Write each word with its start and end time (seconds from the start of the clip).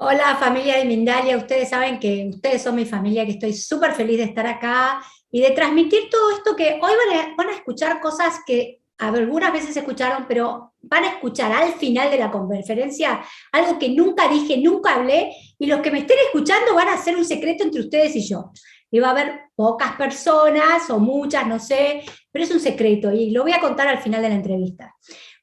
Hola 0.00 0.36
familia 0.36 0.76
de 0.76 0.84
Mindalia, 0.84 1.36
ustedes 1.36 1.70
saben 1.70 1.98
que 1.98 2.30
ustedes 2.32 2.62
son 2.62 2.76
mi 2.76 2.84
familia, 2.84 3.24
que 3.26 3.32
estoy 3.32 3.52
súper 3.52 3.94
feliz 3.94 4.18
de 4.18 4.22
estar 4.22 4.46
acá 4.46 5.02
y 5.28 5.40
de 5.40 5.50
transmitir 5.50 6.08
todo 6.08 6.30
esto 6.30 6.54
que 6.54 6.78
hoy 6.80 6.92
van 7.36 7.48
a, 7.48 7.52
escuchar 7.52 8.00
cosas 8.00 8.38
que 8.46 8.80
algunas 8.96 9.52
veces 9.52 9.76
escucharon, 9.76 10.26
pero 10.28 10.74
van 10.82 11.02
a 11.02 11.08
escuchar 11.08 11.50
al 11.50 11.72
final 11.72 12.12
de 12.12 12.18
la 12.18 12.30
conferencia 12.30 13.20
algo 13.50 13.76
que 13.76 13.88
nunca 13.88 14.28
dije, 14.28 14.58
nunca 14.58 14.94
hablé, 14.94 15.32
y 15.58 15.66
los 15.66 15.80
que 15.80 15.90
me 15.90 15.98
estén 15.98 16.18
escuchando 16.26 16.76
van 16.76 16.86
a 16.86 16.94
hacer 16.94 17.16
un 17.16 17.24
secreto 17.24 17.64
entre 17.64 17.80
ustedes 17.80 18.14
y 18.14 18.28
yo. 18.28 18.52
Y 18.92 19.00
va 19.00 19.08
a 19.08 19.10
haber 19.10 19.40
pocas 19.56 19.96
personas 19.96 20.88
o 20.90 21.00
muchas, 21.00 21.44
no 21.44 21.58
sé, 21.58 22.04
pero 22.30 22.44
es 22.44 22.52
un 22.52 22.60
secreto 22.60 23.10
y 23.12 23.30
lo 23.30 23.42
voy 23.42 23.52
a 23.52 23.60
contar 23.60 23.88
al 23.88 23.98
final 23.98 24.22
de 24.22 24.28
la 24.28 24.36
entrevista. 24.36 24.94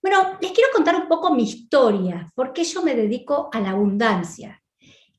Bueno, 0.06 0.38
les 0.40 0.52
quiero 0.52 0.70
contar 0.72 0.96
un 0.98 1.08
poco 1.08 1.34
mi 1.34 1.42
historia, 1.42 2.32
por 2.36 2.54
qué 2.54 2.64
yo 2.64 2.84
me 2.84 2.94
dedico 2.94 3.50
a 3.52 3.60
la 3.60 3.72
abundancia. 3.72 4.62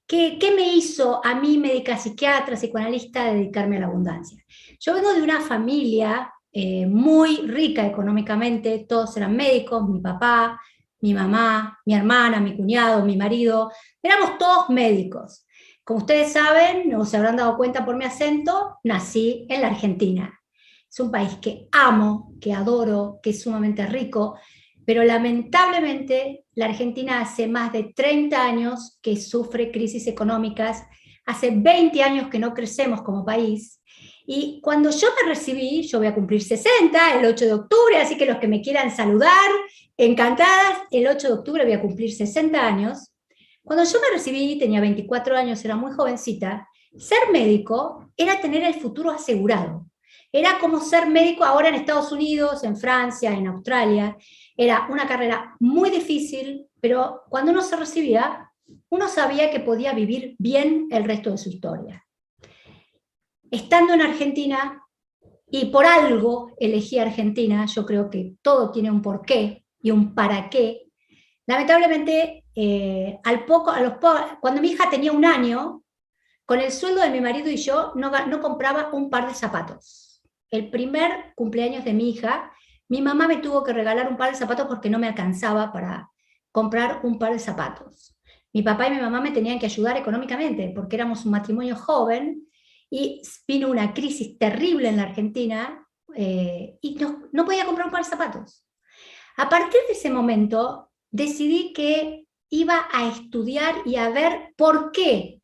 ¿Qué, 0.07 0.39
qué 0.39 0.55
me 0.55 0.75
hizo 0.75 1.21
a 1.25 1.35
mí, 1.35 1.59
médica 1.59 1.99
psiquiatra, 1.99 2.55
psicoanalista, 2.55 3.25
dedicarme 3.25 3.79
a 3.79 3.81
la 3.81 3.87
abundancia? 3.87 4.41
Yo 4.79 4.95
vengo 4.95 5.13
de 5.13 5.23
una 5.23 5.41
familia 5.41 6.33
eh, 6.53 6.87
muy 6.87 7.39
rica 7.39 7.85
económicamente, 7.85 8.87
todos 8.89 9.17
eran 9.17 9.35
médicos, 9.35 9.89
mi 9.89 9.99
papá, 9.99 10.61
mi 11.01 11.13
mamá, 11.13 11.81
mi 11.85 11.95
hermana, 11.95 12.39
mi 12.39 12.57
cuñado, 12.57 13.05
mi 13.05 13.17
marido, 13.17 13.73
éramos 14.01 14.39
todos 14.39 14.71
médicos. 14.71 15.49
Como 15.83 15.99
ustedes 15.99 16.33
saben, 16.33 16.95
o 16.95 17.05
se 17.05 17.17
habrán 17.17 17.35
dado 17.35 17.57
cuenta 17.57 17.85
por 17.85 17.97
mi 17.97 18.05
acento, 18.05 18.79
nací 18.85 19.47
en 19.49 19.63
la 19.63 19.67
Argentina. 19.67 20.33
Es 20.89 21.01
un 21.01 21.11
país 21.11 21.39
que 21.43 21.67
amo, 21.73 22.35
que 22.41 22.53
adoro, 22.53 23.19
que 23.21 23.31
es 23.31 23.43
sumamente 23.43 23.85
rico, 23.85 24.37
pero 24.87 25.05
lamentablemente 25.05 26.45
la 26.55 26.67
Argentina 26.67 27.21
hace 27.21 27.47
más 27.49 27.73
de 27.73 27.93
30 27.95 28.43
años 28.43 28.99
que 29.03 29.17
sufre 29.17 29.71
crisis 29.71 30.07
económicas, 30.07 30.85
hace 31.27 31.51
20 31.51 32.03
años 32.03 32.29
que 32.29 32.39
no 32.39 32.55
crecemos 32.55 33.03
como 33.03 33.25
país, 33.25 33.83
y 34.27 34.61
cuando 34.61 34.91
yo 34.91 35.09
me 35.23 35.29
recibí, 35.29 35.83
yo 35.83 35.99
voy 35.99 36.09
a 36.09 36.15
cumplir 36.15 36.43
60 36.43 37.21
el 37.21 37.27
8 37.27 37.45
de 37.45 37.53
octubre, 37.53 37.97
así 37.99 38.19
que 38.19 38.27
los 38.27 38.39
que 38.39 38.49
me 38.49 38.61
quieran 38.61 38.95
saludar, 38.95 39.31
encantadas, 39.97 40.79
el 40.91 41.07
8 41.07 41.29
de 41.29 41.35
octubre 41.35 41.65
voy 41.65 41.75
a 41.75 41.81
cumplir 41.81 42.13
60 42.13 42.67
años. 42.67 43.13
Cuando 43.63 43.85
yo 43.85 44.01
me 44.01 44.17
recibí, 44.17 44.59
tenía 44.59 44.81
24 44.81 45.37
años, 45.37 45.65
era 45.65 45.77
muy 45.77 45.93
jovencita, 45.93 46.69
ser 46.99 47.31
médico 47.33 48.11
era 48.17 48.41
tener 48.41 48.65
el 48.65 48.75
futuro 48.75 49.11
asegurado. 49.13 49.87
Era 50.33 50.59
como 50.59 50.81
ser 50.81 51.07
médico 51.09 51.45
ahora 51.45 51.69
en 51.69 51.77
Estados 51.77 52.13
Unidos, 52.13 52.65
en 52.65 52.77
Francia, 52.77 53.33
en 53.33 53.47
Australia. 53.47 54.17
Era 54.57 54.87
una 54.91 55.07
carrera 55.07 55.57
muy 55.61 55.91
difícil, 55.91 56.67
pero 56.81 57.23
cuando 57.29 57.53
uno 57.53 57.63
se 57.63 57.77
recibía, 57.77 58.53
uno 58.91 59.09
sabía 59.09 59.51
que 59.51 59.61
podía 59.61 59.93
vivir 59.93 60.37
bien 60.39 60.89
el 60.91 61.05
resto 61.05 61.31
de 61.31 61.39
su 61.39 61.49
historia. 61.49 62.05
Estando 63.51 63.95
en 63.95 64.03
Argentina, 64.03 64.83
y 65.49 65.67
por 65.67 65.87
algo 65.87 66.53
elegí 66.59 66.99
Argentina, 66.99 67.67
yo 67.67 67.87
creo 67.87 68.11
que 68.11 68.35
todo 68.43 68.73
tiene 68.73 68.91
un 68.91 69.01
porqué 69.01 69.65
y 69.81 69.91
un 69.91 70.15
para 70.15 70.51
qué. 70.51 70.91
Lamentablemente, 71.47 72.45
eh, 72.55 73.19
al 73.23 73.45
poco, 73.45 73.71
a 73.71 73.81
los 73.81 73.95
cuando 74.41 74.61
mi 74.61 74.71
hija 74.71 74.91
tenía 74.91 75.13
un 75.13 75.25
año, 75.25 75.83
con 76.45 76.61
el 76.61 76.73
sueldo 76.73 77.01
de 77.01 77.11
mi 77.11 77.21
marido 77.21 77.51
y 77.51 77.57
yo 77.57 77.93
no, 77.97 78.11
no 78.27 78.41
compraba 78.41 78.91
un 78.93 79.11
par 79.11 79.29
de 79.29 79.35
zapatos. 79.35 80.06
El 80.51 80.71
primer 80.71 81.33
cumpleaños 81.35 81.85
de 81.85 81.93
mi 81.93 82.11
hija, 82.11 82.53
mi 82.89 83.03
mamá 83.03 83.27
me 83.27 83.39
tuvo 83.39 83.65
que 83.65 83.73
regalar 83.73 84.09
un 84.09 84.17
par 84.17 84.31
de 84.31 84.37
zapatos 84.37 84.67
porque 84.67 84.91
no 84.91 84.99
me 84.99 85.09
alcanzaba 85.09 85.73
para 85.73 86.11
comprar 86.53 87.01
un 87.03 87.19
par 87.19 87.33
de 87.33 87.39
zapatos. 87.39 88.17
Mi 88.53 88.63
papá 88.63 88.87
y 88.87 88.93
mi 88.93 89.01
mamá 89.01 89.21
me 89.21 89.33
tenían 89.33 89.59
que 89.59 89.67
ayudar 89.67 89.97
económicamente 89.97 90.73
porque 90.75 90.97
éramos 90.97 91.25
un 91.25 91.33
matrimonio 91.33 91.77
joven 91.77 92.47
y 92.89 93.21
vino 93.47 93.69
una 93.69 93.93
crisis 93.93 94.39
terrible 94.39 94.89
en 94.89 94.97
la 94.97 95.03
Argentina 95.03 95.87
eh, 96.15 96.79
y 96.81 96.95
no, 96.95 97.25
no 97.33 97.45
podía 97.45 97.67
comprar 97.67 97.87
un 97.87 97.93
par 97.93 98.05
de 98.05 98.11
zapatos. 98.11 98.65
A 99.37 99.49
partir 99.49 99.81
de 99.87 99.93
ese 99.93 100.11
momento 100.11 100.91
decidí 101.11 101.73
que 101.73 102.27
iba 102.49 102.89
a 102.93 103.09
estudiar 103.09 103.75
y 103.85 103.97
a 103.97 104.09
ver 104.09 104.55
por 104.57 104.93
qué 104.93 105.36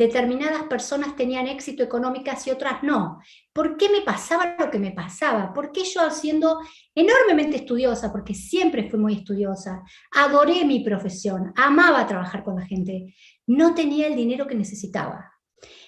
determinadas 0.00 0.62
personas 0.62 1.14
tenían 1.14 1.46
éxito 1.46 1.82
económico 1.82 2.30
y 2.46 2.50
otras 2.50 2.82
no. 2.82 3.20
¿Por 3.52 3.76
qué 3.76 3.90
me 3.90 4.00
pasaba 4.00 4.56
lo 4.58 4.70
que 4.70 4.78
me 4.78 4.92
pasaba? 4.92 5.52
¿Por 5.52 5.72
qué 5.72 5.84
yo 5.84 6.10
siendo 6.10 6.58
enormemente 6.94 7.58
estudiosa, 7.58 8.10
porque 8.10 8.34
siempre 8.34 8.88
fui 8.88 8.98
muy 8.98 9.12
estudiosa, 9.12 9.82
adoré 10.16 10.64
mi 10.64 10.80
profesión, 10.80 11.52
amaba 11.54 12.06
trabajar 12.06 12.42
con 12.42 12.56
la 12.56 12.66
gente, 12.66 13.14
no 13.46 13.74
tenía 13.74 14.06
el 14.06 14.16
dinero 14.16 14.46
que 14.46 14.54
necesitaba? 14.54 15.30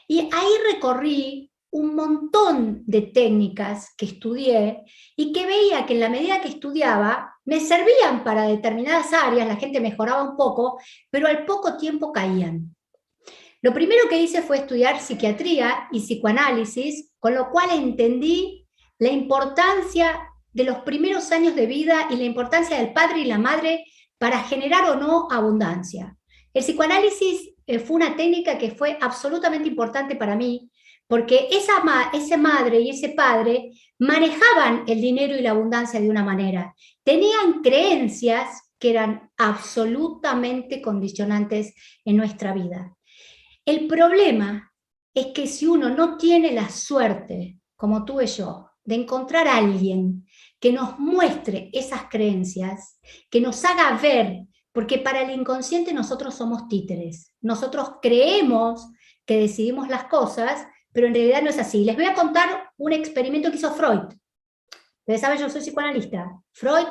Y 0.07 0.21
ahí 0.21 0.75
recorrí 0.75 1.51
un 1.71 1.95
montón 1.95 2.83
de 2.85 3.01
técnicas 3.01 3.95
que 3.97 4.05
estudié 4.05 4.83
y 5.17 5.33
que 5.33 5.47
veía 5.47 5.87
que 5.87 5.95
en 5.95 6.01
la 6.01 6.11
medida 6.11 6.43
que 6.43 6.49
estudiaba 6.49 7.35
me 7.47 7.61
servían 7.61 8.23
para 8.23 8.43
determinadas 8.43 9.11
áreas, 9.15 9.49
la 9.49 9.57
gente 9.57 9.81
mejoraba 9.81 10.23
un 10.23 10.37
poco, 10.37 10.79
pero 11.11 11.29
al 11.29 11.47
poco 11.47 11.79
tiempo 11.79 12.13
caían. 12.13 12.77
Lo 13.63 13.73
primero 13.73 14.09
que 14.09 14.21
hice 14.21 14.43
fue 14.43 14.59
estudiar 14.59 15.01
psiquiatría 15.01 15.89
y 15.93 16.01
psicoanálisis, 16.01 17.13
con 17.21 17.35
lo 17.35 17.49
cual 17.51 17.71
entendí 17.73 18.67
la 18.99 19.11
importancia 19.11 20.21
de 20.53 20.65
los 20.65 20.79
primeros 20.79 21.31
años 21.33 21.55
de 21.55 21.67
vida 21.67 22.09
y 22.11 22.17
la 22.17 22.25
importancia 22.25 22.77
del 22.77 22.93
padre 22.93 23.21
y 23.21 23.25
la 23.25 23.39
madre 23.39 23.85
para 24.19 24.43
generar 24.43 24.91
o 24.91 24.97
no 24.97 25.29
abundancia. 25.31 26.17
El 26.53 26.63
psicoanálisis 26.63 27.55
eh, 27.67 27.79
fue 27.79 27.97
una 27.97 28.17
técnica 28.17 28.59
que 28.59 28.73
fue 28.73 28.99
absolutamente 29.01 29.69
importante 29.69 30.17
para 30.17 30.37
mí, 30.37 30.69
porque 31.07 31.49
esa, 31.51 31.83
madre 32.37 32.81
y 32.81 32.91
ese 32.91 33.11
padre 33.11 33.71
manejaban 33.99 34.85
el 34.87 35.01
dinero 35.01 35.37
y 35.37 35.43
la 35.43 35.51
abundancia 35.51 36.01
de 36.01 36.09
una 36.09 36.25
manera. 36.25 36.75
Tenían 37.05 37.63
creencias 37.63 38.71
que 38.79 38.91
eran 38.91 39.31
absolutamente 39.37 40.83
condicionantes 40.83 41.75
en 42.05 42.17
nuestra 42.17 42.53
vida. 42.53 42.97
El 43.65 43.87
problema 43.87 44.73
es 45.15 45.27
que 45.27 45.47
si 45.47 45.67
uno 45.67 45.91
no 45.91 46.17
tiene 46.17 46.53
la 46.53 46.69
suerte, 46.69 47.59
como 47.77 48.05
tuve 48.05 48.27
yo, 48.27 48.69
de 48.85 48.97
encontrar 48.97 49.47
a 49.47 49.57
alguien 49.57 50.27
que 50.59 50.73
nos 50.73 50.99
muestre 50.99 51.71
esas 51.73 52.05
creencias, 52.09 52.99
que 53.31 53.41
nos 53.41 53.65
haga 53.65 53.97
ver, 53.99 54.41
porque 54.73 54.99
para 54.99 55.23
el 55.23 55.31
inconsciente 55.31 55.93
nosotros 55.93 56.35
somos 56.35 56.67
títeres, 56.69 57.33
nosotros 57.41 57.95
creemos 58.01 58.89
que 59.25 59.39
decidimos 59.39 59.89
las 59.89 60.05
cosas, 60.05 60.67
pero 60.93 61.07
en 61.07 61.15
realidad 61.15 61.43
no 61.43 61.51
es 61.51 61.59
así. 61.59 61.85
Les 61.85 61.95
voy 61.95 62.07
a 62.07 62.15
contar 62.15 62.71
un 62.77 62.93
experimento 62.93 63.51
que 63.51 63.57
hizo 63.57 63.73
Freud. 63.73 64.13
Ustedes 65.01 65.21
saben, 65.21 65.39
yo 65.39 65.49
soy 65.49 65.61
psicoanalista. 65.61 66.43
Freud 66.53 66.87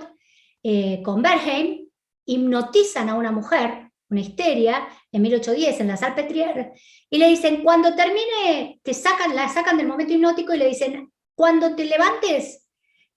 eh, 0.64 1.02
con 1.04 1.22
Bernheim 1.22 1.90
hipnotizan 2.26 3.10
a 3.10 3.16
una 3.16 3.32
mujer 3.32 3.91
una 4.12 4.22
histeria, 4.22 4.88
en 5.12 5.22
1810 5.22 5.80
en 5.80 5.88
la 5.88 5.98
Salpetriere, 5.98 6.74
y 7.10 7.18
le 7.18 7.30
dicen, 7.30 7.64
cuando 7.64 7.96
termine, 7.96 8.80
te 8.84 8.94
sacan, 8.94 9.36
la 9.36 9.48
sacan 9.48 9.78
del 9.78 9.88
momento 9.88 10.14
hipnótico 10.14 10.54
y 10.54 10.58
le 10.58 10.68
dicen, 10.68 11.12
cuando 11.34 11.76
te 11.76 11.86
levantes, 11.86 12.68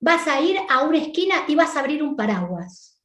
vas 0.00 0.27
a 0.28 0.41
ir 0.41 0.56
a 0.69 0.82
una 0.82 0.99
esquina 0.99 1.44
y 1.49 1.56
vas 1.56 1.77
a 1.77 1.81
abrir 1.81 2.03
un 2.03 2.16
paraguas. 2.16 3.03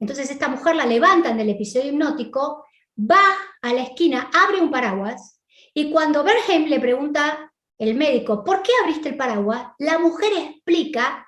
Entonces 0.00 0.30
esta 0.30 0.48
mujer 0.48 0.76
la 0.76 0.86
levantan 0.86 1.36
del 1.36 1.50
episodio 1.50 1.90
hipnótico, 1.90 2.64
va 2.98 3.36
a 3.60 3.72
la 3.74 3.82
esquina, 3.82 4.30
abre 4.34 4.60
un 4.60 4.70
paraguas, 4.70 5.42
y 5.74 5.90
cuando 5.90 6.24
Berheim 6.24 6.66
le 6.68 6.80
pregunta 6.80 7.52
el 7.78 7.96
médico, 7.96 8.44
¿por 8.44 8.62
qué 8.62 8.72
abriste 8.82 9.10
el 9.10 9.16
paraguas? 9.16 9.72
La 9.78 9.98
mujer 9.98 10.32
explica, 10.36 11.26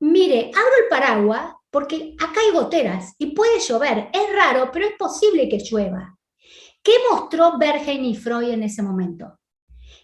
mire, 0.00 0.50
abro 0.54 0.72
el 0.82 0.88
paraguas 0.90 1.54
porque 1.70 2.14
acá 2.18 2.40
hay 2.40 2.52
goteras 2.52 3.14
y 3.18 3.34
puede 3.34 3.60
llover. 3.60 4.10
Es 4.12 4.34
raro, 4.34 4.70
pero 4.72 4.86
es 4.86 4.94
posible 4.98 5.48
que 5.48 5.58
llueva. 5.58 6.16
¿Qué 6.82 6.92
mostró 7.10 7.58
Bergen 7.58 8.04
y 8.04 8.16
Freud 8.16 8.50
en 8.50 8.62
ese 8.62 8.82
momento? 8.82 9.38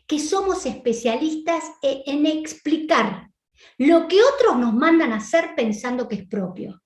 Que 0.07 0.19
somos 0.19 0.67
especialistas 0.67 1.65
e-, 1.83 2.03
en 2.07 2.27
explicar 2.27 3.31
lo 3.79 4.07
que 4.09 4.21
otros 4.23 4.59
nos 4.59 4.75
mandan 4.75 5.13
a 5.13 5.17
hacer 5.17 5.55
pensando 5.57 6.09
que 6.09 6.17
es 6.17 6.29
propio. 6.29 6.83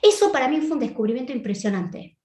Eso 0.00 0.32
para 0.32 0.48
mí 0.48 0.60
fue 0.60 0.72
un 0.72 0.80
descubrimiento 0.80 1.32
impresionante, 1.32 2.16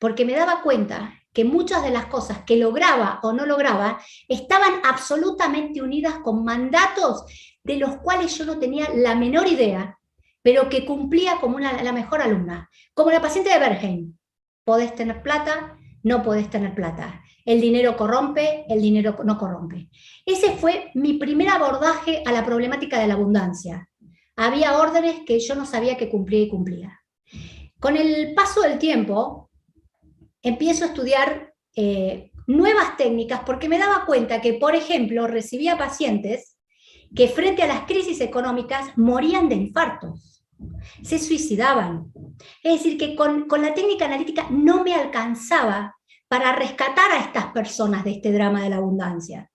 porque 0.00 0.24
me 0.24 0.32
daba 0.32 0.62
cuenta 0.62 1.14
que 1.32 1.44
muchas 1.44 1.82
de 1.82 1.90
las 1.90 2.06
cosas 2.06 2.42
que 2.44 2.56
lograba 2.56 3.20
o 3.22 3.32
no 3.32 3.46
lograba 3.46 4.00
estaban 4.28 4.80
absolutamente 4.84 5.80
unidas 5.80 6.16
con 6.24 6.44
mandatos 6.44 7.24
de 7.62 7.76
los 7.76 7.98
cuales 7.98 8.36
yo 8.36 8.44
no 8.44 8.58
tenía 8.58 8.88
la 8.94 9.14
menor 9.14 9.46
idea 9.46 9.98
pero 10.42 10.68
que 10.68 10.84
cumplía 10.84 11.38
como 11.40 11.58
la 11.58 11.92
mejor 11.92 12.20
alumna, 12.20 12.68
como 12.94 13.10
la 13.10 13.22
paciente 13.22 13.50
de 13.50 13.58
Bergen. 13.58 14.18
Podés 14.64 14.94
tener 14.94 15.22
plata, 15.22 15.78
no 16.02 16.22
podés 16.22 16.50
tener 16.50 16.74
plata. 16.74 17.22
El 17.44 17.60
dinero 17.60 17.96
corrompe, 17.96 18.64
el 18.68 18.80
dinero 18.80 19.16
no 19.24 19.38
corrompe. 19.38 19.88
Ese 20.24 20.52
fue 20.56 20.90
mi 20.94 21.14
primer 21.14 21.48
abordaje 21.48 22.22
a 22.24 22.32
la 22.32 22.44
problemática 22.44 22.98
de 22.98 23.06
la 23.06 23.14
abundancia. 23.14 23.88
Había 24.36 24.78
órdenes 24.78 25.20
que 25.26 25.38
yo 25.40 25.54
no 25.54 25.66
sabía 25.66 25.96
que 25.96 26.08
cumplía 26.08 26.40
y 26.40 26.48
cumplía. 26.48 27.00
Con 27.78 27.96
el 27.96 28.34
paso 28.34 28.62
del 28.62 28.78
tiempo, 28.78 29.50
empiezo 30.40 30.84
a 30.84 30.88
estudiar 30.88 31.52
eh, 31.74 32.30
nuevas 32.46 32.96
técnicas 32.96 33.40
porque 33.44 33.68
me 33.68 33.78
daba 33.78 34.04
cuenta 34.06 34.40
que, 34.40 34.54
por 34.54 34.74
ejemplo, 34.74 35.26
recibía 35.26 35.78
pacientes 35.78 36.58
que 37.14 37.28
frente 37.28 37.62
a 37.62 37.66
las 37.66 37.82
crisis 37.82 38.20
económicas 38.20 38.96
morían 38.96 39.48
de 39.48 39.56
infartos, 39.56 40.31
se 41.02 41.18
suicidaban. 41.18 42.12
Es 42.62 42.74
decir, 42.74 42.98
que 42.98 43.14
con, 43.14 43.46
con 43.46 43.62
la 43.62 43.74
técnica 43.74 44.06
analítica 44.06 44.46
no 44.50 44.82
me 44.82 44.94
alcanzaba 44.94 45.96
para 46.28 46.54
rescatar 46.54 47.10
a 47.12 47.20
estas 47.20 47.46
personas 47.52 48.04
de 48.04 48.12
este 48.12 48.32
drama 48.32 48.62
de 48.62 48.70
la 48.70 48.76
abundancia. 48.76 49.50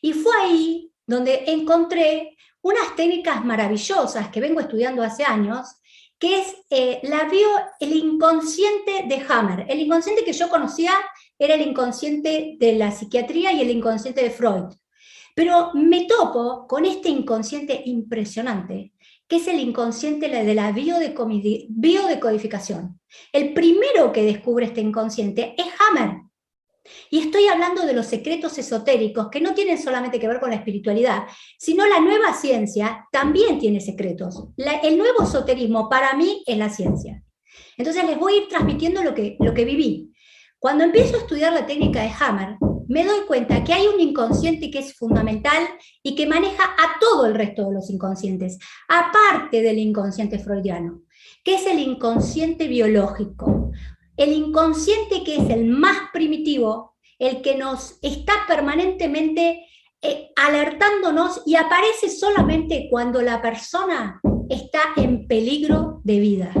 Y 0.00 0.12
fue 0.12 0.34
ahí 0.40 0.90
donde 1.06 1.44
encontré 1.48 2.36
unas 2.62 2.96
técnicas 2.96 3.44
maravillosas 3.44 4.28
que 4.28 4.40
vengo 4.40 4.58
estudiando 4.58 5.02
hace 5.02 5.22
años, 5.22 5.66
que 6.18 6.38
es 6.38 6.54
eh, 6.70 7.00
la 7.02 7.24
bio, 7.24 7.48
el 7.78 7.92
inconsciente 7.94 9.04
de 9.06 9.22
Hammer. 9.28 9.66
El 9.68 9.80
inconsciente 9.80 10.24
que 10.24 10.32
yo 10.32 10.48
conocía 10.48 10.92
era 11.38 11.56
el 11.56 11.60
inconsciente 11.60 12.56
de 12.58 12.72
la 12.76 12.90
psiquiatría 12.90 13.52
y 13.52 13.60
el 13.60 13.70
inconsciente 13.70 14.22
de 14.22 14.30
Freud. 14.30 14.72
Pero 15.34 15.72
me 15.74 16.06
topo 16.06 16.66
con 16.66 16.86
este 16.86 17.10
inconsciente 17.10 17.82
impresionante, 17.84 18.93
que 19.28 19.36
es 19.36 19.46
el 19.48 19.60
inconsciente 19.60 20.28
de 20.28 20.54
la 20.54 20.72
biodecodificación. 20.72 23.00
El 23.32 23.54
primero 23.54 24.12
que 24.12 24.24
descubre 24.24 24.66
este 24.66 24.80
inconsciente 24.80 25.54
es 25.56 25.66
Hammer. 25.80 26.22
Y 27.10 27.20
estoy 27.20 27.46
hablando 27.46 27.86
de 27.86 27.94
los 27.94 28.06
secretos 28.06 28.58
esotéricos 28.58 29.28
que 29.30 29.40
no 29.40 29.54
tienen 29.54 29.78
solamente 29.78 30.20
que 30.20 30.28
ver 30.28 30.40
con 30.40 30.50
la 30.50 30.56
espiritualidad, 30.56 31.22
sino 31.58 31.86
la 31.86 32.00
nueva 32.00 32.34
ciencia 32.34 33.08
también 33.10 33.58
tiene 33.58 33.80
secretos. 33.80 34.48
el 34.82 34.98
nuevo 34.98 35.22
esoterismo 35.22 35.88
para 35.88 36.12
mí 36.14 36.42
es 36.46 36.58
la 36.58 36.68
ciencia. 36.68 37.22
Entonces 37.76 38.04
les 38.04 38.18
voy 38.18 38.34
a 38.34 38.36
ir 38.38 38.48
transmitiendo 38.48 39.02
lo 39.02 39.14
que, 39.14 39.36
lo 39.40 39.54
que 39.54 39.64
viví. 39.64 40.12
Cuando 40.58 40.84
empiezo 40.84 41.16
a 41.16 41.20
estudiar 41.20 41.52
la 41.52 41.66
técnica 41.66 42.02
de 42.02 42.12
Hammer, 42.20 42.56
me 42.88 43.04
doy 43.04 43.20
cuenta 43.26 43.64
que 43.64 43.72
hay 43.72 43.86
un 43.86 44.00
inconsciente 44.00 44.70
que 44.70 44.80
es 44.80 44.94
fundamental 44.94 45.62
y 46.02 46.14
que 46.14 46.26
maneja 46.26 46.64
a 46.64 46.98
todo 47.00 47.26
el 47.26 47.34
resto 47.34 47.68
de 47.68 47.74
los 47.74 47.90
inconscientes, 47.90 48.58
aparte 48.88 49.62
del 49.62 49.78
inconsciente 49.78 50.38
freudiano, 50.38 51.02
que 51.42 51.56
es 51.56 51.66
el 51.66 51.78
inconsciente 51.78 52.68
biológico. 52.68 53.70
El 54.16 54.32
inconsciente 54.32 55.24
que 55.24 55.36
es 55.36 55.50
el 55.50 55.66
más 55.66 55.96
primitivo, 56.12 56.94
el 57.18 57.42
que 57.42 57.56
nos 57.56 57.98
está 58.02 58.32
permanentemente 58.46 59.66
eh, 60.02 60.30
alertándonos 60.36 61.42
y 61.46 61.56
aparece 61.56 62.10
solamente 62.10 62.88
cuando 62.90 63.22
la 63.22 63.40
persona 63.40 64.20
está 64.48 64.80
en 64.96 65.26
peligro 65.26 66.00
de 66.04 66.20
vida, 66.20 66.52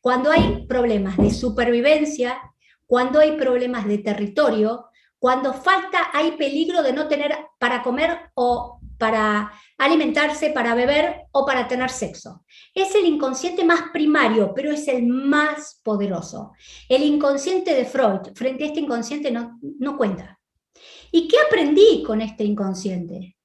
cuando 0.00 0.30
hay 0.30 0.66
problemas 0.66 1.16
de 1.16 1.30
supervivencia, 1.30 2.38
cuando 2.86 3.20
hay 3.20 3.38
problemas 3.38 3.86
de 3.86 3.98
territorio, 3.98 4.89
cuando 5.20 5.52
falta, 5.52 6.08
hay 6.14 6.32
peligro 6.32 6.82
de 6.82 6.94
no 6.94 7.06
tener 7.06 7.36
para 7.58 7.82
comer 7.82 8.30
o 8.34 8.80
para 8.98 9.52
alimentarse, 9.76 10.48
para 10.48 10.74
beber 10.74 11.26
o 11.32 11.44
para 11.44 11.68
tener 11.68 11.90
sexo. 11.90 12.42
Es 12.74 12.94
el 12.94 13.04
inconsciente 13.04 13.62
más 13.62 13.90
primario, 13.92 14.54
pero 14.54 14.72
es 14.72 14.88
el 14.88 15.06
más 15.06 15.78
poderoso. 15.84 16.52
El 16.88 17.02
inconsciente 17.02 17.74
de 17.74 17.84
Freud, 17.84 18.34
frente 18.34 18.64
a 18.64 18.68
este 18.68 18.80
inconsciente, 18.80 19.30
no, 19.30 19.60
no 19.78 19.98
cuenta. 19.98 20.40
¿Y 21.12 21.28
qué 21.28 21.36
aprendí 21.46 22.02
con 22.02 22.22
este 22.22 22.44
inconsciente? 22.44 23.36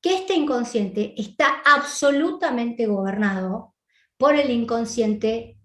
Que 0.00 0.14
este 0.14 0.34
inconsciente 0.34 1.14
está 1.16 1.62
absolutamente 1.64 2.86
gobernado 2.86 3.74
por 4.16 4.34
el 4.34 4.50
inconsciente 4.50 5.56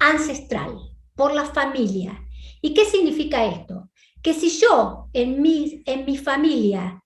ancestral, 0.00 0.76
por 1.14 1.32
la 1.32 1.44
familia. 1.44 2.18
¿Y 2.60 2.74
qué 2.74 2.84
significa 2.84 3.44
esto? 3.44 3.91
Que 4.22 4.34
si 4.34 4.50
yo 4.50 5.08
en 5.12 5.42
mi, 5.42 5.82
en 5.86 6.04
mi 6.04 6.16
familia 6.16 7.02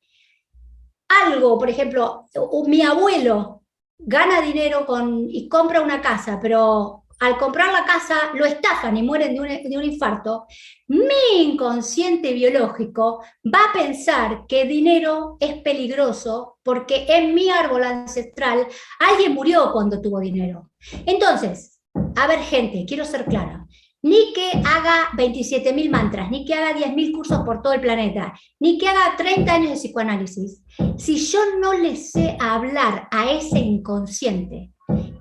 algo, 1.08 1.58
por 1.58 1.70
ejemplo, 1.70 2.26
mi 2.66 2.82
abuelo 2.82 3.62
gana 3.98 4.40
dinero 4.40 4.84
con, 4.86 5.26
y 5.30 5.48
compra 5.48 5.80
una 5.80 6.00
casa, 6.00 6.38
pero 6.40 7.04
al 7.20 7.38
comprar 7.38 7.72
la 7.72 7.84
casa 7.86 8.14
lo 8.34 8.44
estafan 8.44 8.96
y 8.96 9.02
mueren 9.02 9.34
de 9.34 9.40
un, 9.40 9.48
de 9.48 9.78
un, 9.78 9.84
infarto, 9.84 10.46
mi 10.88 11.42
inconsciente 11.42 12.32
biológico 12.34 13.22
va 13.44 13.70
a 13.70 13.72
pensar 13.72 14.46
que 14.46 14.66
dinero 14.66 15.38
es 15.40 15.54
peligroso 15.62 16.58
porque 16.62 17.06
en 17.08 17.34
mi 17.34 17.48
árbol 17.48 17.84
ancestral 17.84 18.66
alguien 18.98 19.32
murió 19.32 19.72
cuando 19.72 20.02
tuvo 20.02 20.20
dinero. 20.20 20.70
Entonces, 21.06 21.80
a 22.16 22.26
ver 22.26 22.40
gente, 22.40 22.84
quiero 22.86 23.04
ser 23.06 23.24
clara, 23.24 23.65
ni 24.02 24.32
que 24.32 24.50
haga 24.64 25.10
27.000 25.16 25.90
mantras, 25.90 26.31
ni 26.31 26.44
que 26.44 26.54
haga 26.54 26.78
10.000 26.78 27.12
cursos 27.12 27.40
por 27.44 27.62
todo 27.62 27.72
el 27.72 27.81
planeta, 27.81 28.38
ni 28.60 28.78
que 28.78 28.88
haga 28.88 29.16
30 29.16 29.52
años 29.52 29.70
de 29.70 29.76
psicoanálisis, 29.76 30.62
si 30.96 31.16
yo 31.16 31.40
no 31.60 31.72
le 31.72 31.96
sé 31.96 32.37
hablar 32.38 33.08
a 33.10 33.31
ese 33.32 33.58
inconsciente 33.58 34.70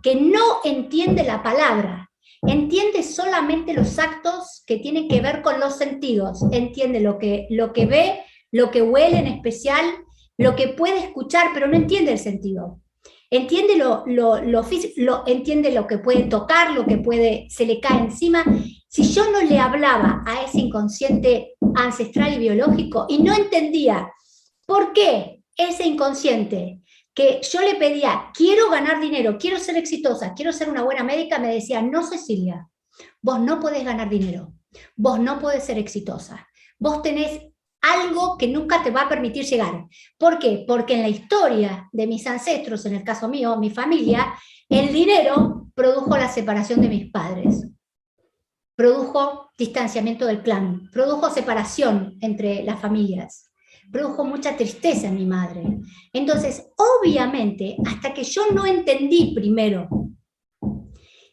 que 0.04 0.16
no 0.16 0.60
entiende 0.63 1.24
la 1.24 1.42
palabra, 1.42 2.12
entiende 2.44 3.01
solamente 3.01 3.74
los 3.74 3.98
actos 3.98 4.63
que 4.68 4.78
tienen 4.78 5.07
que 5.07 5.21
ver 5.21 5.42
con 5.42 5.60
los 5.60 5.78
sentidos, 5.78 6.44
entiende 6.51 7.00
lo 7.00 7.18
que, 7.18 7.48
lo 7.50 7.74
que 7.74 7.86
ve, 7.86 8.24
lo 8.51 8.71
que 8.71 8.81
huele 8.81 9.18
en 9.18 9.28
especial, 9.28 9.86
lo 10.38 10.56
que 10.56 10.69
puede 10.69 11.00
escuchar, 11.00 11.48
pero 11.54 11.68
no 11.68 11.75
entiende 11.75 12.12
el 12.12 12.19
sentido. 12.19 12.81
Entiende 13.36 13.76
lo, 13.76 14.06
lo, 14.06 15.26
entiende 15.28 15.72
lo 15.72 15.88
que 15.88 15.98
puede 15.98 16.24
tocar, 16.24 16.72
lo 16.72 16.86
que 16.86 16.98
puede, 16.98 17.48
se 17.50 17.66
le 17.66 17.80
cae 17.80 18.00
encima. 18.00 18.44
Si 18.88 19.04
yo 19.04 19.30
no 19.30 19.42
le 19.42 19.60
hablaba 19.60 20.24
a 20.26 20.44
ese 20.44 20.60
inconsciente 20.60 21.56
ancestral 21.76 22.34
y 22.34 22.40
biológico 22.40 23.06
y 23.10 23.22
no 23.22 23.36
entendía 23.36 24.10
por 24.66 24.94
qué 24.94 25.44
ese 25.58 25.86
inconsciente 25.86 26.82
que 27.14 27.42
yo 27.50 27.62
le 27.62 27.76
pedía, 27.76 28.32
quiero 28.34 28.70
ganar 28.70 29.00
dinero, 29.00 29.38
quiero 29.38 29.60
ser 29.60 29.78
exitosa, 29.78 30.34
quiero 30.34 30.52
ser 30.52 30.70
una 30.70 30.84
buena 30.84 31.04
médica, 31.04 31.40
me 31.40 31.54
decía, 31.54 31.81
no 31.81 32.04
Cecilia, 32.04 32.70
vos 33.22 33.40
no 33.40 33.60
podés 33.60 33.86
ganar 33.86 34.10
dinero, 34.10 34.54
vos 34.96 35.20
no 35.20 35.40
podés 35.40 35.64
ser 35.64 35.78
exitosa, 35.78 36.48
vos 36.78 37.02
tenés 37.02 37.42
algo 37.94 38.38
que 38.38 38.48
nunca 38.48 38.84
te 38.84 38.92
va 38.92 39.02
a 39.02 39.10
permitir 39.10 39.46
llegar. 39.46 39.86
¿Por 40.18 40.40
qué? 40.40 40.64
Porque 40.68 40.96
en 40.96 41.02
la 41.02 41.10
historia 41.10 41.88
de 41.92 42.08
mis 42.08 42.26
ancestros, 42.26 42.86
en 42.86 42.96
el 42.96 43.04
caso 43.04 43.28
mío, 43.28 43.58
mi 43.58 43.70
familia, 43.70 44.34
el 44.70 44.92
dinero 44.92 45.68
produjo 45.76 46.18
la 46.18 46.28
separación 46.28 46.82
de 46.82 46.90
mis 46.90 47.12
padres, 47.12 47.68
produjo 48.76 49.52
distanciamiento 49.58 50.26
del 50.26 50.42
clan, 50.42 50.90
produjo 50.92 51.30
separación 51.30 52.18
entre 52.22 52.64
las 52.64 52.80
familias, 52.82 53.52
produjo 53.92 54.26
mucha 54.26 54.57
tristeza 54.57 55.07
en 55.07 55.16
mi 55.16 55.26
madre. 55.26 55.64
Entonces, 56.12 56.68
obviamente, 56.78 57.78
hasta 57.86 58.14
que 58.14 58.24
yo 58.24 58.52
no 58.52 58.66
entendí 58.66 59.33
primero 59.36 59.88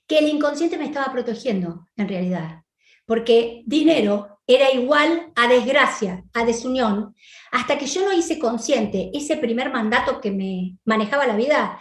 que 0.07 0.19
el 0.19 0.29
inconsciente 0.29 0.77
me 0.77 0.85
estaba 0.85 1.11
protegiendo, 1.11 1.87
en 1.97 2.09
realidad, 2.09 2.63
porque 3.07 3.63
dinero 3.67 4.32
era 4.47 4.73
igual 4.73 5.33
a 5.37 5.49
desgracia, 5.49 6.25
a 6.35 6.45
desunión, 6.45 7.15
hasta 7.51 7.79
que 7.79 7.87
yo 7.87 8.05
no 8.05 8.13
hice 8.13 8.39
consciente 8.39 9.11
ese 9.15 9.37
primer 9.37 9.73
mandato 9.73 10.21
que 10.21 10.31
me 10.31 10.79
manejaba 10.85 11.27
la 11.27 11.37
vida, 11.37 11.81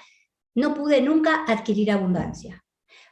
no 0.56 0.74
pude 0.74 1.02
nunca 1.02 1.44
adquirir 1.48 1.92
abundancia. 1.92 2.64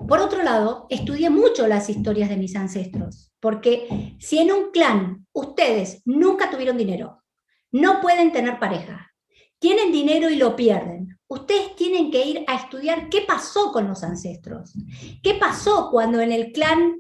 Por 0.07 0.19
otro 0.19 0.43
lado, 0.43 0.87
estudié 0.89 1.29
mucho 1.29 1.67
las 1.67 1.89
historias 1.89 2.29
de 2.29 2.37
mis 2.37 2.55
ancestros, 2.55 3.31
porque 3.39 4.15
si 4.19 4.37
en 4.37 4.51
un 4.51 4.71
clan 4.71 5.25
ustedes 5.33 6.01
nunca 6.05 6.49
tuvieron 6.49 6.77
dinero, 6.77 7.23
no 7.71 7.99
pueden 8.01 8.31
tener 8.31 8.59
pareja, 8.59 9.11
tienen 9.59 9.91
dinero 9.91 10.29
y 10.29 10.35
lo 10.35 10.55
pierden, 10.55 11.19
ustedes 11.27 11.75
tienen 11.75 12.11
que 12.11 12.25
ir 12.25 12.45
a 12.47 12.55
estudiar 12.55 13.09
qué 13.09 13.21
pasó 13.21 13.71
con 13.73 13.87
los 13.87 14.03
ancestros, 14.03 14.73
qué 15.21 15.35
pasó 15.35 15.89
cuando 15.91 16.21
en 16.21 16.31
el 16.31 16.53
clan 16.53 16.95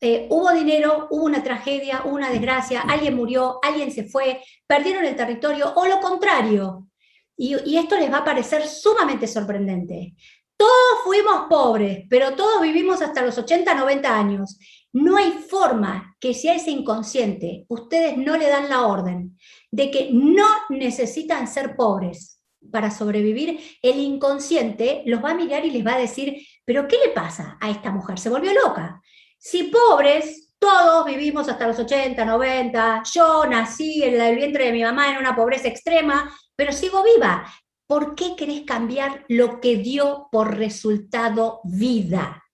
eh, 0.00 0.26
hubo 0.30 0.52
dinero, 0.52 1.08
hubo 1.10 1.24
una 1.24 1.42
tragedia, 1.42 2.02
hubo 2.04 2.14
una 2.14 2.30
desgracia, 2.30 2.82
alguien 2.82 3.14
murió, 3.14 3.58
alguien 3.62 3.90
se 3.90 4.04
fue, 4.04 4.42
perdieron 4.66 5.04
el 5.04 5.16
territorio, 5.16 5.72
o 5.74 5.86
lo 5.86 6.00
contrario. 6.00 6.88
Y, 7.36 7.56
y 7.64 7.76
esto 7.78 7.96
les 7.96 8.12
va 8.12 8.18
a 8.18 8.24
parecer 8.24 8.66
sumamente 8.66 9.26
sorprendente. 9.26 10.14
Todos 10.56 11.04
fuimos 11.04 11.46
pobres, 11.48 12.04
pero 12.08 12.34
todos 12.34 12.62
vivimos 12.62 13.02
hasta 13.02 13.22
los 13.22 13.36
80, 13.36 13.74
90 13.74 14.18
años. 14.18 14.58
No 14.92 15.18
hay 15.18 15.32
forma 15.32 16.16
que 16.18 16.32
si 16.32 16.48
a 16.48 16.54
ese 16.54 16.70
inconsciente 16.70 17.66
ustedes 17.68 18.16
no 18.16 18.36
le 18.38 18.48
dan 18.48 18.70
la 18.70 18.86
orden 18.86 19.38
de 19.70 19.90
que 19.90 20.08
no 20.12 20.46
necesitan 20.70 21.46
ser 21.46 21.76
pobres 21.76 22.40
para 22.70 22.90
sobrevivir, 22.90 23.60
el 23.82 23.98
inconsciente 24.00 25.02
los 25.04 25.22
va 25.22 25.32
a 25.32 25.34
mirar 25.34 25.64
y 25.66 25.70
les 25.70 25.86
va 25.86 25.94
a 25.94 25.98
decir, 25.98 26.40
pero 26.64 26.88
¿qué 26.88 26.96
le 27.04 27.12
pasa 27.12 27.58
a 27.60 27.70
esta 27.70 27.90
mujer? 27.90 28.18
Se 28.18 28.30
volvió 28.30 28.52
loca. 28.54 29.02
Si 29.38 29.64
pobres, 29.64 30.52
todos 30.58 31.06
vivimos 31.06 31.48
hasta 31.48 31.68
los 31.68 31.78
80, 31.78 32.24
90, 32.24 33.02
yo 33.14 33.46
nací 33.46 34.02
en 34.02 34.20
el 34.20 34.36
vientre 34.36 34.66
de 34.66 34.72
mi 34.72 34.82
mamá 34.82 35.10
en 35.12 35.18
una 35.18 35.36
pobreza 35.36 35.68
extrema, 35.68 36.34
pero 36.54 36.72
sigo 36.72 37.02
viva. 37.02 37.46
¿Por 37.86 38.14
qué 38.14 38.34
querés 38.36 38.62
cambiar 38.62 39.24
lo 39.28 39.60
que 39.60 39.76
dio 39.76 40.28
por 40.32 40.56
resultado 40.56 41.60
vida? 41.64 42.44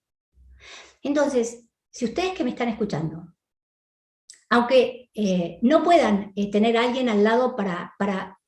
Entonces, 1.01 1.65
si 1.89 2.05
ustedes 2.05 2.33
que 2.33 2.43
me 2.43 2.51
están 2.51 2.69
escuchando 2.69 3.33
aunque 4.53 5.09
eh, 5.15 5.57
no 5.63 5.81
puedan 5.81 6.31
eh, 6.35 6.51
tener 6.51 6.77
a 6.77 6.83
alguien 6.83 7.09
al 7.09 7.23
lado 7.23 7.55
para, 7.55 7.95
para 7.97 8.39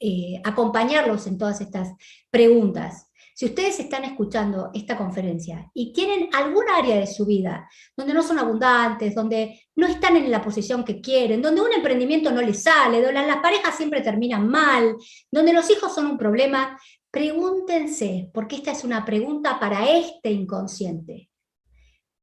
acompañarlos 0.44 1.25
en 1.25 1.39
todas 1.39 1.62
estas 1.62 1.94
preguntas. 2.30 3.04
Si 3.38 3.48
ustedes 3.48 3.77
están 3.82 4.06
escuchando 4.06 4.72
esta 4.74 4.96
conferencia 4.96 5.70
y 5.74 5.92
tienen 5.92 6.30
algún 6.34 6.63
área 6.70 6.96
de 6.96 7.06
su 7.06 7.25
vida 7.25 7.70
donde 7.94 8.13
no 8.13 8.24
son 8.24 8.39
abundantes, 8.39 9.13
donde 9.13 9.60
no 9.75 9.88
están 9.88 10.15
en 10.15 10.32
la 10.32 10.42
posición 10.42 10.86
que 10.86 11.01
quieren, 11.01 11.42
donde 11.42 11.60
un 11.60 11.74
emprendimiento 11.74 12.32
no 12.32 12.42
les 12.42 12.63
sale, 12.63 13.01
donde 13.01 13.27
las 13.27 13.42
parejas 13.42 13.75
siempre 13.75 14.00
terminan 14.00 14.48
mal, 14.48 14.96
donde 15.30 15.51
los 15.51 15.70
hijos 15.70 15.94
son 15.94 16.06
un 16.06 16.18
problema, 16.18 16.80
pregúntense, 17.12 18.30
porque 18.34 18.56
esta 18.56 18.72
es 18.72 18.86
una 18.86 19.04
pregunta 19.04 19.60
para 19.60 19.89
este 19.89 20.32
inconsciente. 20.32 21.30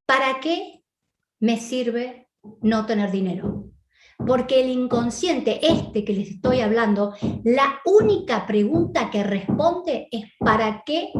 ¿Para 0.07 0.41
qué 0.41 0.81
me 1.41 1.61
sirve 1.61 2.31
no 2.63 2.87
tener 2.87 3.11
dinero? 3.11 3.62
Porque 4.19 4.61
el 4.61 4.71
inconsciente, 4.71 5.61
este 5.63 6.05
que 6.05 6.13
les 6.13 6.31
estoy 6.31 6.61
hablando, 6.61 7.15
la 7.45 7.81
única 7.85 8.47
pregunta 8.47 9.11
que 9.11 9.23
responde 9.23 10.09
es 10.11 10.25
¿para 10.39 10.83
qué 10.85 11.13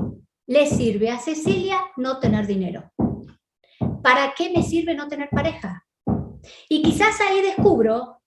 le 0.47 0.67
sirve 0.67 1.11
a 1.11 1.19
Cecilia 1.19 1.79
no 1.97 2.19
tener 2.19 2.47
dinero? 2.47 2.93
¿Para 4.03 4.35
qué 4.37 4.51
me 4.51 4.63
sirve 4.63 4.95
no 4.95 5.09
tener 5.09 5.29
pareja? 5.31 5.85
Y 6.69 6.83
quizás 6.83 7.21
ahí 7.21 7.41
descubro 7.41 8.23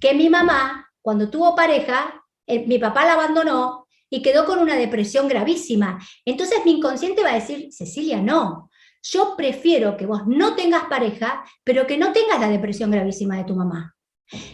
que 0.00 0.14
mi 0.14 0.28
mamá, 0.28 0.88
cuando 1.02 1.30
tuvo 1.30 1.54
pareja, 1.54 2.24
mi 2.46 2.78
papá 2.78 3.04
la 3.04 3.12
abandonó 3.14 3.86
y 4.08 4.22
quedó 4.22 4.44
con 4.44 4.58
una 4.58 4.76
depresión 4.76 5.28
gravísima. 5.28 5.98
Entonces 6.24 6.58
mi 6.64 6.72
inconsciente 6.72 7.22
va 7.22 7.30
a 7.30 7.34
decir, 7.34 7.68
Cecilia, 7.72 8.20
no, 8.20 8.70
yo 9.02 9.34
prefiero 9.36 9.96
que 9.96 10.06
vos 10.06 10.22
no 10.26 10.56
tengas 10.56 10.84
pareja, 10.84 11.44
pero 11.64 11.86
que 11.86 11.96
no 11.96 12.12
tengas 12.12 12.40
la 12.40 12.48
depresión 12.48 12.90
gravísima 12.90 13.36
de 13.36 13.44
tu 13.44 13.54
mamá. 13.54 13.94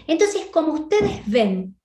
Entonces, 0.07 0.47
como 0.53 0.73
ustedes 0.73 1.21
ven, 1.27 1.77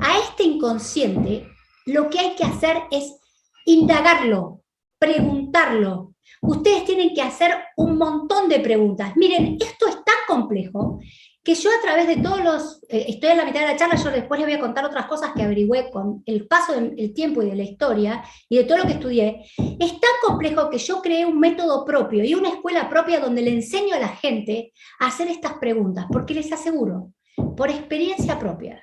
a 0.00 0.18
este 0.18 0.44
inconsciente 0.44 1.46
lo 1.86 2.08
que 2.10 2.18
hay 2.18 2.34
que 2.36 2.44
hacer 2.44 2.82
es 2.90 3.18
indagarlo, 3.64 4.62
preguntarlo. 4.98 6.14
Ustedes 6.42 6.84
tienen 6.84 7.14
que 7.14 7.22
hacer 7.22 7.52
un 7.76 7.98
montón 7.98 8.48
de 8.48 8.60
preguntas. 8.60 9.12
Miren, 9.16 9.56
esto 9.60 9.88
es 9.88 9.96
tan 9.96 10.16
complejo 10.26 11.00
que 11.42 11.54
yo 11.54 11.70
a 11.70 11.82
través 11.82 12.06
de 12.06 12.18
todos 12.18 12.44
los, 12.44 12.82
eh, 12.88 13.06
estoy 13.08 13.30
en 13.30 13.38
la 13.38 13.44
mitad 13.44 13.60
de 13.60 13.68
la 13.68 13.76
charla, 13.76 13.96
yo 13.96 14.10
después 14.10 14.38
les 14.38 14.46
voy 14.46 14.56
a 14.56 14.60
contar 14.60 14.84
otras 14.84 15.06
cosas 15.06 15.32
que 15.34 15.42
averigüé 15.42 15.90
con 15.90 16.22
el 16.26 16.46
paso 16.46 16.74
del 16.74 17.14
tiempo 17.14 17.42
y 17.42 17.46
de 17.46 17.56
la 17.56 17.62
historia 17.62 18.22
y 18.48 18.58
de 18.58 18.64
todo 18.64 18.78
lo 18.78 18.84
que 18.84 18.92
estudié, 18.92 19.46
es 19.56 20.00
tan 20.00 20.10
complejo 20.22 20.68
que 20.68 20.78
yo 20.78 21.00
creé 21.00 21.24
un 21.24 21.40
método 21.40 21.84
propio 21.86 22.22
y 22.24 22.34
una 22.34 22.50
escuela 22.50 22.90
propia 22.90 23.20
donde 23.20 23.40
le 23.42 23.52
enseño 23.52 23.94
a 23.94 24.00
la 24.00 24.08
gente 24.08 24.72
a 24.98 25.06
hacer 25.06 25.28
estas 25.28 25.54
preguntas, 25.54 26.06
porque 26.12 26.34
les 26.34 26.52
aseguro, 26.52 27.12
por 27.56 27.70
experiencia 27.70 28.38
propia. 28.38 28.82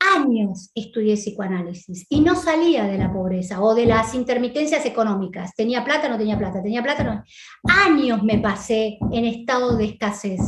Años 0.00 0.70
estudié 0.74 1.14
psicoanálisis 1.14 2.06
y 2.08 2.20
no 2.20 2.36
salía 2.36 2.84
de 2.84 2.98
la 2.98 3.12
pobreza 3.12 3.60
o 3.60 3.74
de 3.74 3.86
las 3.86 4.14
intermitencias 4.14 4.86
económicas. 4.86 5.54
Tenía 5.56 5.84
plata, 5.84 6.08
no 6.08 6.16
tenía 6.16 6.38
plata, 6.38 6.62
tenía 6.62 6.82
plata, 6.82 7.04
no. 7.04 7.22
Años 7.64 8.22
me 8.22 8.38
pasé 8.38 8.98
en 9.10 9.24
estado 9.24 9.76
de 9.76 9.86
escasez. 9.86 10.40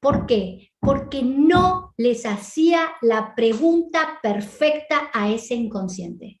¿Por 0.00 0.26
qué? 0.26 0.72
Porque 0.80 1.22
no 1.22 1.94
les 1.96 2.26
hacía 2.26 2.80
la 3.00 3.34
pregunta 3.34 4.18
perfecta 4.22 5.10
a 5.12 5.30
ese 5.30 5.54
inconsciente. 5.54 6.40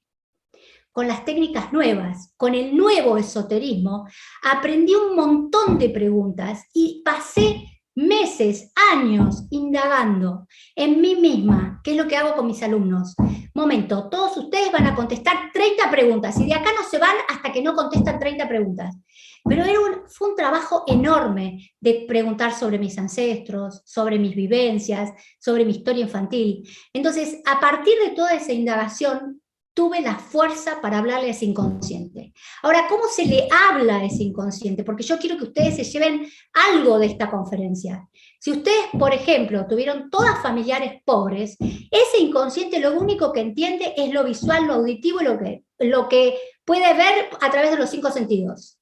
Con 0.92 1.06
las 1.06 1.24
técnicas 1.24 1.72
nuevas, 1.72 2.34
con 2.36 2.54
el 2.54 2.76
nuevo 2.76 3.16
esoterismo, 3.16 4.08
aprendí 4.42 4.94
un 4.94 5.14
montón 5.14 5.78
de 5.78 5.90
preguntas 5.90 6.64
y 6.74 7.02
pasé 7.04 7.77
meses, 7.98 8.72
años 8.92 9.46
indagando 9.50 10.46
en 10.76 11.00
mí 11.00 11.16
misma, 11.16 11.80
qué 11.82 11.92
es 11.92 11.96
lo 11.96 12.06
que 12.06 12.16
hago 12.16 12.36
con 12.36 12.46
mis 12.46 12.62
alumnos. 12.62 13.16
Momento, 13.54 14.08
todos 14.08 14.36
ustedes 14.36 14.70
van 14.70 14.86
a 14.86 14.94
contestar 14.94 15.50
30 15.52 15.90
preguntas 15.90 16.38
y 16.38 16.46
de 16.46 16.54
acá 16.54 16.70
no 16.76 16.88
se 16.88 16.98
van 16.98 17.16
hasta 17.28 17.50
que 17.50 17.60
no 17.60 17.74
contestan 17.74 18.20
30 18.20 18.46
preguntas. 18.46 18.94
Pero 19.44 19.64
fue 20.06 20.30
un 20.30 20.36
trabajo 20.36 20.84
enorme 20.86 21.72
de 21.80 22.04
preguntar 22.06 22.54
sobre 22.54 22.78
mis 22.78 22.96
ancestros, 22.98 23.82
sobre 23.84 24.18
mis 24.18 24.36
vivencias, 24.36 25.10
sobre 25.40 25.64
mi 25.64 25.72
historia 25.72 26.04
infantil. 26.04 26.68
Entonces, 26.92 27.40
a 27.46 27.58
partir 27.58 27.94
de 28.04 28.14
toda 28.14 28.32
esa 28.32 28.52
indagación, 28.52 29.40
tuve 29.74 30.00
la 30.02 30.18
fuerza 30.18 30.80
para 30.80 30.98
hablarle 30.98 31.28
a 31.28 31.30
ese 31.30 31.46
inconsciente. 31.46 32.27
Ahora, 32.62 32.86
¿cómo 32.88 33.04
se 33.08 33.24
le 33.24 33.48
habla 33.50 33.96
a 33.96 34.04
ese 34.04 34.22
inconsciente? 34.22 34.84
Porque 34.84 35.02
yo 35.02 35.18
quiero 35.18 35.36
que 35.36 35.44
ustedes 35.44 35.76
se 35.76 35.84
lleven 35.84 36.26
algo 36.52 36.98
de 36.98 37.06
esta 37.06 37.30
conferencia. 37.30 38.08
Si 38.40 38.50
ustedes, 38.50 38.86
por 38.98 39.12
ejemplo, 39.12 39.66
tuvieron 39.66 40.10
todas 40.10 40.42
familiares 40.42 41.02
pobres, 41.04 41.56
ese 41.60 42.18
inconsciente 42.20 42.80
lo 42.80 42.98
único 42.98 43.32
que 43.32 43.40
entiende 43.40 43.94
es 43.96 44.12
lo 44.12 44.24
visual, 44.24 44.66
lo 44.66 44.74
auditivo 44.74 45.20
y 45.20 45.24
lo 45.24 45.38
que, 45.38 45.64
lo 45.78 46.08
que 46.08 46.38
puede 46.64 46.94
ver 46.94 47.30
a 47.40 47.50
través 47.50 47.70
de 47.70 47.78
los 47.78 47.90
cinco 47.90 48.10
sentidos. 48.10 48.78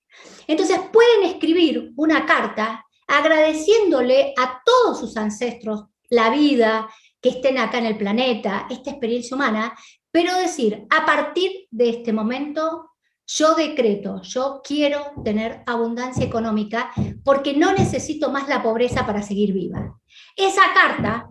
Entonces 0.46 0.78
pueden 0.92 1.24
escribir 1.24 1.92
una 1.96 2.26
carta 2.26 2.84
agradeciéndole 3.06 4.34
a 4.36 4.60
todos 4.64 5.00
sus 5.00 5.16
ancestros 5.16 5.84
la 6.08 6.30
vida, 6.30 6.88
que 7.20 7.30
estén 7.30 7.58
acá 7.58 7.78
en 7.78 7.86
el 7.86 7.96
planeta, 7.96 8.66
esta 8.70 8.90
experiencia 8.90 9.34
humana, 9.34 9.76
pero 10.10 10.36
decir, 10.36 10.86
a 10.90 11.04
partir 11.04 11.66
de 11.70 11.90
este 11.90 12.12
momento, 12.12 12.90
yo 13.26 13.54
decreto, 13.54 14.22
yo 14.22 14.60
quiero 14.64 15.12
tener 15.24 15.62
abundancia 15.66 16.24
económica 16.24 16.90
porque 17.24 17.56
no 17.56 17.72
necesito 17.72 18.30
más 18.30 18.48
la 18.48 18.62
pobreza 18.62 19.04
para 19.04 19.22
seguir 19.22 19.52
viva. 19.52 19.98
Esa 20.36 20.62
carta 20.72 21.30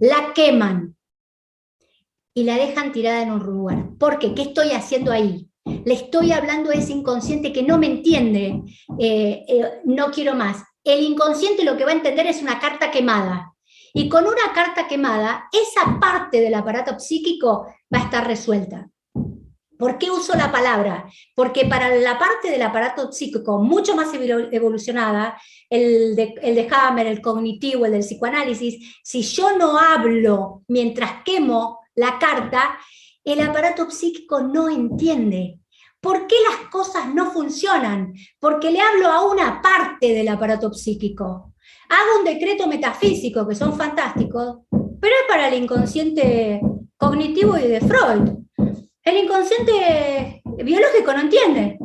la 0.00 0.32
queman 0.34 0.96
y 2.34 2.44
la 2.44 2.56
dejan 2.56 2.92
tirada 2.92 3.22
en 3.22 3.30
un 3.30 3.40
lugar. 3.40 3.90
¿Por 3.98 4.18
qué? 4.18 4.34
¿Qué 4.34 4.42
estoy 4.42 4.72
haciendo 4.72 5.12
ahí? 5.12 5.48
Le 5.64 5.94
estoy 5.94 6.32
hablando 6.32 6.70
a 6.70 6.74
ese 6.74 6.92
inconsciente 6.92 7.52
que 7.52 7.62
no 7.62 7.78
me 7.78 7.86
entiende, 7.86 8.62
eh, 8.98 9.44
eh, 9.46 9.80
no 9.84 10.10
quiero 10.10 10.34
más. 10.34 10.64
El 10.82 11.02
inconsciente 11.02 11.64
lo 11.64 11.76
que 11.76 11.84
va 11.84 11.90
a 11.90 11.94
entender 11.94 12.26
es 12.26 12.42
una 12.42 12.58
carta 12.58 12.90
quemada. 12.90 13.54
Y 13.92 14.08
con 14.08 14.24
una 14.24 14.52
carta 14.54 14.88
quemada, 14.88 15.48
esa 15.52 15.98
parte 16.00 16.40
del 16.40 16.54
aparato 16.54 16.98
psíquico 16.98 17.66
va 17.92 17.98
a 17.98 18.04
estar 18.04 18.26
resuelta. 18.26 18.89
¿Por 19.80 19.98
qué 19.98 20.10
uso 20.10 20.36
la 20.36 20.52
palabra? 20.52 21.10
Porque 21.34 21.64
para 21.64 21.92
la 21.96 22.18
parte 22.18 22.50
del 22.50 22.62
aparato 22.62 23.10
psíquico 23.10 23.58
mucho 23.58 23.96
más 23.96 24.10
evolucionada, 24.14 25.40
el 25.68 26.14
de, 26.14 26.34
el 26.42 26.54
de 26.54 26.68
Hammer, 26.70 27.08
el 27.08 27.20
cognitivo, 27.20 27.86
el 27.86 27.92
del 27.92 28.02
psicoanálisis, 28.02 29.00
si 29.02 29.22
yo 29.22 29.56
no 29.56 29.76
hablo 29.76 30.62
mientras 30.68 31.24
quemo 31.24 31.80
la 31.94 32.18
carta, 32.18 32.78
el 33.24 33.40
aparato 33.40 33.90
psíquico 33.90 34.42
no 34.42 34.68
entiende. 34.68 35.58
¿Por 36.00 36.26
qué 36.26 36.36
las 36.48 36.70
cosas 36.70 37.12
no 37.12 37.32
funcionan? 37.32 38.12
Porque 38.38 38.70
le 38.70 38.80
hablo 38.80 39.08
a 39.08 39.26
una 39.28 39.60
parte 39.60 40.12
del 40.14 40.28
aparato 40.28 40.72
psíquico 40.72 41.50
hago 41.90 42.20
un 42.20 42.24
decreto 42.24 42.66
metafísico, 42.66 43.46
que 43.46 43.54
son 43.54 43.76
fantásticos, 43.76 44.58
pero 44.70 45.14
es 45.14 45.28
para 45.28 45.48
el 45.48 45.62
inconsciente 45.62 46.60
cognitivo 46.96 47.58
y 47.58 47.66
de 47.66 47.80
Freud. 47.80 48.38
El 49.10 49.24
inconsciente 49.24 50.40
biológico 50.62 51.12
no 51.12 51.22
entiende. 51.22 51.78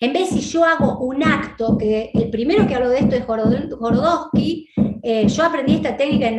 En 0.00 0.12
vez 0.12 0.30
si 0.30 0.40
yo 0.40 0.64
hago 0.64 0.98
un 0.98 1.22
acto, 1.22 1.78
que 1.78 2.10
el 2.12 2.28
primero 2.28 2.66
que 2.66 2.74
hablo 2.74 2.88
de 2.88 2.98
esto 2.98 3.14
es 3.14 3.24
Jorodowski, 3.24 4.68
eh, 5.00 5.28
yo 5.28 5.44
aprendí 5.44 5.76
esta 5.76 5.96
técnica 5.96 6.26
de, 6.26 6.32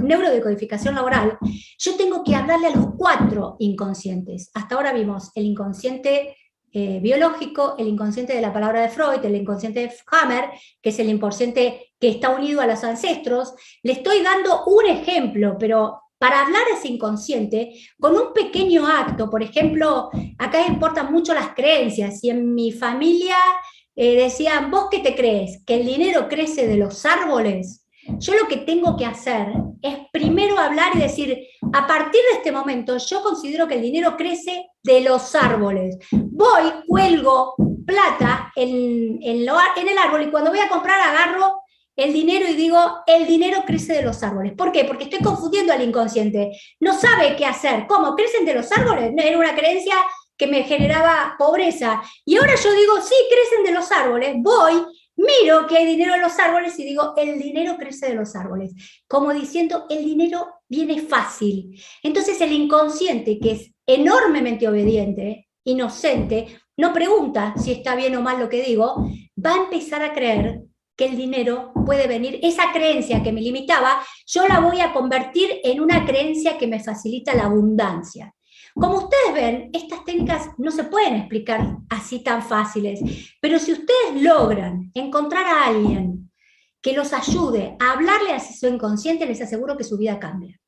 neurodecodificación 0.00 0.94
laboral, 0.94 1.36
yo 1.76 1.96
tengo 1.96 2.22
que 2.22 2.36
hablarle 2.36 2.68
a 2.68 2.76
los 2.76 2.86
cuatro 2.96 3.56
inconscientes. 3.58 4.52
Hasta 4.54 4.76
ahora 4.76 4.92
vimos 4.92 5.32
el 5.34 5.46
inconsciente 5.46 6.36
eh, 6.70 7.00
biológico, 7.02 7.74
el 7.76 7.88
inconsciente 7.88 8.32
de 8.32 8.42
la 8.42 8.52
palabra 8.52 8.82
de 8.82 8.90
Freud, 8.90 9.24
el 9.24 9.34
inconsciente 9.34 9.80
de 9.80 9.92
Hammer, 10.12 10.50
que 10.80 10.90
es 10.90 10.98
el 11.00 11.08
inconsciente 11.08 11.94
que 11.98 12.10
está 12.10 12.30
unido 12.30 12.60
a 12.60 12.66
los 12.68 12.84
ancestros. 12.84 13.54
Le 13.82 13.90
estoy 13.90 14.22
dando 14.22 14.64
un 14.66 14.86
ejemplo, 14.86 15.56
pero 15.58 16.03
para 16.24 16.40
hablar 16.40 16.62
a 16.62 16.78
ese 16.78 16.88
inconsciente, 16.88 17.74
con 18.00 18.16
un 18.16 18.32
pequeño 18.32 18.86
acto, 18.86 19.28
por 19.28 19.42
ejemplo, 19.42 20.08
acá 20.38 20.66
importan 20.66 21.12
mucho 21.12 21.34
las 21.34 21.50
creencias, 21.50 22.20
si 22.20 22.30
en 22.30 22.54
mi 22.54 22.72
familia 22.72 23.36
eh, 23.94 24.16
decían, 24.16 24.70
¿vos 24.70 24.86
qué 24.90 25.00
te 25.00 25.14
crees? 25.14 25.62
¿Que 25.66 25.74
el 25.74 25.86
dinero 25.86 26.26
crece 26.26 26.66
de 26.66 26.78
los 26.78 27.04
árboles? 27.04 27.84
Yo 28.20 28.32
lo 28.36 28.48
que 28.48 28.56
tengo 28.56 28.96
que 28.96 29.04
hacer 29.04 29.48
es 29.82 29.98
primero 30.14 30.58
hablar 30.58 30.96
y 30.96 31.00
decir, 31.00 31.46
a 31.74 31.86
partir 31.86 32.22
de 32.30 32.38
este 32.38 32.52
momento 32.52 32.96
yo 32.96 33.22
considero 33.22 33.68
que 33.68 33.74
el 33.74 33.82
dinero 33.82 34.16
crece 34.16 34.64
de 34.82 35.02
los 35.02 35.34
árboles. 35.34 35.98
Voy, 36.10 36.72
cuelgo 36.86 37.54
plata 37.86 38.50
en, 38.56 39.18
en, 39.20 39.40
el 39.42 39.98
árbol 39.98 40.22
y 40.22 40.30
cuando 40.30 40.48
voy 40.48 40.60
a 40.60 40.70
comprar 40.70 40.98
agarro 41.02 41.63
el 41.96 42.12
dinero 42.12 42.48
y 42.48 42.54
digo, 42.54 42.78
el 43.06 43.26
dinero 43.26 43.62
crece 43.66 43.94
de 43.94 44.02
los 44.02 44.22
árboles. 44.22 44.52
¿Por 44.56 44.72
qué? 44.72 44.84
Porque 44.84 45.04
estoy 45.04 45.20
confundiendo 45.20 45.72
al 45.72 45.82
inconsciente. 45.82 46.50
No 46.80 46.98
sabe 46.98 47.36
qué 47.36 47.46
hacer. 47.46 47.86
¿Cómo? 47.86 48.14
¿Crecen 48.16 48.44
de 48.44 48.54
los 48.54 48.70
árboles? 48.72 49.12
Era 49.16 49.38
una 49.38 49.54
creencia 49.54 49.94
que 50.36 50.46
me 50.46 50.64
generaba 50.64 51.36
pobreza. 51.38 52.02
Y 52.24 52.36
ahora 52.36 52.54
yo 52.56 52.72
digo, 52.72 53.00
sí, 53.00 53.14
crecen 53.30 53.64
de 53.64 53.72
los 53.72 53.92
árboles. 53.92 54.34
Voy, 54.38 54.84
miro 55.16 55.66
que 55.66 55.76
hay 55.76 55.86
dinero 55.86 56.14
en 56.14 56.22
los 56.22 56.38
árboles 56.38 56.78
y 56.78 56.84
digo, 56.84 57.14
el 57.16 57.38
dinero 57.38 57.76
crece 57.78 58.08
de 58.08 58.14
los 58.14 58.34
árboles, 58.34 58.72
como 59.06 59.32
diciendo, 59.32 59.86
el 59.88 60.04
dinero 60.04 60.48
viene 60.68 61.00
fácil. 61.00 61.80
Entonces 62.02 62.40
el 62.40 62.52
inconsciente, 62.52 63.38
que 63.38 63.52
es 63.52 63.72
enormemente 63.86 64.68
obediente, 64.68 65.48
inocente, 65.64 66.58
no 66.76 66.92
pregunta 66.92 67.54
si 67.56 67.72
está 67.72 67.94
bien 67.94 68.16
o 68.16 68.20
mal 68.20 68.40
lo 68.40 68.48
que 68.48 68.62
digo, 68.62 69.08
va 69.44 69.54
a 69.54 69.64
empezar 69.64 70.02
a 70.02 70.12
creer 70.12 70.62
que 70.96 71.06
el 71.06 71.16
dinero 71.16 71.72
puede 71.86 72.06
venir, 72.06 72.38
esa 72.42 72.72
creencia 72.72 73.22
que 73.22 73.32
me 73.32 73.40
limitaba, 73.40 74.00
yo 74.26 74.46
la 74.46 74.60
voy 74.60 74.80
a 74.80 74.92
convertir 74.92 75.60
en 75.64 75.80
una 75.80 76.06
creencia 76.06 76.56
que 76.56 76.66
me 76.66 76.82
facilita 76.82 77.34
la 77.34 77.44
abundancia. 77.44 78.32
Como 78.74 78.98
ustedes 78.98 79.34
ven, 79.34 79.70
estas 79.72 80.04
técnicas 80.04 80.50
no 80.58 80.70
se 80.70 80.84
pueden 80.84 81.14
explicar 81.14 81.78
así 81.88 82.24
tan 82.24 82.42
fáciles, 82.42 83.00
pero 83.40 83.58
si 83.58 83.72
ustedes 83.72 84.20
logran 84.20 84.90
encontrar 84.94 85.46
a 85.46 85.66
alguien 85.66 86.30
que 86.80 86.92
los 86.92 87.12
ayude 87.12 87.76
a 87.80 87.92
hablarle 87.92 88.32
a 88.32 88.40
su 88.40 88.66
inconsciente, 88.66 89.26
les 89.26 89.40
aseguro 89.40 89.76
que 89.76 89.84
su 89.84 89.96
vida 89.96 90.18
cambia. 90.18 90.60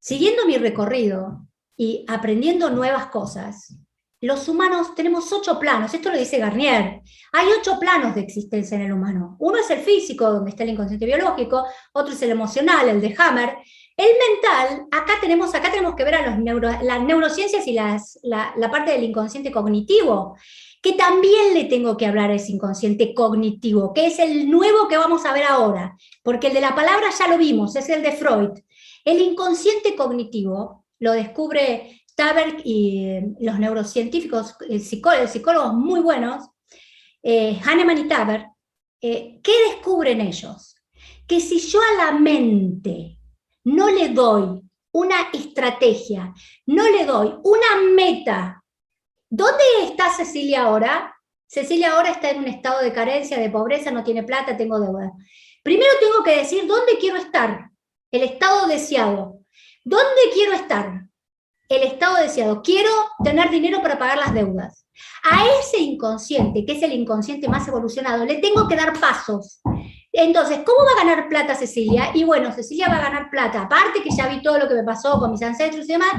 Siguiendo 0.00 0.46
mi 0.46 0.56
recorrido 0.56 1.46
y 1.76 2.04
aprendiendo 2.08 2.70
nuevas 2.70 3.06
cosas, 3.06 3.78
los 4.20 4.48
humanos 4.48 4.94
tenemos 4.96 5.32
ocho 5.32 5.58
planos, 5.60 5.94
esto 5.94 6.10
lo 6.10 6.18
dice 6.18 6.38
Garnier, 6.38 7.02
hay 7.32 7.46
ocho 7.58 7.78
planos 7.78 8.14
de 8.14 8.22
existencia 8.22 8.76
en 8.76 8.82
el 8.82 8.92
humano. 8.92 9.36
Uno 9.38 9.58
es 9.58 9.70
el 9.70 9.80
físico, 9.80 10.30
donde 10.30 10.50
está 10.50 10.64
el 10.64 10.70
inconsciente 10.70 11.06
biológico, 11.06 11.64
otro 11.92 12.12
es 12.12 12.22
el 12.22 12.30
emocional, 12.30 12.88
el 12.88 13.00
de 13.00 13.14
Hammer. 13.16 13.58
El 13.96 14.10
mental, 14.30 14.86
acá 14.92 15.14
tenemos, 15.20 15.54
acá 15.54 15.70
tenemos 15.70 15.94
que 15.94 16.04
ver 16.04 16.14
a 16.14 16.36
los 16.36 16.82
las 16.82 17.02
neurociencias 17.02 17.66
y 17.66 17.72
las, 17.72 18.18
la, 18.22 18.52
la 18.56 18.70
parte 18.70 18.92
del 18.92 19.04
inconsciente 19.04 19.50
cognitivo, 19.50 20.36
que 20.80 20.92
también 20.92 21.54
le 21.54 21.64
tengo 21.64 21.96
que 21.96 22.06
hablar 22.06 22.30
a 22.30 22.34
ese 22.34 22.52
inconsciente 22.52 23.12
cognitivo, 23.14 23.92
que 23.92 24.06
es 24.06 24.18
el 24.20 24.50
nuevo 24.50 24.88
que 24.88 24.96
vamos 24.96 25.24
a 25.26 25.32
ver 25.32 25.44
ahora, 25.44 25.96
porque 26.22 26.48
el 26.48 26.54
de 26.54 26.60
la 26.60 26.74
palabra 26.74 27.08
ya 27.16 27.28
lo 27.28 27.38
vimos, 27.38 27.74
es 27.76 27.88
el 27.88 28.02
de 28.02 28.12
Freud. 28.12 28.50
El 29.04 29.20
inconsciente 29.20 29.96
cognitivo 29.96 30.84
lo 31.00 31.12
descubre 31.12 31.97
Taberg 32.18 32.62
y 32.64 33.06
eh, 33.06 33.28
los 33.38 33.60
neurocientíficos, 33.60 34.56
psicólogos, 34.80 35.30
psicólogos 35.30 35.74
muy 35.74 36.00
buenos, 36.00 36.50
eh, 37.22 37.60
Hahnemann 37.64 37.98
y 37.98 38.08
Taberg, 38.08 38.44
eh, 39.00 39.38
¿qué 39.40 39.52
descubren 39.68 40.20
ellos? 40.20 40.74
Que 41.28 41.38
si 41.38 41.60
yo 41.60 41.78
a 41.80 42.06
la 42.06 42.18
mente 42.18 43.20
no 43.62 43.88
le 43.88 44.08
doy 44.08 44.60
una 44.90 45.28
estrategia, 45.32 46.34
no 46.66 46.90
le 46.90 47.04
doy 47.04 47.34
una 47.44 47.92
meta, 47.94 48.64
¿dónde 49.30 49.62
está 49.84 50.12
Cecilia 50.12 50.64
ahora? 50.64 51.14
Cecilia 51.46 51.92
ahora 51.92 52.10
está 52.10 52.30
en 52.30 52.40
un 52.40 52.48
estado 52.48 52.82
de 52.82 52.92
carencia, 52.92 53.38
de 53.38 53.48
pobreza, 53.48 53.92
no 53.92 54.02
tiene 54.02 54.24
plata, 54.24 54.56
tengo 54.56 54.80
deuda. 54.80 55.12
Primero 55.62 55.92
tengo 56.00 56.24
que 56.24 56.38
decir 56.38 56.66
dónde 56.66 56.98
quiero 56.98 57.16
estar, 57.16 57.70
el 58.10 58.22
estado 58.24 58.66
deseado. 58.66 59.38
¿Dónde 59.84 60.22
quiero 60.34 60.54
estar? 60.54 61.07
El 61.68 61.82
estado 61.82 62.16
deseado. 62.16 62.62
Quiero 62.62 62.90
tener 63.22 63.50
dinero 63.50 63.82
para 63.82 63.98
pagar 63.98 64.18
las 64.18 64.34
deudas. 64.34 64.86
A 65.30 65.44
ese 65.60 65.78
inconsciente, 65.78 66.64
que 66.64 66.72
es 66.72 66.82
el 66.82 66.92
inconsciente 66.92 67.48
más 67.48 67.68
evolucionado, 67.68 68.24
le 68.24 68.36
tengo 68.36 68.66
que 68.66 68.76
dar 68.76 68.98
pasos. 68.98 69.60
Entonces, 70.10 70.60
¿cómo 70.64 70.78
va 70.84 71.00
a 71.00 71.04
ganar 71.04 71.28
plata 71.28 71.54
Cecilia? 71.54 72.10
Y 72.14 72.24
bueno, 72.24 72.50
Cecilia 72.52 72.88
va 72.88 72.96
a 72.96 73.02
ganar 73.02 73.30
plata. 73.30 73.62
Aparte 73.62 74.02
que 74.02 74.10
ya 74.10 74.28
vi 74.28 74.42
todo 74.42 74.58
lo 74.58 74.68
que 74.68 74.74
me 74.74 74.82
pasó 74.82 75.18
con 75.20 75.30
mis 75.30 75.42
ancestros 75.42 75.88
y 75.88 75.92
demás, 75.92 76.12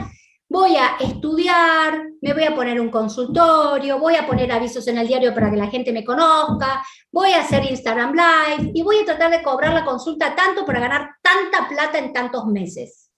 voy 0.47 0.75
a 0.75 0.95
estudiar, 0.99 2.03
me 2.21 2.33
voy 2.33 2.43
a 2.43 2.55
poner 2.55 2.79
un 2.79 2.89
consultorio, 2.89 3.99
voy 3.99 4.15
a 4.15 4.25
poner 4.25 4.51
avisos 4.51 4.87
en 4.87 4.97
el 4.97 5.07
diario 5.07 5.33
para 5.33 5.49
que 5.49 5.57
la 5.57 5.67
gente 5.67 5.91
me 5.91 6.03
conozca, 6.03 6.83
voy 7.11 7.33
a 7.33 7.41
hacer 7.41 7.65
Instagram 7.69 8.13
Live 8.13 8.71
y 8.73 8.81
voy 8.81 8.99
a 8.99 9.05
tratar 9.05 9.31
de 9.31 9.43
cobrar 9.43 9.73
la 9.73 9.85
consulta 9.85 10.35
tanto 10.35 10.65
para 10.65 10.79
ganar 10.79 11.09
tanta 11.21 11.67
plata 11.67 11.97
en 11.97 12.13
tantos 12.13 12.45
meses. 12.45 13.11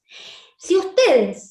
Si 0.57 0.75
ustedes 0.77 1.50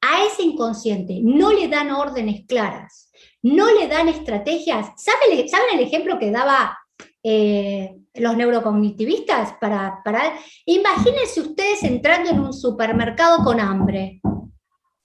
a 0.00 0.24
ese 0.24 0.42
inconsciente 0.42 1.20
no 1.22 1.52
le 1.52 1.68
dan 1.68 1.90
órdenes 1.90 2.46
claras, 2.46 3.10
no 3.42 3.70
le 3.72 3.88
dan 3.88 4.08
estrategias. 4.08 4.88
¿Saben, 4.96 5.38
el 5.72 5.80
ejemplo 5.80 6.18
que 6.18 6.30
daba 6.30 6.78
eh, 7.22 7.96
los 8.14 8.36
neurocognitivistas? 8.36 9.54
Para, 9.60 10.00
para... 10.04 10.34
Imagínense 10.64 11.40
ustedes 11.40 11.82
entrando 11.82 12.30
en 12.30 12.40
un 12.40 12.52
supermercado 12.52 13.44
con 13.44 13.60
hambre. 13.60 14.20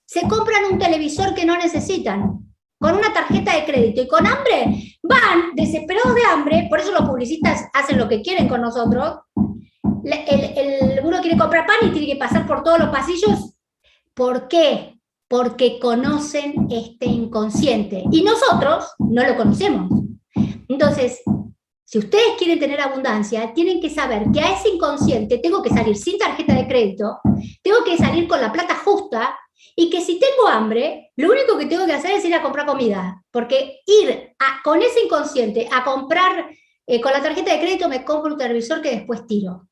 Se 0.06 0.26
compran 0.28 0.72
un 0.72 0.78
televisor 0.78 1.34
que 1.34 1.44
no 1.44 1.56
necesitan, 1.56 2.46
con 2.78 2.94
una 2.94 3.12
tarjeta 3.12 3.54
de 3.56 3.64
crédito 3.64 4.02
y 4.02 4.08
con 4.08 4.26
hambre, 4.26 4.96
van 5.02 5.54
desesperados 5.54 6.14
de 6.14 6.24
hambre, 6.24 6.66
por 6.68 6.78
eso 6.78 6.92
los 6.92 7.08
publicistas 7.08 7.64
hacen 7.72 7.98
lo 7.98 8.08
que 8.08 8.22
quieren 8.22 8.48
con 8.48 8.60
nosotros. 8.60 9.20
uno 11.02 11.20
quiere 11.20 11.38
comprar 11.38 11.66
pan 11.66 11.76
y 11.82 11.90
tiene 11.90 12.06
que 12.06 12.16
pasar 12.16 12.46
por 12.46 12.62
todos 12.62 12.78
los 12.78 12.88
pasillos 12.90 13.55
¿Por 14.16 14.48
qué? 14.48 14.98
Porque 15.28 15.78
conocen 15.78 16.68
este 16.70 17.04
inconsciente 17.04 18.02
y 18.10 18.22
nosotros 18.22 18.86
no 18.98 19.22
lo 19.22 19.36
conocemos. 19.36 19.90
Entonces, 20.68 21.20
si 21.84 21.98
ustedes 21.98 22.32
quieren 22.38 22.58
tener 22.58 22.80
abundancia, 22.80 23.52
tienen 23.52 23.78
que 23.78 23.90
saber 23.90 24.22
que 24.32 24.40
a 24.40 24.54
ese 24.54 24.70
inconsciente 24.70 25.36
tengo 25.36 25.62
que 25.62 25.68
salir 25.68 25.94
sin 25.96 26.16
tarjeta 26.16 26.54
de 26.54 26.66
crédito, 26.66 27.18
tengo 27.62 27.84
que 27.84 27.98
salir 27.98 28.26
con 28.26 28.40
la 28.40 28.50
plata 28.50 28.76
justa 28.82 29.38
y 29.76 29.90
que 29.90 30.00
si 30.00 30.18
tengo 30.18 30.48
hambre, 30.48 31.12
lo 31.16 31.30
único 31.30 31.58
que 31.58 31.66
tengo 31.66 31.84
que 31.84 31.92
hacer 31.92 32.12
es 32.12 32.24
ir 32.24 32.34
a 32.34 32.42
comprar 32.42 32.64
comida, 32.64 33.22
porque 33.30 33.80
ir 33.84 34.34
con 34.64 34.80
ese 34.80 35.04
inconsciente 35.04 35.68
a 35.70 35.84
comprar 35.84 36.48
eh, 36.86 37.02
con 37.02 37.12
la 37.12 37.22
tarjeta 37.22 37.52
de 37.52 37.60
crédito 37.60 37.86
me 37.90 38.02
compro 38.02 38.32
un 38.32 38.38
televisor 38.38 38.80
que 38.80 38.92
después 38.92 39.26
tiro. 39.26 39.68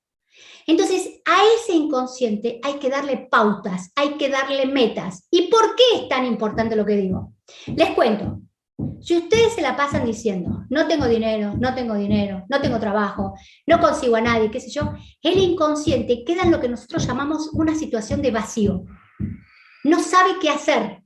Entonces, 0.67 1.21
a 1.25 1.37
ese 1.57 1.75
inconsciente 1.75 2.61
hay 2.63 2.75
que 2.75 2.91
darle 2.91 3.29
pautas, 3.31 3.91
hay 3.95 4.17
que 4.17 4.29
darle 4.29 4.67
metas. 4.67 5.27
¿Y 5.31 5.49
por 5.49 5.75
qué 5.77 5.83
es 5.97 6.09
tan 6.09 6.25
importante 6.25 6.77
lo 6.77 6.87
que 6.87 6.97
digo? 6.97 7.33
Les 7.67 7.91
cuento. 7.91 8.41
Si 9.01 9.17
ustedes 9.17 9.53
se 9.53 9.63
la 9.63 9.77
pasan 9.77 10.05
diciendo, 10.05 10.65
no 10.69 10.89
tengo 10.89 11.07
dinero, 11.07 11.55
no 11.59 11.75
tengo 11.75 11.95
dinero, 11.95 12.45
no 12.49 12.61
tengo 12.61 12.81
trabajo, 12.81 13.35
no 13.67 13.79
consigo 13.79 14.17
a 14.17 14.21
nadie, 14.21 14.51
qué 14.51 14.59
sé 14.59 14.71
yo, 14.71 14.93
el 15.23 15.39
inconsciente 15.39 16.25
queda 16.25 16.43
en 16.43 16.51
lo 16.51 16.61
que 16.61 16.69
nosotros 16.69 17.07
llamamos 17.07 17.51
una 17.53 17.75
situación 17.75 18.21
de 18.21 18.33
vacío. 18.33 18.85
No 19.85 20.01
sabe 20.01 20.39
qué 20.41 20.51
hacer. 20.51 21.03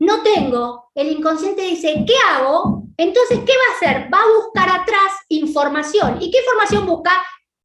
No 0.00 0.22
tengo. 0.22 0.90
El 0.94 1.12
inconsciente 1.12 1.62
dice, 1.62 2.04
¿qué 2.06 2.14
hago? 2.30 2.84
Entonces, 2.96 3.40
¿qué 3.40 3.52
va 3.52 3.72
a 3.72 3.76
hacer? 3.76 4.12
Va 4.12 4.18
a 4.18 4.42
buscar 4.42 4.68
atrás 4.68 5.12
información. 5.28 6.18
¿Y 6.20 6.30
qué 6.30 6.38
información 6.38 6.86
busca? 6.86 7.12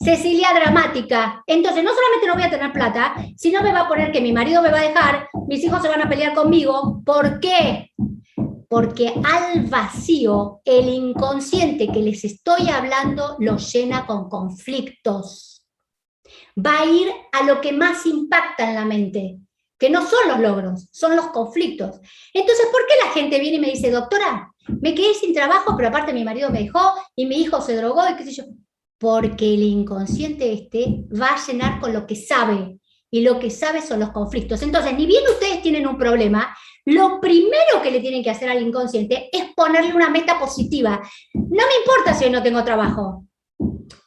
Cecilia 0.01 0.53
dramática. 0.53 1.43
Entonces, 1.45 1.83
no 1.83 1.91
solamente 1.91 2.27
no 2.27 2.35
voy 2.35 2.43
a 2.43 2.49
tener 2.49 2.71
plata, 2.71 3.15
sino 3.35 3.61
me 3.61 3.73
va 3.73 3.81
a 3.81 3.87
poner 3.87 4.13
que 4.13 4.21
mi 4.21 4.31
marido 4.31 4.61
me 4.61 4.71
va 4.71 4.79
a 4.79 4.87
dejar, 4.87 5.27
mis 5.47 5.61
hijos 5.61 5.81
se 5.81 5.89
van 5.89 6.01
a 6.01 6.07
pelear 6.07 6.33
conmigo. 6.33 7.01
¿Por 7.05 7.41
qué? 7.41 7.91
Porque 8.69 9.13
al 9.25 9.65
vacío, 9.65 10.61
el 10.63 10.87
inconsciente 10.87 11.89
que 11.91 11.99
les 11.99 12.23
estoy 12.23 12.69
hablando 12.69 13.35
lo 13.39 13.57
llena 13.57 14.05
con 14.05 14.29
conflictos. 14.29 15.65
Va 16.57 16.79
a 16.79 16.85
ir 16.85 17.11
a 17.33 17.43
lo 17.43 17.59
que 17.59 17.73
más 17.73 18.05
impacta 18.05 18.69
en 18.69 18.75
la 18.75 18.85
mente, 18.85 19.39
que 19.77 19.89
no 19.89 20.05
son 20.07 20.29
los 20.29 20.39
logros, 20.39 20.87
son 20.93 21.17
los 21.17 21.27
conflictos. 21.27 21.99
Entonces, 22.33 22.67
¿por 22.71 22.81
qué 22.87 22.93
la 23.03 23.11
gente 23.11 23.39
viene 23.39 23.57
y 23.57 23.59
me 23.59 23.71
dice, 23.71 23.91
doctora, 23.91 24.53
me 24.81 24.95
quedé 24.95 25.13
sin 25.13 25.33
trabajo, 25.33 25.73
pero 25.75 25.89
aparte 25.89 26.13
mi 26.13 26.23
marido 26.23 26.49
me 26.51 26.59
dejó 26.59 26.93
y 27.17 27.25
mi 27.25 27.41
hijo 27.41 27.59
se 27.59 27.75
drogó 27.75 28.07
y 28.09 28.15
qué 28.15 28.23
sé 28.23 28.31
yo? 28.31 28.43
Porque 28.99 29.53
el 29.53 29.63
inconsciente 29.63 30.51
este 30.51 31.05
va 31.09 31.29
a 31.29 31.47
llenar 31.47 31.79
con 31.79 31.93
lo 31.93 32.05
que 32.05 32.15
sabe, 32.15 32.79
y 33.11 33.21
lo 33.21 33.39
que 33.39 33.49
sabe 33.49 33.81
son 33.81 33.99
los 33.99 34.11
conflictos. 34.11 34.61
Entonces, 34.61 34.93
ni 34.95 35.05
bien 35.05 35.23
ustedes 35.31 35.61
tienen 35.61 35.87
un 35.87 35.97
problema, 35.97 36.55
lo 36.85 37.19
primero 37.19 37.81
que 37.81 37.91
le 37.91 37.99
tienen 37.99 38.23
que 38.23 38.29
hacer 38.29 38.49
al 38.49 38.61
inconsciente 38.61 39.29
es 39.31 39.53
ponerle 39.55 39.93
una 39.93 40.09
meta 40.09 40.39
positiva. 40.39 41.01
No 41.33 41.63
me 41.67 41.75
importa 41.79 42.13
si 42.13 42.25
hoy 42.25 42.31
no 42.31 42.43
tengo 42.43 42.63
trabajo. 42.63 43.25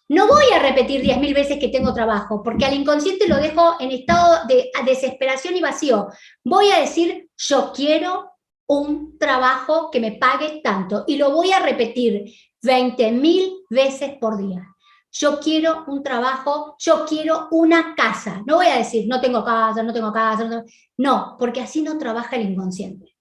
No 0.08 0.26
voy 0.26 0.44
a 0.54 0.58
repetir 0.58 1.02
10.000 1.02 1.34
veces 1.34 1.58
que 1.58 1.68
tengo 1.68 1.94
trabajo, 1.94 2.42
porque 2.42 2.66
al 2.66 2.74
inconsciente 2.74 3.26
lo 3.26 3.36
dejo 3.36 3.76
en 3.80 3.92
estado 3.92 4.46
de 4.46 4.70
desesperación 4.84 5.56
y 5.56 5.60
vacío. 5.60 6.08
Voy 6.44 6.70
a 6.70 6.80
decir, 6.80 7.30
yo 7.36 7.72
quiero 7.74 8.30
un 8.68 9.18
trabajo 9.18 9.90
que 9.90 10.00
me 10.00 10.12
pague 10.12 10.60
tanto, 10.62 11.04
y 11.06 11.16
lo 11.16 11.30
voy 11.32 11.52
a 11.52 11.60
repetir 11.60 12.24
20.000 12.62 13.64
veces 13.70 14.12
por 14.20 14.38
día 14.38 14.71
yo 15.12 15.38
quiero 15.40 15.84
un 15.86 16.02
trabajo, 16.02 16.74
yo 16.78 17.04
quiero 17.06 17.48
una 17.50 17.94
casa. 17.94 18.42
No 18.46 18.56
voy 18.56 18.66
a 18.66 18.78
decir, 18.78 19.06
no 19.06 19.20
tengo 19.20 19.44
casa, 19.44 19.82
no 19.82 19.92
tengo 19.92 20.12
casa. 20.12 20.64
No, 20.96 21.36
porque 21.38 21.60
así 21.60 21.82
no 21.82 21.98
trabaja 21.98 22.36
el 22.36 22.50
inconsciente. 22.50 23.14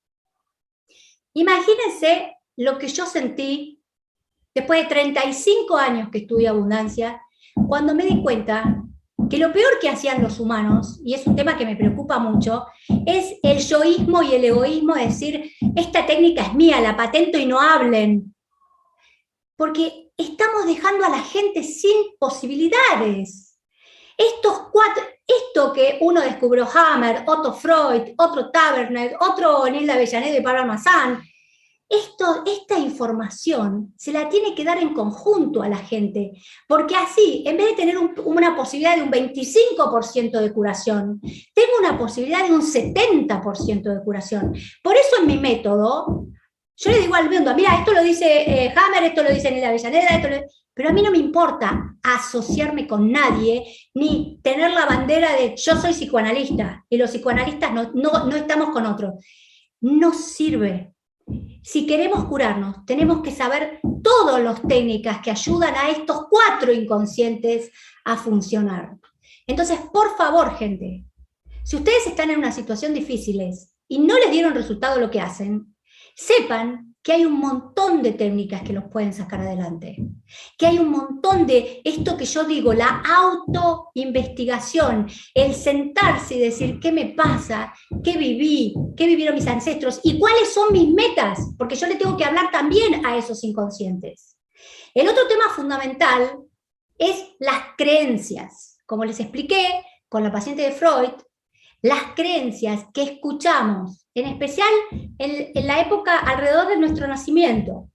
Imagínense 1.34 2.38
lo 2.58 2.78
que 2.78 2.88
yo 2.88 3.06
sentí 3.06 3.82
después 4.54 4.84
de 4.84 4.90
35 4.90 5.78
años 5.78 6.10
que 6.12 6.20
estudié 6.20 6.48
abundancia, 6.48 7.22
cuando 7.68 7.94
me 7.96 8.06
di 8.06 8.22
cuenta 8.22 8.84
que 9.30 9.38
lo 9.38 9.54
peor 9.54 9.80
que 9.80 9.90
hacían 9.90 10.22
los 10.22 10.40
humanos, 10.40 11.00
y 11.06 11.14
es 11.14 11.26
un 11.26 11.36
tema 11.36 11.58
que 11.58 11.66
me 11.66 11.76
preocupa 11.76 12.20
mucho, 12.20 12.66
es 13.06 13.36
el 13.44 13.60
yoísmo 13.60 14.22
y 14.24 14.34
el 14.34 14.44
egoísmo, 14.44 14.96
decir, 14.96 15.52
esta 15.76 16.06
técnica 16.06 16.44
es 16.44 16.54
mía, 16.54 16.82
la 16.82 16.98
patento 16.98 17.38
y 17.38 17.46
no 17.46 17.60
hablen. 17.60 18.36
Porque 19.62 20.10
estamos 20.18 20.66
dejando 20.66 21.06
a 21.06 21.10
la 21.10 21.20
gente 21.22 21.62
sin 21.62 22.18
posibilidades. 22.18 23.60
Esto 24.18 25.72
que 25.72 26.00
uno 26.02 26.20
descubrió 26.20 26.68
Hammer, 26.74 27.24
otro 27.28 27.54
Freud, 27.54 28.16
otro 28.18 28.50
Tabernet, 28.50 29.16
otro 29.20 29.70
Nilda 29.70 29.94
Avellaneda 29.94 30.36
y 30.36 30.42
Pablo 30.42 30.66
Mazán, 30.66 31.22
esto, 31.88 32.42
esta 32.44 32.80
información 32.80 33.94
se 33.96 34.12
la 34.12 34.28
tiene 34.30 34.56
que 34.56 34.64
dar 34.64 34.80
en 34.80 34.96
conjunto 34.96 35.62
a 35.62 35.70
la 35.70 35.78
gente, 35.78 36.32
porque 36.68 36.96
así, 36.96 37.44
en 37.46 37.58
vez 37.58 37.68
de 37.68 37.76
tener 37.76 37.98
una 38.26 38.56
posibilidad 38.56 38.96
de 38.96 39.04
un 39.04 39.12
25% 39.12 40.40
de 40.40 40.54
curación, 40.54 41.22
tengo 41.54 41.74
una 41.80 42.00
posibilidad 42.00 42.48
de 42.48 42.52
un 42.56 42.64
70% 42.64 43.84
de 43.84 44.04
curación. 44.04 44.56
Por 44.82 44.96
eso 44.96 45.18
en 45.20 45.28
mi 45.28 45.38
método, 45.38 46.26
yo 46.84 46.92
le 46.92 47.00
digo 47.00 47.16
al 47.16 47.30
mundo, 47.30 47.54
mira, 47.56 47.76
esto 47.78 47.94
lo 47.94 48.04
dice 48.04 48.26
eh, 48.26 48.74
Hammer, 48.76 49.04
esto 49.04 49.24
lo 49.24 49.32
dice 49.32 49.52
Nila 49.52 49.70
Avellaneda, 49.70 50.08
esto 50.08 50.28
pero 50.74 50.90
a 50.90 50.94
mí 50.94 51.02
no 51.02 51.12
me 51.12 51.18
importa 51.18 51.96
asociarme 52.02 52.88
con 52.88 53.12
nadie, 53.12 53.66
ni 53.94 54.40
tener 54.42 54.72
la 54.72 54.86
bandera 54.86 55.36
de 55.36 55.56
yo 55.58 55.76
soy 55.76 55.92
psicoanalista 55.92 56.86
y 56.90 56.98
los 56.98 57.12
psicoanalistas 57.12 57.74
no, 57.74 57.92
no, 57.94 58.26
no 58.26 58.36
estamos 58.36 58.70
con 58.70 58.86
otros. 58.86 59.14
No 59.82 60.14
sirve 60.14 60.94
si 61.64 61.86
queremos 61.86 62.26
curarnos, 62.26 62.86
tenemos 62.86 63.22
que 63.22 63.32
saber 63.32 63.80
todas 64.04 64.42
las 64.42 64.62
técnicas 64.68 65.22
que 65.22 65.32
ayudan 65.32 65.76
a 65.76 65.90
estos 65.90 66.26
cuatro 66.30 66.74
inconscientes 66.74 67.72
a 68.04 68.18
funcionar. 68.18 68.98
Entonces, 69.46 69.80
por 69.94 70.18
favor, 70.18 70.56
gente, 70.58 71.06
si 71.64 71.76
ustedes 71.76 72.08
están 72.08 72.32
en 72.32 72.40
una 72.40 72.52
situación 72.52 72.94
difícil 72.94 73.42
y 73.88 74.00
no 74.00 74.18
les 74.18 74.32
dieron 74.32 74.54
resultado 74.54 75.00
lo 75.00 75.12
que 75.12 75.22
hacen, 75.22 75.71
sepan 76.16 76.92
que 77.04 77.14
hay 77.14 77.26
un 77.26 77.40
montón 77.40 78.04
de 78.04 78.12
técnicas 78.12 78.62
que 78.62 78.74
los 78.74 78.84
pueden 78.86 79.14
sacar 79.14 79.42
adelante, 79.42 79.98
que 80.58 80.68
hay 80.68 80.78
un 80.78 80.90
montón 80.90 81.48
de 81.48 81.82
esto 81.84 82.16
que 82.16 82.26
yo 82.26 82.44
digo, 82.44 82.74
la 82.74 83.02
autoinvestigación, 83.04 85.08
el 85.34 85.56
sentarse 85.56 86.36
y 86.36 86.40
decir 86.40 86.80
qué 86.80 86.92
me 86.92 87.08
pasa, 87.08 87.74
qué 88.04 88.18
viví, 88.18 88.76
qué 88.96 89.08
vivieron 89.08 89.36
mis 89.36 89.48
ancestros 89.48 90.00
y 90.04 90.20
cuáles 90.20 90.54
son 90.54 90.72
mis 90.72 90.94
metas, 90.94 91.40
porque 91.58 91.76
yo 91.76 91.88
le 91.88 91.96
tengo 91.96 92.16
que 92.16 92.26
hablar 92.26 92.52
también 92.52 93.04
a 93.06 93.18
esos 93.18 93.44
inconscientes. 93.44 94.38
El 94.94 95.10
otro 95.10 95.28
tema 95.28 95.50
fundamental 95.56 96.38
es 96.98 97.26
las 97.40 97.64
creencias. 97.78 98.78
Como 98.86 99.06
les 99.06 99.20
expliqué 99.20 99.84
con 100.08 100.24
la 100.24 100.32
paciente 100.32 100.62
de 100.62 100.72
Freud, 100.72 101.14
las 101.82 102.14
creencias 102.16 102.86
que 102.94 103.04
escuchamos, 103.04 104.01
en 104.16 104.28
especial 104.28 104.70
en, 105.18 105.68
la 105.68 105.82
época 105.82 106.20
alrededor 106.20 106.68
de 106.68 106.78
nuestro 106.78 107.08
nacimiento. 107.08 107.88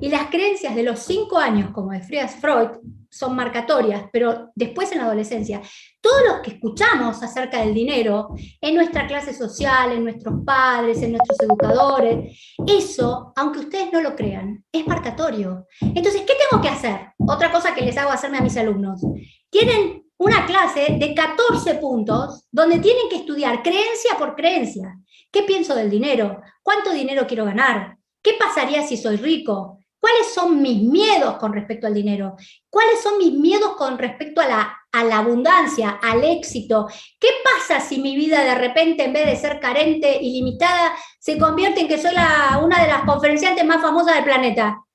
Y 0.00 0.08
las 0.08 0.28
creencias 0.28 0.74
de 0.74 0.82
los 0.82 1.00
cinco 1.00 1.38
años, 1.38 1.70
como 1.72 1.92
de 1.92 2.00
Freud, 2.00 2.68
son 3.08 3.34
marcatorias, 3.34 4.04
pero 4.12 4.50
después 4.54 4.92
en 4.92 4.98
la 4.98 5.04
adolescencia, 5.04 5.62
todo 6.02 6.18
lo 6.26 6.42
que 6.42 6.50
escuchamos 6.50 7.22
acerca 7.22 7.60
del 7.60 7.72
dinero 7.72 8.34
en 8.60 8.74
nuestra 8.74 9.06
clase 9.06 9.32
social, 9.32 9.92
en 9.92 10.04
nuestros 10.04 10.34
padres, 10.44 11.00
en 11.00 11.12
nuestros 11.12 11.40
educadores, 11.40 12.54
eso, 12.66 13.32
aunque 13.36 13.60
ustedes 13.60 13.90
no 13.92 14.02
lo 14.02 14.14
crean, 14.14 14.62
es 14.70 14.86
marcatorio. 14.86 15.66
Entonces, 15.80 16.22
¿qué 16.22 16.34
tengo 16.50 16.62
que 16.62 16.68
hacer? 16.68 17.12
Otra 17.18 17.50
cosa 17.50 17.74
que 17.74 17.84
les 17.84 17.96
hago 17.96 18.10
hacerme 18.10 18.38
a 18.38 18.42
mis 18.42 18.56
alumnos. 18.56 19.00
Tienen 19.48 20.04
una 20.18 20.46
clase 20.46 20.96
de 20.98 21.14
14 21.14 21.74
puntos 21.76 22.46
donde 22.50 22.78
tienen 22.78 23.08
que 23.08 23.16
estudiar 23.16 23.62
creencia 23.62 24.16
por 24.18 24.34
creencia. 24.34 24.96
¿Qué 25.36 25.42
pienso 25.42 25.74
del 25.74 25.90
dinero? 25.90 26.40
¿Cuánto 26.62 26.94
dinero 26.94 27.26
quiero 27.26 27.44
ganar? 27.44 27.98
¿Qué 28.22 28.38
pasaría 28.38 28.86
si 28.86 28.96
soy 28.96 29.18
rico? 29.18 29.80
¿Cuáles 30.00 30.32
son 30.32 30.62
mis 30.62 30.80
miedos 30.80 31.36
con 31.36 31.52
respecto 31.52 31.86
al 31.86 31.92
dinero? 31.92 32.36
¿Cuáles 32.70 33.02
son 33.02 33.18
mis 33.18 33.34
miedos 33.34 33.76
con 33.76 33.98
respecto 33.98 34.40
a 34.40 34.46
la, 34.46 34.78
a 34.90 35.04
la 35.04 35.18
abundancia, 35.18 36.00
al 36.02 36.24
éxito? 36.24 36.88
¿Qué 37.20 37.28
pasa 37.44 37.82
si 37.82 37.98
mi 37.98 38.16
vida 38.16 38.44
de 38.44 38.54
repente, 38.54 39.04
en 39.04 39.12
vez 39.12 39.26
de 39.26 39.36
ser 39.36 39.60
carente 39.60 40.18
y 40.22 40.32
limitada, 40.32 40.96
se 41.18 41.36
convierte 41.36 41.82
en 41.82 41.88
que 41.88 41.98
soy 41.98 42.14
la, 42.14 42.58
una 42.64 42.80
de 42.80 42.88
las 42.88 43.04
conferenciantes 43.04 43.66
más 43.66 43.82
famosas 43.82 44.14
del 44.14 44.24
planeta? 44.24 44.86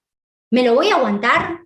¿Me 0.50 0.64
lo 0.64 0.74
voy 0.74 0.90
a 0.90 0.96
aguantar? 0.96 1.60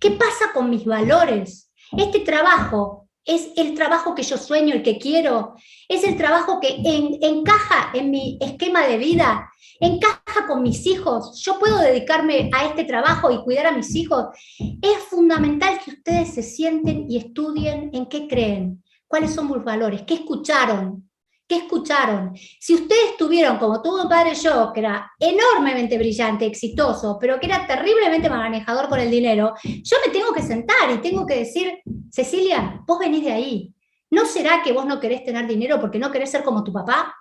¿Qué 0.00 0.10
pasa 0.10 0.52
con 0.52 0.70
mis 0.70 0.84
valores? 0.84 1.70
Este 1.96 2.18
trabajo 2.18 3.07
es 3.28 3.50
el 3.56 3.74
trabajo 3.74 4.14
que 4.14 4.22
yo 4.22 4.38
sueño, 4.38 4.74
el 4.74 4.82
que 4.82 4.98
quiero, 4.98 5.54
es 5.86 6.02
el 6.02 6.16
trabajo 6.16 6.58
que 6.60 6.80
encaja 7.20 7.90
en 7.94 8.10
mi 8.10 8.38
esquema 8.40 8.86
de 8.86 8.96
vida, 8.96 9.50
encaja 9.80 10.46
con 10.46 10.62
mis 10.62 10.86
hijos, 10.86 11.40
yo 11.44 11.58
puedo 11.58 11.78
dedicarme 11.78 12.50
a 12.52 12.64
este 12.64 12.84
trabajo 12.84 13.30
y 13.30 13.42
cuidar 13.44 13.66
a 13.66 13.76
mis 13.76 13.94
hijos. 13.94 14.26
Es 14.58 14.98
fundamental 15.10 15.78
que 15.84 15.92
ustedes 15.92 16.34
se 16.34 16.42
sienten 16.42 17.04
y 17.08 17.18
estudien 17.18 17.90
en 17.92 18.06
qué 18.06 18.26
creen, 18.26 18.82
cuáles 19.06 19.34
son 19.34 19.48
sus 19.48 19.62
valores, 19.62 20.02
qué 20.02 20.14
escucharon, 20.14 21.07
¿Qué 21.48 21.56
escucharon? 21.56 22.36
Si 22.60 22.74
ustedes 22.74 23.16
tuvieron, 23.16 23.56
como 23.56 23.80
tuvo 23.80 24.02
un 24.02 24.08
padre 24.08 24.34
yo, 24.34 24.70
que 24.70 24.80
era 24.80 25.10
enormemente 25.18 25.96
brillante, 25.96 26.44
exitoso, 26.44 27.16
pero 27.18 27.40
que 27.40 27.46
era 27.46 27.66
terriblemente 27.66 28.28
manejador 28.28 28.90
con 28.90 29.00
el 29.00 29.10
dinero, 29.10 29.54
yo 29.64 29.96
me 30.04 30.12
tengo 30.12 30.30
que 30.34 30.42
sentar 30.42 30.90
y 30.92 30.98
tengo 30.98 31.24
que 31.24 31.36
decir, 31.36 31.80
Cecilia, 32.12 32.82
vos 32.86 32.98
venís 32.98 33.24
de 33.24 33.32
ahí. 33.32 33.74
¿No 34.10 34.26
será 34.26 34.62
que 34.62 34.74
vos 34.74 34.84
no 34.84 35.00
querés 35.00 35.24
tener 35.24 35.46
dinero 35.46 35.80
porque 35.80 35.98
no 35.98 36.12
querés 36.12 36.30
ser 36.30 36.44
como 36.44 36.62
tu 36.62 36.70
papá? 36.70 37.16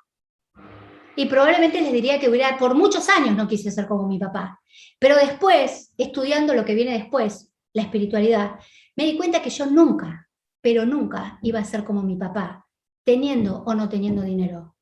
Y 1.16 1.28
probablemente 1.28 1.80
les 1.80 1.94
diría 1.94 2.20
que 2.20 2.28
hubiera, 2.28 2.58
por 2.58 2.76
muchos 2.76 3.08
años 3.08 3.34
no 3.34 3.48
quise 3.48 3.72
ser 3.72 3.88
como 3.88 4.10
mi 4.10 4.20
papá. 4.20 4.60
Pero 5.00 5.16
después, 5.16 5.94
estudiando 5.98 6.54
lo 6.54 6.66
que 6.66 6.76
viene 6.76 6.92
después, 6.92 7.54
la 7.72 7.84
espiritualidad, 7.84 8.60
me 8.98 9.06
di 9.06 9.16
cuenta 9.16 9.42
que 9.42 9.50
yo 9.50 9.68
nunca, 9.68 10.28
pero 10.60 10.86
nunca 10.86 11.40
iba 11.44 11.60
a 11.60 11.66
ser 11.66 11.86
como 11.86 12.04
mi 12.04 12.18
papá 12.18 12.67
teniendo 13.08 13.64
o 13.66 13.74
no 13.74 13.88
teniendo 13.88 14.22
dinero, 14.22 14.76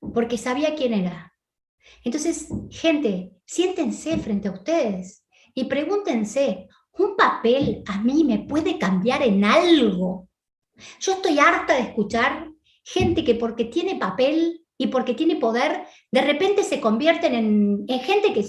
porque 0.00 0.38
sabía 0.38 0.74
quién 0.74 0.94
era. 0.94 1.34
Entonces, 2.02 2.48
gente, 2.70 3.32
siéntense 3.44 4.16
frente 4.16 4.48
a 4.48 4.52
ustedes 4.52 5.26
y 5.52 5.64
pregúntense, 5.64 6.66
¿un 6.92 7.14
papel 7.14 7.82
a 7.86 8.00
mí 8.00 8.24
me 8.24 8.38
puede 8.38 8.78
cambiar 8.78 9.22
en 9.22 9.44
algo? 9.44 10.30
Yo 10.98 11.12
estoy 11.12 11.38
harta 11.38 11.74
de 11.74 11.82
escuchar 11.82 12.48
gente 12.82 13.22
que 13.22 13.34
porque 13.34 13.66
tiene 13.66 13.96
papel 13.96 14.64
y 14.78 14.86
porque 14.86 15.12
tiene 15.12 15.36
poder, 15.36 15.84
de 16.10 16.22
repente 16.22 16.64
se 16.64 16.80
convierten 16.80 17.34
en, 17.34 17.86
gente 18.00 18.32
que 18.32 18.46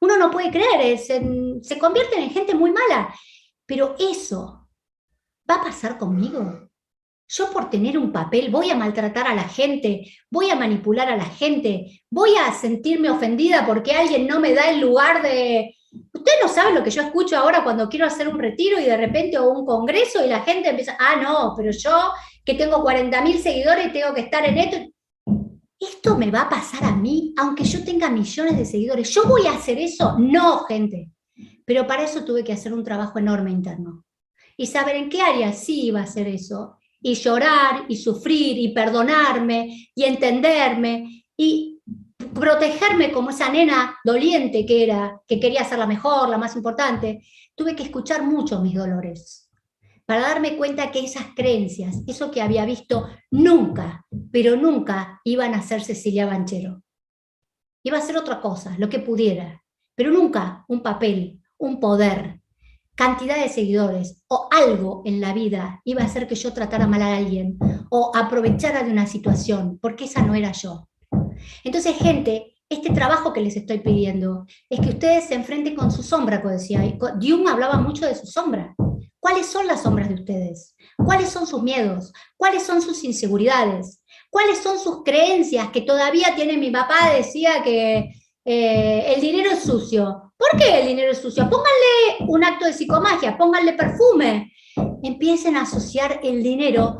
uno 0.00 0.16
no 0.16 0.30
puede 0.30 0.52
creer, 0.52 0.96
se 0.96 1.78
convierten 1.80 2.22
en 2.22 2.30
gente 2.30 2.54
muy 2.54 2.70
mala. 2.70 3.12
Pero 3.66 3.96
eso 3.98 4.68
va 5.50 5.56
a 5.56 5.64
pasar 5.64 5.98
conmigo. 5.98 6.67
Yo 7.30 7.50
por 7.52 7.68
tener 7.68 7.98
un 7.98 8.10
papel 8.10 8.50
voy 8.50 8.70
a 8.70 8.74
maltratar 8.74 9.26
a 9.26 9.34
la 9.34 9.44
gente, 9.44 10.10
voy 10.30 10.48
a 10.48 10.54
manipular 10.56 11.10
a 11.10 11.16
la 11.16 11.26
gente, 11.26 12.02
voy 12.10 12.30
a 12.36 12.52
sentirme 12.54 13.10
ofendida 13.10 13.66
porque 13.66 13.92
alguien 13.92 14.26
no 14.26 14.40
me 14.40 14.54
da 14.54 14.70
el 14.70 14.80
lugar 14.80 15.22
de... 15.22 15.74
Ustedes 15.90 16.38
no 16.42 16.48
saben 16.48 16.74
lo 16.74 16.82
que 16.82 16.90
yo 16.90 17.02
escucho 17.02 17.36
ahora 17.36 17.62
cuando 17.62 17.88
quiero 17.88 18.06
hacer 18.06 18.28
un 18.28 18.38
retiro 18.38 18.80
y 18.80 18.84
de 18.84 18.96
repente 18.96 19.38
o 19.38 19.50
un 19.50 19.66
congreso 19.66 20.24
y 20.24 20.28
la 20.28 20.40
gente 20.40 20.70
empieza, 20.70 20.96
ah, 20.98 21.16
no, 21.16 21.54
pero 21.54 21.70
yo 21.70 22.12
que 22.44 22.54
tengo 22.54 22.82
40.000 22.82 23.38
seguidores 23.38 23.92
tengo 23.92 24.14
que 24.14 24.22
estar 24.22 24.44
en 24.46 24.58
esto. 24.58 24.76
¿Esto 25.78 26.16
me 26.16 26.30
va 26.30 26.42
a 26.42 26.48
pasar 26.48 26.82
a 26.84 26.96
mí 26.96 27.34
aunque 27.36 27.64
yo 27.64 27.84
tenga 27.84 28.08
millones 28.08 28.56
de 28.56 28.64
seguidores? 28.64 29.10
¿Yo 29.10 29.24
voy 29.24 29.46
a 29.46 29.52
hacer 29.52 29.78
eso? 29.78 30.16
No, 30.18 30.60
gente. 30.60 31.10
Pero 31.66 31.86
para 31.86 32.04
eso 32.04 32.24
tuve 32.24 32.42
que 32.42 32.54
hacer 32.54 32.72
un 32.72 32.82
trabajo 32.82 33.18
enorme 33.18 33.50
interno. 33.50 34.06
Y 34.56 34.66
saber 34.66 34.96
en 34.96 35.10
qué 35.10 35.20
área 35.20 35.52
sí 35.52 35.84
iba 35.84 36.00
a 36.00 36.04
hacer 36.04 36.26
eso 36.26 36.77
y 37.00 37.14
llorar 37.14 37.84
y 37.88 37.96
sufrir 37.96 38.58
y 38.58 38.72
perdonarme 38.72 39.90
y 39.94 40.04
entenderme 40.04 41.24
y 41.36 41.80
protegerme 42.34 43.12
como 43.12 43.30
esa 43.30 43.50
nena 43.50 43.96
doliente 44.04 44.66
que 44.66 44.84
era, 44.84 45.20
que 45.26 45.38
quería 45.38 45.64
ser 45.64 45.78
la 45.78 45.86
mejor, 45.86 46.28
la 46.28 46.38
más 46.38 46.56
importante, 46.56 47.22
tuve 47.54 47.74
que 47.74 47.84
escuchar 47.84 48.22
mucho 48.22 48.60
mis 48.60 48.74
dolores 48.74 49.48
para 50.08 50.22
darme 50.22 50.56
cuenta 50.56 50.90
que 50.90 51.00
esas 51.00 51.26
creencias, 51.36 52.02
eso 52.06 52.30
que 52.30 52.40
había 52.40 52.64
visto, 52.64 53.06
nunca, 53.30 54.06
pero 54.32 54.56
nunca 54.56 55.20
iban 55.22 55.52
a 55.52 55.60
ser 55.60 55.82
Cecilia 55.82 56.24
Banchero. 56.24 56.82
Iba 57.84 57.98
a 57.98 58.00
ser 58.00 58.16
otra 58.16 58.40
cosa, 58.40 58.74
lo 58.78 58.88
que 58.88 59.00
pudiera, 59.00 59.62
pero 59.94 60.10
nunca 60.10 60.64
un 60.66 60.82
papel, 60.82 61.42
un 61.58 61.78
poder, 61.78 62.37
cantidad 62.98 63.40
de 63.40 63.48
seguidores 63.48 64.24
o 64.26 64.48
algo 64.50 65.02
en 65.04 65.20
la 65.20 65.32
vida 65.32 65.80
iba 65.84 66.02
a 66.02 66.06
hacer 66.06 66.26
que 66.26 66.34
yo 66.34 66.52
tratara 66.52 66.88
mal 66.88 67.00
a 67.00 67.16
alguien 67.16 67.56
o 67.90 68.10
aprovechara 68.12 68.82
de 68.82 68.90
una 68.90 69.06
situación, 69.06 69.78
porque 69.80 70.06
esa 70.06 70.22
no 70.22 70.34
era 70.34 70.50
yo. 70.50 70.88
Entonces, 71.62 71.96
gente, 71.96 72.56
este 72.68 72.90
trabajo 72.90 73.32
que 73.32 73.40
les 73.40 73.56
estoy 73.56 73.78
pidiendo 73.78 74.46
es 74.68 74.80
que 74.80 74.88
ustedes 74.88 75.28
se 75.28 75.34
enfrenten 75.34 75.76
con 75.76 75.92
su 75.92 76.02
sombra, 76.02 76.42
como 76.42 76.54
decía. 76.54 76.82
Jung 77.22 77.48
hablaba 77.48 77.76
mucho 77.76 78.04
de 78.04 78.16
su 78.16 78.26
sombra. 78.26 78.74
¿Cuáles 79.20 79.46
son 79.46 79.68
las 79.68 79.84
sombras 79.84 80.08
de 80.08 80.16
ustedes? 80.16 80.74
¿Cuáles 80.96 81.28
son 81.28 81.46
sus 81.46 81.62
miedos? 81.62 82.12
¿Cuáles 82.36 82.64
son 82.64 82.82
sus 82.82 83.04
inseguridades? 83.04 84.02
¿Cuáles 84.28 84.58
son 84.58 84.76
sus 84.76 85.04
creencias 85.04 85.70
que 85.70 85.82
todavía 85.82 86.34
tiene 86.34 86.56
mi 86.56 86.72
papá? 86.72 87.12
Decía 87.16 87.62
que 87.62 88.10
eh, 88.44 89.12
el 89.14 89.20
dinero 89.20 89.52
es 89.52 89.62
sucio. 89.62 90.27
¿Por 90.38 90.56
qué 90.56 90.80
el 90.80 90.86
dinero 90.86 91.10
es 91.10 91.18
sucio? 91.18 91.50
Pónganle 91.50 92.28
un 92.28 92.44
acto 92.44 92.64
de 92.66 92.72
psicomagia, 92.72 93.36
pónganle 93.36 93.72
perfume. 93.72 94.52
Empiecen 95.02 95.56
a 95.56 95.62
asociar 95.62 96.20
el 96.22 96.44
dinero, 96.44 96.98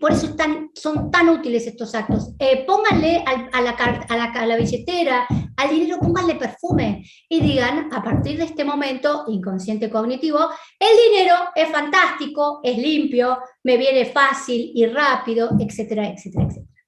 por 0.00 0.12
eso 0.12 0.36
son 0.74 1.10
tan 1.10 1.28
útiles 1.28 1.66
estos 1.66 1.92
actos. 1.96 2.34
Eh, 2.38 2.64
pónganle 2.64 3.24
a, 3.26 4.46
la, 4.46 4.56
billetera, 4.56 5.26
al 5.56 5.70
dinero, 5.70 5.98
pónganle 5.98 6.36
perfume 6.36 7.04
y 7.28 7.40
digan, 7.40 7.92
a 7.92 8.00
partir 8.00 8.38
de 8.38 8.44
este 8.44 8.64
momento, 8.64 9.24
inconsciente 9.26 9.90
cognitivo, 9.90 10.38
el 10.78 11.10
dinero 11.10 11.34
es 11.56 11.68
fantástico, 11.70 12.60
es 12.62 12.78
limpio, 12.78 13.38
me 13.64 13.76
viene 13.76 14.04
fácil 14.04 14.70
y 14.72 14.86
rápido, 14.86 15.50
etcétera, 15.58 16.06
etcétera, 16.06 16.44
etcétera. 16.44 16.84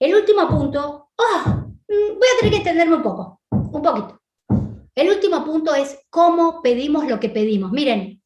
El 0.00 0.14
último 0.14 0.48
punto, 0.48 1.10
oh, 1.14 1.48
mm, 1.48 2.18
voy 2.18 2.28
a 2.28 2.40
tener 2.40 2.52
que 2.52 2.56
entenderme 2.58 2.96
un 2.96 3.02
poco, 3.02 3.42
un 3.50 3.82
poquito. 3.82 4.23
El 4.94 5.08
último 5.08 5.44
punto 5.44 5.74
es 5.74 5.98
cómo 6.08 6.62
pedimos 6.62 7.06
lo 7.06 7.18
que 7.18 7.28
pedimos. 7.28 7.72
Miren, 7.72 8.22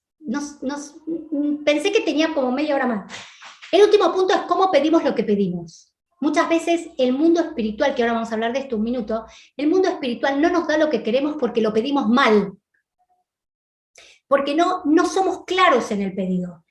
pensé 1.64 1.92
que 1.92 2.00
tenía 2.00 2.35
como 2.35 2.52
media 2.52 2.74
hora 2.74 2.87
más. 2.87 3.12
El 3.72 3.83
último 3.83 4.12
punto 4.12 4.35
es 4.35 4.42
cómo 4.42 4.70
pedimos 4.70 5.02
lo 5.02 5.14
que 5.14 5.24
pedimos. 5.24 5.94
Muchas 6.20 6.48
veces 6.48 6.88
el 6.98 7.12
mundo 7.12 7.40
espiritual, 7.40 7.94
que 7.94 8.02
ahora 8.02 8.14
vamos 8.14 8.31
a 8.31 8.35
hablar 8.35 8.52
de 8.52 8.61
esto 8.61 8.76
un 8.76 8.83
minuto, 8.83 9.24
el 9.57 9.68
mundo 9.68 9.88
espiritual 9.88 10.40
no 10.40 10.50
nos 10.50 10.66
da 10.66 10.76
lo 10.76 10.90
que 10.90 11.02
queremos 11.02 11.37
porque 11.38 11.61
lo 11.61 11.72
pedimos 11.72 12.09
mal. 12.09 12.52
Porque 14.26 14.54
no, 14.54 14.83
no 14.85 15.07
somos 15.07 15.44
claros 15.44 15.90
en 15.90 16.02
el 16.02 16.14
pedido. 16.14 16.64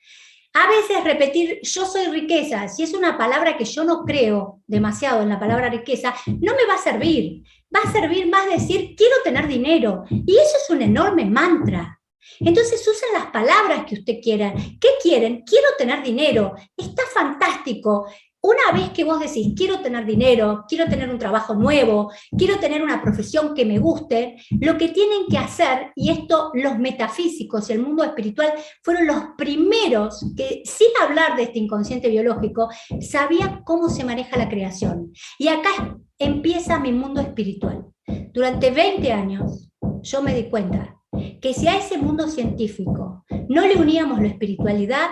A 0.54 0.66
veces 0.66 1.04
repetir 1.04 1.60
yo 1.62 1.84
soy 1.86 2.06
riqueza, 2.06 2.68
si 2.68 2.82
es 2.82 2.94
una 2.94 3.16
palabra 3.16 3.56
que 3.56 3.64
yo 3.64 3.84
no 3.84 4.04
creo 4.04 4.60
demasiado 4.66 5.22
en 5.22 5.28
la 5.28 5.38
palabra 5.38 5.68
riqueza, 5.68 6.14
no 6.26 6.54
me 6.54 6.66
va 6.66 6.74
a 6.74 6.82
servir. 6.82 7.42
Va 7.74 7.80
a 7.84 7.92
servir 7.92 8.28
más 8.28 8.48
decir 8.48 8.94
quiero 8.96 9.16
tener 9.22 9.46
dinero. 9.46 10.04
Y 10.10 10.32
eso 10.32 10.56
es 10.62 10.70
un 10.70 10.82
enorme 10.82 11.26
mantra. 11.26 12.00
Entonces 12.40 12.86
usen 12.86 13.08
las 13.12 13.26
palabras 13.26 13.84
que 13.86 13.94
usted 13.96 14.20
quiera. 14.22 14.54
¿Qué 14.80 14.88
quieren? 15.02 15.42
Quiero 15.42 15.68
tener 15.76 16.02
dinero. 16.02 16.54
Está 16.76 17.02
fantástico. 17.12 18.06
Una 18.40 18.72
vez 18.72 18.90
que 18.90 19.02
vos 19.02 19.18
decís, 19.18 19.52
quiero 19.56 19.80
tener 19.80 20.06
dinero, 20.06 20.64
quiero 20.68 20.88
tener 20.88 21.10
un 21.10 21.18
trabajo 21.18 21.54
nuevo, 21.54 22.12
quiero 22.36 22.58
tener 22.60 22.82
una 22.82 23.02
profesión 23.02 23.52
que 23.52 23.64
me 23.64 23.80
guste, 23.80 24.36
lo 24.60 24.78
que 24.78 24.88
tienen 24.90 25.26
que 25.28 25.38
hacer, 25.38 25.90
y 25.96 26.10
esto 26.10 26.52
los 26.54 26.78
metafísicos 26.78 27.68
y 27.68 27.72
el 27.72 27.82
mundo 27.82 28.04
espiritual 28.04 28.52
fueron 28.84 29.08
los 29.08 29.24
primeros 29.36 30.32
que, 30.36 30.62
sin 30.64 30.88
hablar 31.02 31.36
de 31.36 31.44
este 31.44 31.58
inconsciente 31.58 32.08
biológico, 32.08 32.68
sabían 33.00 33.64
cómo 33.64 33.88
se 33.88 34.04
maneja 34.04 34.38
la 34.38 34.48
creación. 34.48 35.12
Y 35.36 35.48
acá 35.48 35.98
empieza 36.16 36.78
mi 36.78 36.92
mundo 36.92 37.20
espiritual. 37.20 37.86
Durante 38.32 38.70
20 38.70 39.12
años 39.12 39.70
yo 40.02 40.22
me 40.22 40.32
di 40.32 40.48
cuenta 40.48 40.96
que 41.40 41.54
si 41.54 41.66
a 41.66 41.76
ese 41.76 41.98
mundo 41.98 42.28
científico 42.28 43.24
no 43.48 43.66
le 43.66 43.76
uníamos 43.76 44.20
la 44.20 44.28
espiritualidad, 44.28 45.08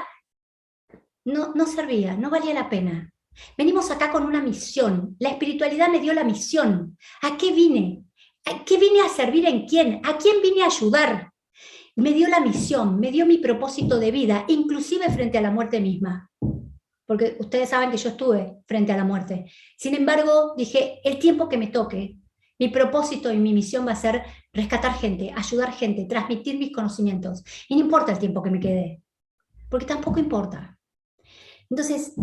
no, 1.25 1.53
no 1.55 1.67
servía, 1.67 2.17
no 2.17 2.31
valía 2.31 2.55
la 2.55 2.71
pena. 2.71 3.13
Venimos 3.57 3.91
acá 3.91 4.11
con 4.11 4.25
una 4.25 4.43
misión. 4.43 5.17
La 5.19 5.31
espiritualidad 5.31 5.89
me 5.89 6.01
dio 6.01 6.13
la 6.13 6.25
misión. 6.25 6.97
¿A 7.23 7.37
qué 7.37 7.53
vine? 7.53 8.05
¿A 8.45 8.65
qué 8.65 8.79
vine 8.79 9.01
a 9.01 9.09
servir 9.09 9.47
en 9.47 9.67
quién? 9.67 10.01
¿A 10.05 10.17
quién 10.19 10.41
vine 10.43 10.63
a 10.63 10.67
ayudar? 10.67 11.33
Me 11.97 12.13
dio 12.13 12.29
la 12.29 12.41
misión, 12.41 13.01
me 13.01 13.11
dio 13.11 13.25
mi 13.27 13.39
propósito 13.39 13.99
de 13.99 14.11
vida, 14.11 14.45
inclusive 14.49 15.11
frente 15.11 15.39
a 15.39 15.41
la 15.41 15.51
muerte 15.51 15.81
misma. 15.81 16.31
Porque 17.07 17.37
ustedes 17.39 17.71
saben 17.71 17.91
que 17.91 17.97
yo 17.97 18.11
estuve 18.11 18.59
frente 18.67 18.93
a 18.93 18.97
la 18.97 19.05
muerte. 19.05 19.51
Sin 19.79 19.95
embargo, 19.95 20.55
dije, 20.57 21.01
el 21.05 21.19
tiempo 21.19 21.49
que 21.49 21.57
me 21.57 21.69
toque, 21.69 22.19
mi 22.59 22.69
propósito 22.69 23.33
y 23.33 23.39
mi 23.39 23.53
misión 23.53 23.87
va 23.87 23.93
a 23.93 23.97
ser 23.97 24.23
rescatar 24.53 24.95
gente, 24.95 25.33
ayudar 25.35 25.73
gente, 25.73 26.05
transmitir 26.05 26.59
mis 26.59 26.73
conocimientos. 26.73 27.43
Y 27.69 27.77
no 27.77 27.83
importa 27.83 28.13
el 28.13 28.19
tiempo 28.19 28.43
que 28.43 28.51
me 28.51 28.61
quede, 28.61 29.03
porque 29.69 29.87
tampoco 29.87 30.21
importa. 30.21 30.79
Entonces, 31.69 32.15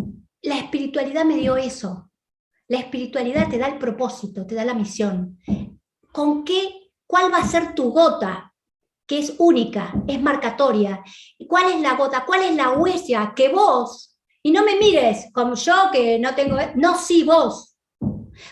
la 0.43 0.57
espiritualidad 0.57 1.25
me 1.25 1.37
dio 1.37 1.57
eso. 1.57 2.11
La 2.67 2.79
espiritualidad 2.79 3.49
te 3.49 3.57
da 3.57 3.67
el 3.67 3.77
propósito, 3.77 4.45
te 4.45 4.55
da 4.55 4.65
la 4.65 4.73
misión. 4.73 5.39
¿Con 6.11 6.43
qué? 6.43 6.91
¿Cuál 7.07 7.33
va 7.33 7.37
a 7.37 7.47
ser 7.47 7.73
tu 7.73 7.91
gota? 7.91 8.53
Que 9.05 9.19
es 9.19 9.35
única, 9.37 9.93
es 10.07 10.21
marcatoria. 10.21 11.03
¿Cuál 11.47 11.71
es 11.71 11.81
la 11.81 11.95
gota? 11.95 12.25
¿Cuál 12.25 12.43
es 12.43 12.55
la 12.55 12.71
huella 12.71 13.33
que 13.35 13.49
vos? 13.49 14.17
Y 14.41 14.51
no 14.51 14.63
me 14.63 14.77
mires 14.77 15.27
como 15.33 15.55
yo 15.55 15.73
que 15.91 16.19
no 16.19 16.35
tengo... 16.35 16.57
No, 16.75 16.97
sí, 16.97 17.23
vos. 17.23 17.75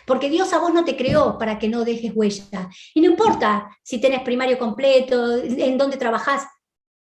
Porque 0.05 0.29
Dios 0.29 0.53
a 0.53 0.59
vos 0.59 0.73
no 0.73 0.85
te 0.85 0.95
creó 0.95 1.37
para 1.37 1.59
que 1.59 1.67
no 1.67 1.83
dejes 1.83 2.13
huella. 2.15 2.69
Y 2.93 3.01
no 3.01 3.11
importa 3.11 3.69
si 3.83 3.99
tenés 3.99 4.21
primario 4.21 4.57
completo, 4.57 5.37
en 5.37 5.77
dónde 5.77 5.97
trabajás, 5.97 6.45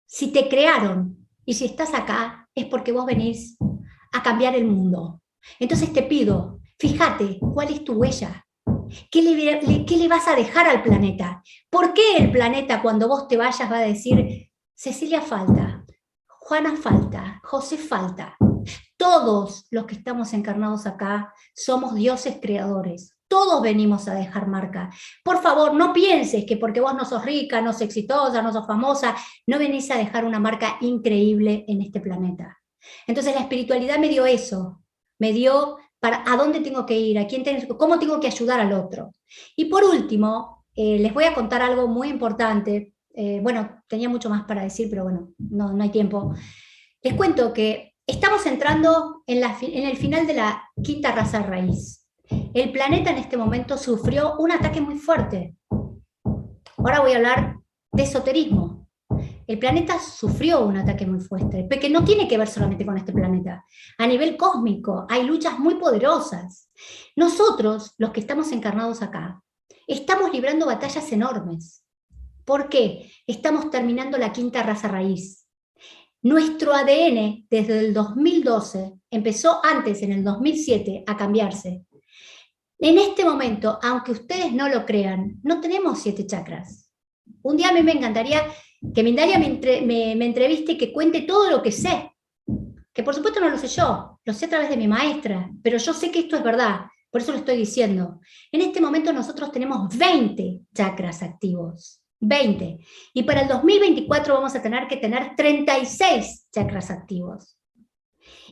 si 0.05 0.31
te 0.31 0.47
crearon 0.47 1.27
y 1.45 1.55
si 1.55 1.65
estás 1.65 1.93
acá, 1.93 2.47
es 2.53 2.65
porque 2.65 2.91
vos 2.91 3.05
venís 3.05 3.57
a 4.13 4.23
cambiar 4.23 4.55
el 4.55 4.65
mundo. 4.65 5.21
Entonces 5.59 5.93
te 5.93 6.03
pido, 6.03 6.59
fíjate, 6.79 7.39
¿cuál 7.39 7.71
es 7.71 7.83
tu 7.83 7.93
huella? 7.93 8.45
¿Qué 9.11 9.21
le, 9.21 9.85
¿Qué 9.85 9.97
le, 9.97 10.07
vas 10.07 10.27
a 10.27 10.35
dejar 10.35 10.67
al 10.67 10.81
planeta? 10.81 11.41
¿Por 11.69 11.93
qué 11.93 12.17
el 12.17 12.31
planeta 12.31 12.81
cuando 12.81 13.07
vos 13.07 13.27
te 13.27 13.37
vayas 13.37 13.71
va 13.71 13.77
a 13.77 13.81
decir, 13.81 14.49
Cecilia 14.75 15.21
falta, 15.21 15.85
Juana 16.27 16.75
falta, 16.75 17.41
José 17.43 17.77
falta? 17.77 18.37
Todos 18.97 19.65
los 19.71 19.85
que 19.85 19.95
estamos 19.95 20.33
encarnados 20.33 20.85
acá 20.85 21.33
somos 21.55 21.95
dioses 21.95 22.37
creadores. 22.41 23.13
Todos 23.27 23.61
venimos 23.61 24.07
a 24.07 24.13
dejar 24.13 24.47
marca. 24.47 24.89
Por 25.23 25.41
favor, 25.41 25.73
no 25.73 25.91
pienses 25.91 26.45
que 26.45 26.55
porque 26.55 26.79
vos 26.79 26.95
no 26.95 27.03
sos 27.03 27.25
rica, 27.25 27.61
no 27.61 27.73
sos 27.73 27.81
exitosa, 27.81 28.41
no 28.41 28.53
sos 28.53 28.65
famosa, 28.65 29.15
no 29.45 29.59
venís 29.59 29.91
a 29.91 29.97
dejar 29.97 30.23
una 30.23 30.39
marca 30.39 30.77
increíble 30.79 31.65
en 31.67 31.81
este 31.81 31.99
planeta. 31.99 32.56
Entonces 33.07 33.33
la 33.33 33.41
espiritualidad 33.41 33.99
me 33.99 34.09
dio 34.09 34.25
eso, 34.25 34.81
me 35.19 35.33
dio 35.33 35.77
para 35.99 36.23
a 36.31 36.37
dónde 36.37 36.61
tengo 36.61 36.85
que 36.85 36.99
ir, 36.99 37.17
a 37.19 37.27
quién 37.27 37.43
tengo, 37.43 37.77
cómo 37.77 37.99
tengo 37.99 38.19
que 38.19 38.27
ayudar 38.27 38.59
al 38.59 38.73
otro. 38.73 39.11
Y 39.55 39.65
por 39.65 39.83
último, 39.83 40.65
eh, 40.75 40.99
les 40.99 41.13
voy 41.13 41.25
a 41.25 41.33
contar 41.33 41.61
algo 41.61 41.87
muy 41.87 42.09
importante. 42.09 42.93
Eh, 43.13 43.39
bueno, 43.41 43.81
tenía 43.87 44.09
mucho 44.09 44.29
más 44.29 44.43
para 44.43 44.63
decir, 44.63 44.89
pero 44.89 45.03
bueno, 45.03 45.29
no, 45.37 45.73
no 45.73 45.83
hay 45.83 45.89
tiempo. 45.89 46.33
Les 47.01 47.13
cuento 47.15 47.51
que 47.51 47.95
estamos 48.05 48.45
entrando 48.45 49.23
en, 49.25 49.41
la, 49.41 49.57
en 49.61 49.85
el 49.85 49.97
final 49.97 50.27
de 50.27 50.33
la 50.33 50.63
quinta 50.83 51.11
raza 51.11 51.41
raíz. 51.41 52.05
El 52.53 52.71
planeta 52.71 53.11
en 53.11 53.17
este 53.17 53.37
momento 53.37 53.77
sufrió 53.77 54.35
un 54.37 54.51
ataque 54.51 54.81
muy 54.81 54.97
fuerte. 54.97 55.55
Ahora 56.77 56.99
voy 56.99 57.13
a 57.13 57.17
hablar 57.17 57.57
de 57.91 58.03
esoterismo 58.03 58.76
el 59.47 59.59
planeta 59.59 59.97
sufrió 59.99 60.65
un 60.65 60.75
ataque 60.75 61.05
muy 61.05 61.21
fuerte, 61.21 61.65
porque 61.69 61.89
no 61.89 62.03
tiene 62.03 62.27
que 62.27 62.37
ver 62.37 62.49
solamente 62.49 62.85
con 62.85 62.97
este 62.97 63.13
planeta. 63.13 63.65
A 63.97 64.05
nivel 64.05 64.35
cósmico 64.35 65.07
hay 65.09 65.23
luchas 65.23 65.57
muy 65.57 65.75
poderosas. 65.75 66.69
Nosotros, 67.15 67.95
los 67.97 68.11
que 68.11 68.19
estamos 68.19 68.51
encarnados 68.51 69.01
acá, 69.01 69.41
estamos 69.87 70.33
librando 70.33 70.65
batallas 70.65 71.09
enormes. 71.13 71.81
¿Por 72.43 72.67
qué? 72.67 73.09
Estamos 73.25 73.69
terminando 73.69 74.17
la 74.17 74.33
quinta 74.33 74.63
raza 74.63 74.89
raíz. 74.89 75.45
Nuestro 76.21 76.73
ADN 76.73 77.47
desde 77.49 77.79
el 77.79 77.93
2012 77.93 78.93
empezó 79.09 79.61
antes, 79.63 80.01
en 80.01 80.11
el 80.11 80.25
2007, 80.25 81.05
a 81.07 81.15
cambiarse. 81.15 81.85
En 82.79 82.97
este 82.97 83.23
momento, 83.23 83.79
aunque 83.81 84.11
ustedes 84.11 84.51
no 84.51 84.67
lo 84.67 84.85
crean, 84.85 85.39
no 85.43 85.61
tenemos 85.61 85.99
siete 85.99 86.27
chakras. 86.27 86.91
Un 87.41 87.55
día 87.55 87.69
a 87.69 87.71
me 87.71 87.91
encantaría 87.91 88.43
que 88.93 89.03
Mindalia 89.03 89.39
me, 89.39 90.15
me, 90.15 90.25
entreviste 90.25 90.73
y 90.73 90.77
que 90.77 90.91
cuente 90.91 91.21
todo 91.21 91.49
lo 91.49 91.61
que 91.61 91.71
sé. 91.71 92.11
Que 92.93 93.03
por 93.03 93.13
supuesto 93.13 93.39
no 93.39 93.49
lo 93.49 93.57
sé 93.57 93.67
yo, 93.67 94.19
lo 94.23 94.33
sé 94.33 94.45
a 94.45 94.49
través 94.49 94.69
de 94.69 94.77
mi 94.77 94.87
maestra, 94.87 95.49
pero 95.61 95.77
yo 95.77 95.93
sé 95.93 96.11
que 96.11 96.19
esto 96.19 96.35
es 96.35 96.43
verdad, 96.43 96.81
por 97.11 97.21
eso 97.21 97.31
lo 97.31 97.37
estoy 97.37 97.57
diciendo. 97.57 98.19
En 98.51 98.61
este 98.61 98.81
momento 98.81 99.13
nosotros 99.13 99.51
tenemos 99.51 99.95
20 99.95 100.61
chakras 100.73 101.21
activos. 101.21 102.01
20. 102.19 102.79
Y 103.13 103.23
para 103.23 103.41
el 103.41 103.47
2024 103.47 104.33
vamos 104.33 104.55
a 104.55 104.61
tener 104.61 104.87
que 104.87 104.97
tener 104.97 105.35
36 105.35 106.47
chakras 106.51 106.89
activos. 106.89 107.57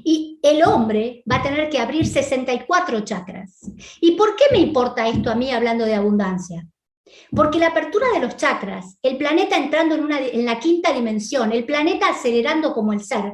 Y 0.04 0.40
el 0.44 0.64
hombre 0.64 1.24
va 1.30 1.38
a 1.38 1.44
tener 1.44 1.70
que 1.70 1.80
abrir 1.80 2.06
64 2.06 3.02
chakras. 3.02 3.60
¿Y 4.00 4.12
por 4.12 4.36
qué 4.36 4.46
me 4.52 4.60
importa 4.60 5.08
esto 5.08 5.30
a 5.30 5.36
mí 5.36 5.52
hablando 5.52 5.86
de 5.86 5.96
abundancia? 5.96 6.68
Porque 7.36 7.60
la 7.60 7.68
apertura 7.68 8.08
de 8.14 8.20
los 8.20 8.36
chakras, 8.36 8.98
el 9.02 9.18
planeta 9.18 9.58
entrando 9.58 9.96
en, 9.96 10.04
una, 10.04 10.20
en 10.20 10.46
la 10.46 10.60
quinta 10.60 10.92
dimensión, 10.92 11.52
el 11.52 11.66
planeta 11.66 12.10
acelerando 12.10 12.74
como 12.74 12.94
el 12.94 13.04
ser, 13.04 13.34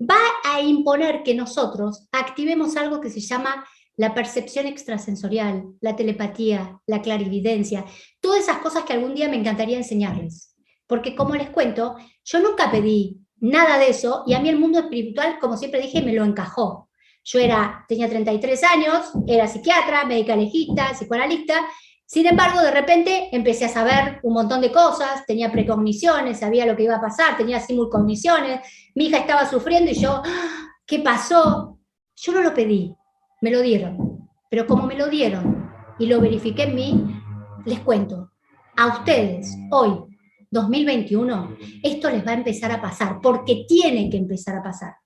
va 0.00 0.20
a 0.44 0.60
imponer 0.60 1.22
que 1.22 1.34
nosotros 1.34 2.08
activemos 2.12 2.76
algo 2.76 3.00
que 3.00 3.10
se 3.10 3.20
llama 3.20 3.64
la 3.96 4.14
percepción 4.14 4.66
extrasensorial, 4.66 5.64
la 5.80 5.94
telepatía, 5.94 6.80
la 6.86 7.02
clarividencia, 7.02 7.84
todas 8.20 8.40
esas 8.40 8.58
cosas 8.58 8.84
que 8.84 8.94
algún 8.94 9.14
día 9.14 9.28
me 9.28 9.36
encantaría 9.36 9.76
enseñarles. 9.76 10.56
Porque 10.86 11.14
como 11.14 11.34
les 11.34 11.50
cuento, 11.50 11.96
yo 12.24 12.40
nunca 12.40 12.70
pedí 12.70 13.20
nada 13.36 13.78
de 13.78 13.90
eso 13.90 14.24
y 14.26 14.34
a 14.34 14.40
mí 14.40 14.48
el 14.48 14.58
mundo 14.58 14.78
espiritual, 14.78 15.38
como 15.40 15.56
siempre 15.56 15.80
dije, 15.80 16.02
me 16.02 16.12
lo 16.12 16.24
encajó. 16.24 16.88
Yo 17.24 17.38
era, 17.38 17.84
tenía 17.86 18.08
33 18.08 18.64
años, 18.64 19.12
era 19.28 19.46
psiquiatra, 19.46 20.04
médica 20.06 20.34
legista, 20.34 20.90
psicoanalista, 20.92 21.60
Sin 22.12 22.26
embargo, 22.26 22.60
de 22.60 22.70
repente 22.70 23.30
empecé 23.32 23.64
a 23.64 23.68
saber 23.70 24.20
un 24.22 24.34
montón 24.34 24.60
de 24.60 24.70
cosas, 24.70 25.24
tenía 25.26 25.50
precogniciones, 25.50 26.40
sabía 26.40 26.66
lo 26.66 26.76
que 26.76 26.82
iba 26.82 26.96
a 26.96 27.00
pasar, 27.00 27.38
tenía 27.38 27.58
simulcogniciones, 27.58 28.60
mi 28.94 29.06
hija 29.06 29.16
estaba 29.16 29.48
sufriendo 29.48 29.90
y 29.90 29.94
yo, 29.94 30.20
¡ah! 30.22 30.66
¿qué 30.84 30.98
pasó? 30.98 31.78
Yo 32.14 32.32
no 32.32 32.42
lo 32.42 32.52
pedí, 32.52 32.94
me 33.40 33.50
lo 33.50 33.62
dieron. 33.62 34.28
Pero 34.50 34.66
como 34.66 34.84
me 34.84 34.94
lo 34.94 35.06
dieron 35.06 35.72
y 35.98 36.04
lo 36.04 36.20
verifiqué 36.20 36.64
en 36.64 36.74
mí, 36.74 37.22
les 37.64 37.80
cuento, 37.80 38.30
a 38.76 38.88
ustedes 38.88 39.56
hoy, 39.70 40.04
2021, 40.50 41.56
esto 41.82 42.10
les 42.10 42.26
va 42.26 42.32
a 42.32 42.34
empezar 42.34 42.72
a 42.72 42.82
pasar, 42.82 43.20
porque 43.22 43.64
tiene 43.66 44.10
que 44.10 44.18
empezar 44.18 44.58
a 44.58 44.62
pasar. 44.62 44.96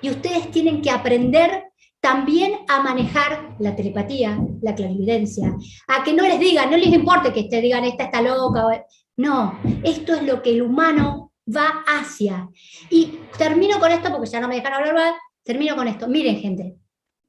Y 0.00 0.08
ustedes 0.08 0.52
tienen 0.52 0.82
que 0.82 0.92
aprender 0.92 1.72
también 2.04 2.52
a 2.68 2.82
manejar 2.82 3.56
la 3.58 3.74
telepatía, 3.74 4.38
la 4.60 4.74
clarividencia, 4.74 5.56
a 5.88 6.04
que 6.04 6.12
no 6.12 6.24
les 6.24 6.38
digan, 6.38 6.70
no 6.70 6.76
les 6.76 6.92
importe 6.92 7.32
que 7.32 7.44
te 7.44 7.62
digan, 7.62 7.82
esta 7.84 8.04
está 8.04 8.20
loca. 8.20 8.84
No, 9.16 9.58
esto 9.82 10.12
es 10.12 10.22
lo 10.22 10.42
que 10.42 10.50
el 10.50 10.60
humano 10.60 11.32
va 11.48 11.82
hacia. 11.86 12.50
Y 12.90 13.20
termino 13.38 13.80
con 13.80 13.90
esto 13.90 14.10
porque 14.10 14.28
ya 14.28 14.38
no 14.38 14.48
me 14.48 14.56
dejan 14.56 14.74
hablar 14.74 15.14
termino 15.44 15.76
con 15.76 15.88
esto. 15.88 16.06
Miren, 16.06 16.40
gente, 16.40 16.76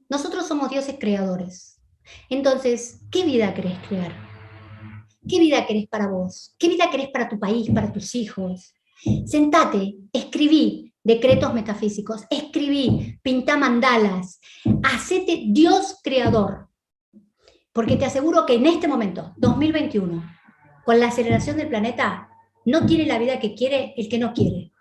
nosotros 0.09 0.45
somos 0.45 0.69
dioses 0.69 0.97
creadores. 0.99 1.81
Entonces, 2.29 2.99
¿qué 3.09 3.23
vida 3.23 3.53
querés 3.53 3.77
crear? 3.87 4.13
¿Qué 5.25 5.39
vida 5.39 5.65
querés 5.65 5.87
para 5.87 6.07
vos? 6.07 6.53
¿Qué 6.59 6.67
vida 6.67 6.91
querés 6.91 7.07
para 7.11 7.29
tu 7.29 7.39
país, 7.39 7.69
para 7.73 7.93
tus 7.93 8.13
hijos? 8.13 8.73
Sentate, 9.25 9.95
escribí, 10.11 10.93
decretos 11.05 11.53
metafísicos, 11.53 12.25
escribí, 12.29 13.17
pinta 13.21 13.55
mandalas, 13.55 14.41
hacete 14.83 15.43
Dios 15.47 16.01
creador. 16.03 16.67
Porque 17.71 17.95
te 17.95 18.05
aseguro 18.05 18.45
que 18.45 18.55
en 18.55 18.65
este 18.65 18.87
momento, 18.87 19.33
2021, 19.37 20.23
con 20.83 20.99
la 20.99 21.07
aceleración 21.07 21.57
del 21.57 21.69
planeta, 21.69 22.29
no 22.65 22.85
tiene 22.85 23.05
la 23.05 23.19
vida 23.19 23.39
que 23.39 23.53
quiere 23.53 23.93
el 23.95 24.09
que 24.09 24.17
no 24.17 24.33
quiere 24.33 24.73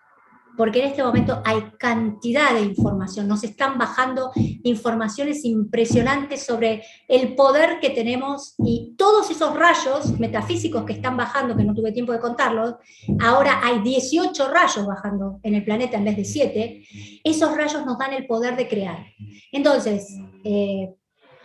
porque 0.57 0.79
en 0.79 0.87
este 0.87 1.03
momento 1.03 1.41
hay 1.45 1.61
cantidad 1.77 2.53
de 2.53 2.61
información, 2.61 3.27
nos 3.27 3.43
están 3.43 3.77
bajando 3.77 4.31
informaciones 4.63 5.43
impresionantes 5.45 6.45
sobre 6.45 6.83
el 7.07 7.35
poder 7.35 7.79
que 7.79 7.89
tenemos 7.89 8.55
y 8.59 8.95
todos 8.97 9.29
esos 9.29 9.55
rayos 9.55 10.19
metafísicos 10.19 10.83
que 10.85 10.93
están 10.93 11.17
bajando, 11.17 11.55
que 11.55 11.63
no 11.63 11.73
tuve 11.73 11.91
tiempo 11.91 12.13
de 12.13 12.19
contarlos, 12.19 12.75
ahora 13.19 13.61
hay 13.63 13.79
18 13.79 14.49
rayos 14.49 14.85
bajando 14.85 15.39
en 15.43 15.55
el 15.55 15.63
planeta 15.63 15.97
en 15.97 16.05
vez 16.05 16.17
de 16.17 16.25
7, 16.25 16.87
esos 17.23 17.55
rayos 17.55 17.85
nos 17.85 17.97
dan 17.97 18.13
el 18.13 18.25
poder 18.25 18.55
de 18.55 18.67
crear. 18.67 19.05
Entonces, 19.51 20.17
eh, 20.43 20.93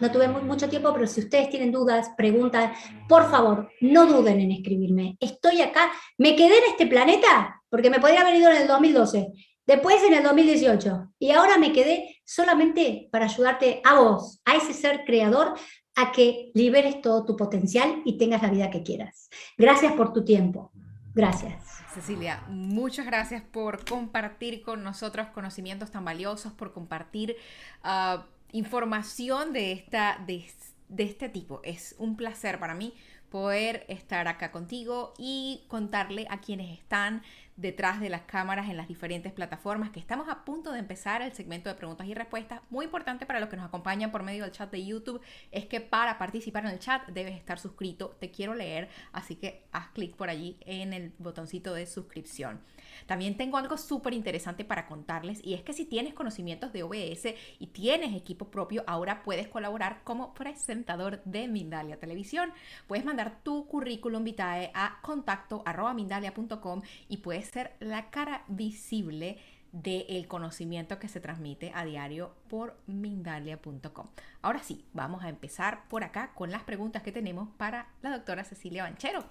no 0.01 0.11
tuve 0.11 0.29
mucho 0.29 0.69
tiempo, 0.69 0.93
pero 0.95 1.07
si 1.07 1.21
ustedes 1.21 1.51
tienen 1.51 1.71
dudas, 1.71 2.11
preguntas, 2.17 2.73
por 3.07 3.31
favor, 3.31 3.71
no 3.83 4.07
duden 4.07 4.41
en 4.41 4.53
escribirme. 4.53 5.17
Estoy 5.21 5.61
acá, 5.61 5.91
me 6.17 6.35
quedé 6.35 6.57
en 6.57 6.65
este 6.71 6.87
planeta 6.87 7.60
porque 7.71 7.91
me 7.91 8.01
podría 8.01 8.21
haber 8.21 8.35
ido 8.35 8.51
en 8.51 8.63
el 8.63 8.69
2012, 8.69 9.33
después 9.67 10.03
en 10.03 10.15
el 10.15 10.23
2018, 10.23 11.13
y 11.19 11.31
ahora 11.31 11.57
me 11.57 11.73
quedé 11.73 12.21
solamente 12.25 13.09
para 13.11 13.25
ayudarte 13.25 13.81
a 13.85 13.99
vos, 14.01 14.43
a 14.45 14.57
ese 14.57 14.75
ser 14.75 15.05
creador, 15.05 15.55
a 15.97 16.13
que 16.13 16.51
liberes 16.55 17.01
todo 17.01 17.25
tu 17.25 17.37
potencial 17.37 18.03
y 18.05 18.19
tengas 18.19 18.43
la 18.43 18.51
vida 18.51 18.71
que 18.71 18.83
quieras. 18.83 19.31
Gracias 19.57 19.93
por 19.95 20.13
tu 20.13 20.25
tiempo. 20.25 20.71
Gracias. 21.15 21.65
Cecilia, 21.95 22.45
muchas 22.49 23.07
gracias 23.07 23.43
por 23.43 23.85
compartir 23.85 24.63
con 24.63 24.85
nosotros 24.85 25.29
conocimientos 25.29 25.91
tan 25.91 26.05
valiosos, 26.05 26.53
por 26.53 26.73
compartir... 26.73 27.37
Ah, 27.83 28.27
información 28.53 29.53
de, 29.53 29.73
esta, 29.73 30.23
de, 30.27 30.45
de 30.89 31.05
este 31.05 31.29
tipo. 31.29 31.61
Es 31.65 31.95
un 31.99 32.17
placer 32.17 32.59
para 32.59 32.75
mí 32.75 32.95
poder 33.31 33.85
estar 33.89 34.27
acá 34.27 34.51
contigo 34.51 35.15
y 35.17 35.65
contarle 35.69 36.27
a 36.31 36.41
quienes 36.41 36.77
están 36.79 37.23
detrás 37.61 38.01
de 38.01 38.09
las 38.09 38.23
cámaras 38.23 38.69
en 38.69 38.77
las 38.77 38.89
diferentes 38.89 39.33
plataformas 39.33 39.91
que 39.91 40.01
estamos 40.01 40.29
a 40.29 40.45
punto 40.45 40.73
de 40.73 40.79
empezar 40.79 41.21
el 41.21 41.33
segmento 41.33 41.69
de 41.69 41.75
preguntas 41.75 42.07
y 42.07 42.15
respuestas. 42.15 42.61
Muy 42.71 42.87
importante 42.87 43.27
para 43.27 43.41
los 43.41 43.49
que 43.49 43.57
nos 43.57 43.67
acompañan 43.67 44.11
por 44.11 44.23
medio 44.23 44.45
del 44.45 44.53
chat 44.53 44.71
de 44.71 44.85
YouTube 44.85 45.21
es 45.51 45.67
que 45.67 45.81
para 45.81 46.19
participar 46.19 46.65
en 46.65 46.73
el 46.73 46.79
chat 46.79 47.07
debes 47.09 47.37
estar 47.37 47.59
suscrito. 47.59 48.17
Te 48.19 48.31
quiero 48.31 48.55
leer, 48.55 48.89
así 49.13 49.37
que 49.37 49.67
haz 49.73 49.89
clic 49.91 50.17
por 50.17 50.31
allí 50.31 50.57
en 50.61 50.93
el 50.93 51.13
botoncito 51.19 51.75
de 51.75 51.87
suscripción. 51.87 52.61
También 53.07 53.37
tengo 53.37 53.59
algo 53.59 53.77
súper 53.77 54.15
interesante 54.15 54.65
para 54.65 54.87
contarles 54.87 55.41
y 55.45 55.55
es 55.55 55.63
que 55.63 55.73
si 55.73 55.85
tienes 55.85 56.15
conocimientos 56.15 56.73
de 56.73 56.83
OBS 56.83 57.35
y 57.59 57.67
tienes 57.69 58.15
equipo 58.17 58.51
propio, 58.51 58.85
ahora 58.87 59.23
puedes 59.23 59.49
colaborar 59.49 60.01
como 60.05 60.33
presentador 60.35 61.23
de 61.25 61.49
Mindalia 61.49 61.99
Televisión. 61.99 62.53
Puedes 62.87 63.05
mandar 63.05 63.43
tu 63.43 63.67
currículum 63.67 64.25
vitae 64.25 64.71
a 64.75 65.01
contacto 65.03 65.63
mindalia.com 65.95 66.83
y 67.09 67.19
puedes 67.19 67.50
ser 67.51 67.77
la 67.81 68.11
cara 68.11 68.45
visible 68.49 69.39
del 69.73 70.27
conocimiento 70.27 70.99
que 70.99 71.09
se 71.09 71.21
transmite 71.21 71.73
a 71.75 71.85
diario 71.85 72.35
por 72.49 72.77
Mindalia.com. 72.87 74.09
Ahora 74.43 74.63
sí, 74.63 74.85
vamos 74.93 75.23
a 75.23 75.29
empezar 75.29 75.89
por 75.89 76.03
acá 76.03 76.33
con 76.35 76.51
las 76.51 76.63
preguntas 76.63 77.03
que 77.03 77.13
tenemos 77.13 77.49
para 77.57 77.89
la 78.03 78.11
doctora 78.11 78.45
Cecilia 78.45 78.83
Banchero. 78.83 79.25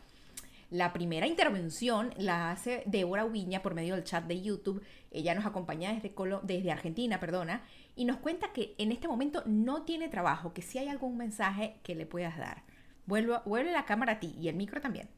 La 0.70 0.94
primera 0.94 1.26
intervención 1.26 2.14
la 2.16 2.52
hace 2.52 2.84
Débora 2.86 3.26
Ubiña 3.26 3.64
por 3.64 3.74
medio 3.74 3.96
del 3.96 4.04
chat 4.04 4.26
de 4.26 4.42
YouTube. 4.42 4.84
Ella 5.12 5.34
nos 5.34 5.48
acompaña 5.48 5.92
desde, 5.92 6.14
desde 6.44 6.72
Argentina, 6.72 7.20
perdona, 7.20 7.64
y 7.96 8.06
nos 8.06 8.18
cuenta 8.18 8.54
que 8.54 8.76
en 8.78 8.92
este 8.92 9.08
momento 9.08 9.42
no 9.48 9.82
tiene 9.82 10.10
trabajo, 10.10 10.54
que 10.54 10.62
si 10.62 10.78
hay 10.78 10.88
algún 10.88 11.18
mensaje 11.18 11.80
que 11.82 11.96
le 11.96 12.06
puedas 12.06 12.38
dar. 12.38 12.64
Vuelve 13.08 13.72
la 13.72 13.86
cámara 13.86 14.14
a 14.14 14.20
ti 14.20 14.36
y 14.40 14.48
el 14.48 14.56
micro 14.56 14.80
también. 14.80 15.10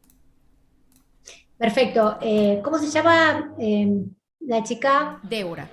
Perfecto. 1.61 2.17
Eh, 2.21 2.59
¿Cómo 2.63 2.79
se 2.79 2.89
llama 2.89 3.53
eh, 3.59 3.87
la 4.39 4.63
chica? 4.63 5.19
Débora. 5.21 5.69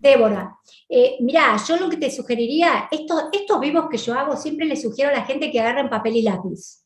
Débora, 0.00 0.58
eh, 0.88 1.16
mira, 1.20 1.56
yo 1.64 1.76
lo 1.76 1.88
que 1.88 1.96
te 1.96 2.10
sugeriría, 2.10 2.88
estos, 2.90 3.26
estos 3.30 3.60
vivos 3.60 3.84
que 3.88 3.98
yo 3.98 4.18
hago, 4.18 4.36
siempre 4.36 4.66
les 4.66 4.82
sugiero 4.82 5.10
a 5.10 5.14
la 5.14 5.24
gente 5.24 5.52
que 5.52 5.60
agarren 5.60 5.88
papel 5.88 6.16
y 6.16 6.22
lápiz. 6.22 6.84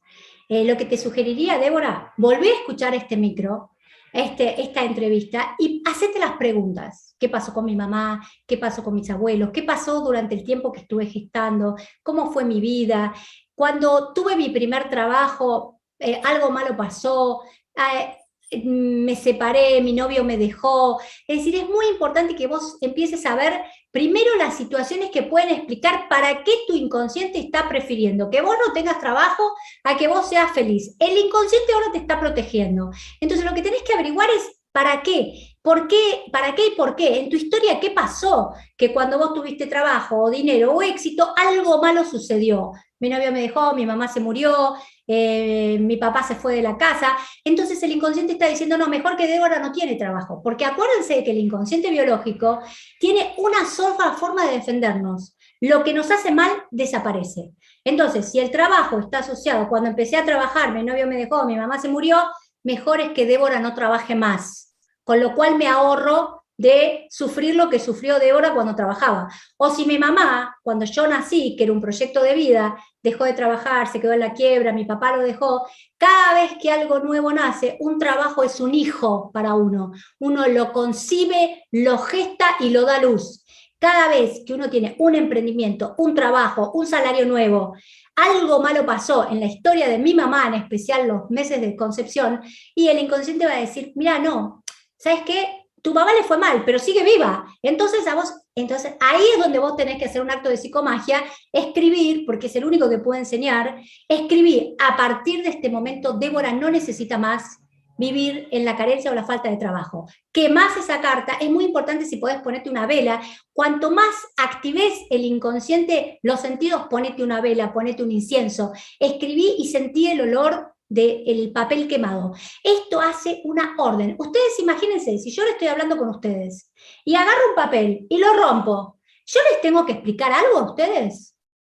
Eh, 0.51 0.65
lo 0.65 0.77
que 0.77 0.85
te 0.85 0.99
sugeriría, 0.99 1.59
Débora, 1.59 2.13
volvé 2.19 2.51
a 2.51 2.57
escuchar 2.57 2.95
este 2.95 3.17
micro, 3.17 3.71
este, 4.13 4.61
esta 4.61 4.85
entrevista 4.85 5.55
y 5.59 5.83
hacete 5.87 6.19
las 6.19 6.33
preguntas. 6.33 7.17
¿Qué 7.19 7.31
pasó 7.31 7.55
con 7.55 7.65
mi 7.65 7.75
mamá? 7.75 8.21
¿Qué 8.47 8.59
pasó 8.59 8.85
con 8.85 8.95
mis 8.95 9.09
abuelos? 9.09 9.49
¿Qué 9.51 9.63
pasó 9.63 10.01
durante 10.01 10.35
el 10.35 10.45
tiempo 10.45 10.73
que 10.73 10.81
estuve 10.81 11.07
gestando? 11.07 11.75
¿Cómo 12.03 12.31
fue 12.33 12.45
mi 12.45 12.61
vida? 12.61 13.15
Cuando 13.55 14.13
tuve 14.13 14.37
mi 14.37 14.51
primer 14.51 14.91
trabajo, 14.91 15.81
eh, 15.99 16.21
algo 16.23 16.51
malo 16.51 16.77
pasó. 16.77 17.41
Eh, 17.77 18.17
me 18.63 19.17
separé, 19.17 19.81
mi 19.81 19.93
novio 19.93 20.25
me 20.25 20.37
dejó. 20.37 21.01
Es 21.27 21.39
decir, 21.39 21.57
es 21.57 21.69
muy 21.69 21.87
importante 21.87 22.37
que 22.37 22.47
vos 22.47 22.79
empieces 22.81 23.25
a 23.27 23.35
ver 23.35 23.63
primero 23.91 24.37
las 24.37 24.57
situaciones 24.57 25.11
que 25.11 25.23
pueden 25.23 25.51
explicar 25.51 26.09
para 26.09 26.45
qué 26.45 26.53
tu 26.67 26.75
inconsciente 26.75 27.39
está 27.39 27.69
prefiriendo 27.69 28.31
que 28.31 28.43
vos 28.43 28.57
no 28.67 28.73
tengas 28.73 29.01
trabajo 29.01 29.43
a 29.85 29.97
que 29.97 30.09
vos 30.09 30.29
seas 30.29 30.53
feliz. 30.53 30.95
El 30.99 31.17
inconsciente 31.17 31.73
ahora 31.73 31.93
te 31.93 31.99
está 31.99 32.21
protegiendo. 32.21 32.91
Entonces 33.21 33.47
lo 33.47 33.55
que 33.55 33.63
tenés 33.63 33.83
que 33.83 33.95
averiguar 33.95 34.29
es 34.31 34.61
para 34.73 35.03
qué. 35.03 35.55
¿Por 35.63 35.87
qué? 35.87 36.25
¿Para 36.33 36.55
qué 36.55 36.67
y 36.67 36.71
por 36.73 36.97
qué? 36.97 37.21
En 37.21 37.31
tu 37.31 37.37
historia, 37.37 37.79
¿qué 37.81 37.91
pasó? 37.93 38.53
Que 38.77 38.93
cuando 38.93 39.19
vos 39.19 39.33
tuviste 39.33 39.67
trabajo 39.67 40.25
o 40.25 40.31
dinero 40.31 40.73
o 40.75 40.83
éxito, 40.83 41.33
algo 41.37 41.81
malo 41.81 42.05
sucedió. 42.05 42.73
Mi 42.99 43.09
novio 43.09 43.31
me 43.33 43.41
dejó, 43.41 43.75
mi 43.75 43.87
mamá 43.87 44.09
se 44.09 44.19
murió, 44.21 44.75
eh, 45.07 45.79
mi 45.81 45.97
papá 45.97 46.23
se 46.23 46.35
fue 46.35 46.57
de 46.57 46.63
la 46.63 46.77
casa. 46.77 47.17
Entonces 47.45 47.83
el 47.83 47.93
inconsciente 47.93 48.35
está 48.35 48.49
diciendo, 48.49 48.79
no, 48.79 48.89
mejor 48.89 49.17
que 49.17 49.27
Débora 49.27 49.59
no 49.59 49.73
tiene 49.73 49.97
trabajo. 49.97 50.41
Porque 50.43 50.65
acuérdense 50.65 51.23
que 51.25 51.31
el 51.31 51.39
inconsciente 51.39 51.91
biológico 51.91 52.61
tiene 52.99 53.35
una 53.39 53.67
sola 53.67 54.13
forma 54.13 54.47
de 54.47 54.53
defendernos. 54.53 55.37
Lo 55.61 55.83
que 55.85 55.95
nos 55.95 56.11
hace 56.11 56.31
mal 56.31 56.51
desaparece. 56.71 57.53
Entonces, 57.85 58.31
si 58.31 58.41
el 58.41 58.51
trabajo 58.51 58.99
está 58.99 59.19
asociado, 59.19 59.69
cuando 59.69 59.89
empecé 59.91 60.17
a 60.17 60.25
trabajar, 60.25 60.73
mi 60.73 60.83
novio 60.83 61.07
me 61.07 61.17
dejó, 61.17 61.45
mi 61.45 61.57
mamá 61.57 61.79
se 61.79 61.89
murió, 61.89 62.19
mejor 62.63 63.01
es 63.01 63.11
que 63.13 63.27
Débora 63.27 63.61
no 63.61 63.75
trabaje 63.75 64.15
más 64.15 64.65
con 65.05 65.21
lo 65.21 65.35
cual 65.35 65.57
me 65.57 65.69
ahorro 65.69 66.44
de 66.57 67.07
sufrir 67.11 67.57
lo 67.57 67.69
que 67.69 67.79
sufrió 67.79 68.19
Débora 68.19 68.55
cuando 68.55 68.75
trabajaba. 68.75 69.29
O 69.57 69.71
si 69.71 69.87
mi 69.87 69.99
mamá, 69.99 70.57
cuando 70.63 70.85
yo 70.85 71.07
nací, 71.07 71.57
que 71.57 71.65
era 71.65 71.73
un 71.73 71.81
proyecto 71.81 72.23
de 72.23 72.35
vida, 72.35 72.77
dejó 73.03 73.25
de 73.25 73.33
trabajar, 73.33 73.87
se 73.89 74.01
quedó 74.01 74.13
en 74.13 74.21
la 74.21 74.33
quiebra, 74.33 74.73
mi 74.73 74.85
papá 74.85 75.17
lo 75.17 75.23
dejó, 75.23 75.67
cada 75.99 76.35
vez 76.35 76.53
que 76.61 76.71
algo 76.71 77.01
nuevo 77.01 77.33
nace, 77.33 77.77
un 77.81 77.99
trabajo 77.99 78.43
es 78.43 78.61
un 78.61 78.75
hijo 78.75 79.31
para 79.33 79.55
uno. 79.55 79.93
Uno 80.21 80.47
lo 80.49 80.73
concibe, 80.73 81.65
lo 81.73 81.99
gesta 81.99 82.57
y 82.61 82.71
lo 82.71 82.83
da 82.83 83.01
luz. 83.01 83.45
Cada 83.79 84.09
vez 84.09 84.43
que 84.47 84.55
uno 84.55 84.71
tiene 84.71 84.97
un 84.99 85.15
emprendimiento, 85.15 85.95
un 85.99 86.15
trabajo, 86.15 86.71
un 86.73 86.87
salario 86.87 87.27
nuevo, 87.27 87.75
algo 88.17 88.61
malo 88.63 88.87
pasó 88.87 89.29
en 89.29 89.41
la 89.41 89.47
historia 89.47 89.89
de 89.89 89.99
mi 89.99 90.15
mamá, 90.15 90.47
en 90.47 90.55
especial 90.55 91.09
los 91.09 91.31
meses 91.31 91.61
de 91.61 91.77
concepción, 91.77 92.41
y 92.75 92.89
el 92.89 92.99
inconsciente 93.01 93.45
va 93.45 93.57
a 93.57 93.61
decir, 93.61 93.93
mira, 93.97 94.19
no, 94.19 94.63
¿sabes 94.97 95.23
qué? 95.27 95.64
Tu 95.85 95.93
mamá 95.93 96.15
le 96.15 96.25
fue 96.25 96.39
mal, 96.39 96.65
pero 96.65 96.79
sigue 96.79 97.05
viva. 97.05 97.45
Entonces, 97.63 98.07
a 98.07 98.15
vos, 98.15 98.33
entonces 98.55 98.95
ahí 99.01 99.23
es 99.35 99.39
donde 99.39 99.59
vos 99.59 99.77
tenés 99.77 99.99
que 99.99 100.07
hacer 100.07 100.23
un 100.23 100.31
acto 100.31 100.49
de 100.49 100.57
psicomagia, 100.57 101.23
escribir, 101.53 102.25
porque 102.25 102.47
es 102.47 102.57
el 102.57 102.65
único 102.65 102.89
que 102.89 102.99
puede 102.99 103.21
enseñar, 103.21 103.83
escribir, 104.09 104.77
a 104.79 104.97
partir 104.97 105.43
de 105.43 105.51
este 105.51 105.69
momento, 105.69 106.15
Débora 106.15 106.53
no 106.53 106.71
necesita 106.71 107.19
más 107.19 107.59
vivir 107.99 108.49
en 108.51 108.65
la 108.65 108.77
carencia 108.77 109.11
o 109.11 109.15
la 109.15 109.25
falta 109.25 109.51
de 109.51 109.59
trabajo. 109.59 110.07
más 110.51 110.75
esa 110.79 111.03
carta, 111.03 111.35
es 111.39 111.51
muy 111.51 111.67
importante 111.67 112.07
si 112.07 112.17
podés 112.17 112.41
ponerte 112.41 112.71
una 112.71 112.87
vela. 112.87 113.21
Cuanto 113.53 113.91
más 113.91 114.15
actives 114.39 114.95
el 115.11 115.23
inconsciente, 115.27 116.19
los 116.23 116.41
sentidos, 116.41 116.87
ponete 116.89 117.23
una 117.23 117.43
vela, 117.43 117.75
ponete 117.75 118.03
un 118.03 118.11
incienso. 118.11 118.73
Escribí 118.99 119.57
y 119.59 119.69
sentí 119.69 120.07
el 120.07 120.23
olor 120.23 120.74
del 120.95 121.53
papel 121.53 121.89
quemado. 121.89 122.33
Esto 122.63 123.01
hace 123.01 123.41
una 123.45 123.75
orden. 123.79 124.15
Ustedes 124.19 124.59
imagínense, 124.61 125.19
si 125.19 125.31
yo 125.33 125.45
le 125.45 125.51
estoy 125.51 125.69
hablando 125.69 125.97
con 125.97 126.09
ustedes 126.09 126.73
y 127.05 127.15
agarro 127.15 127.51
un 127.51 127.55
papel 127.57 128.07
y 128.09 128.19
lo 128.19 128.33
rompo, 128.35 129.01
¿yo 129.27 129.41
les 129.51 129.61
tengo 129.61 129.85
que 129.85 129.93
explicar 129.93 130.33
algo 130.33 130.59
a 130.59 130.71
ustedes? 130.71 131.37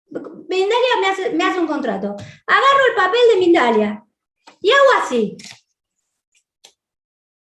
Mindalia 0.09 1.33
me 1.33 1.43
hace, 1.43 1.59
un 1.59 1.67
contrato. 1.67 2.15
Agarro 2.45 2.85
el 2.89 2.95
papel 2.95 3.21
de 3.33 3.39
Mindalia 3.39 4.05
y 4.61 4.69
hago 4.69 5.03
así. 5.03 5.37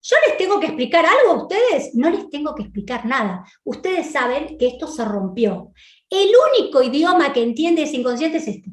¿Yo 0.02 0.16
les 0.26 0.36
tengo 0.36 0.60
que 0.60 0.66
explicar 0.66 1.04
algo 1.06 1.32
a 1.32 1.42
ustedes? 1.44 1.94
No 1.94 2.10
les 2.10 2.28
tengo 2.28 2.54
que 2.54 2.62
explicar 2.62 3.06
nada. 3.06 3.44
Ustedes 3.64 4.12
saben 4.12 4.58
que 4.58 4.66
esto 4.66 4.86
se 4.86 5.04
rompió. 5.04 5.72
El 6.10 6.30
único 6.52 6.82
idioma 6.82 7.32
que 7.32 7.42
entiende 7.42 7.82
ese 7.82 7.96
inconsciente 7.96 8.36
es 8.38 8.48
este. 8.48 8.70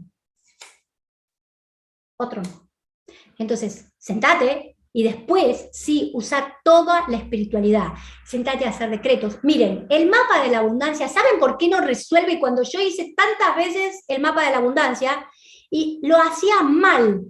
Otro 2.18 2.42
no. 2.42 2.71
Entonces, 3.42 3.92
sentate 3.98 4.78
y 4.94 5.04
después 5.04 5.70
sí 5.72 6.12
usa 6.14 6.58
toda 6.64 7.06
la 7.08 7.18
espiritualidad. 7.18 7.88
Sentate 8.26 8.66
a 8.66 8.70
hacer 8.70 8.90
decretos. 8.90 9.40
Miren, 9.44 9.88
el 9.90 10.10
mapa 10.10 10.44
de 10.44 10.50
la 10.50 10.60
abundancia, 10.60 11.08
¿saben 11.08 11.40
por 11.40 11.58
qué 11.58 11.70
no 11.70 11.80
resuelve 11.80 12.40
cuando 12.40 12.64
yo 12.64 12.80
hice 12.82 13.14
tantas 13.16 13.56
veces 13.56 14.04
el 14.08 14.22
mapa 14.22 14.44
de 14.44 14.52
la 14.52 14.58
abundancia 14.58 15.28
y 15.70 16.00
lo 16.04 16.18
hacía 16.18 16.62
mal? 16.62 17.22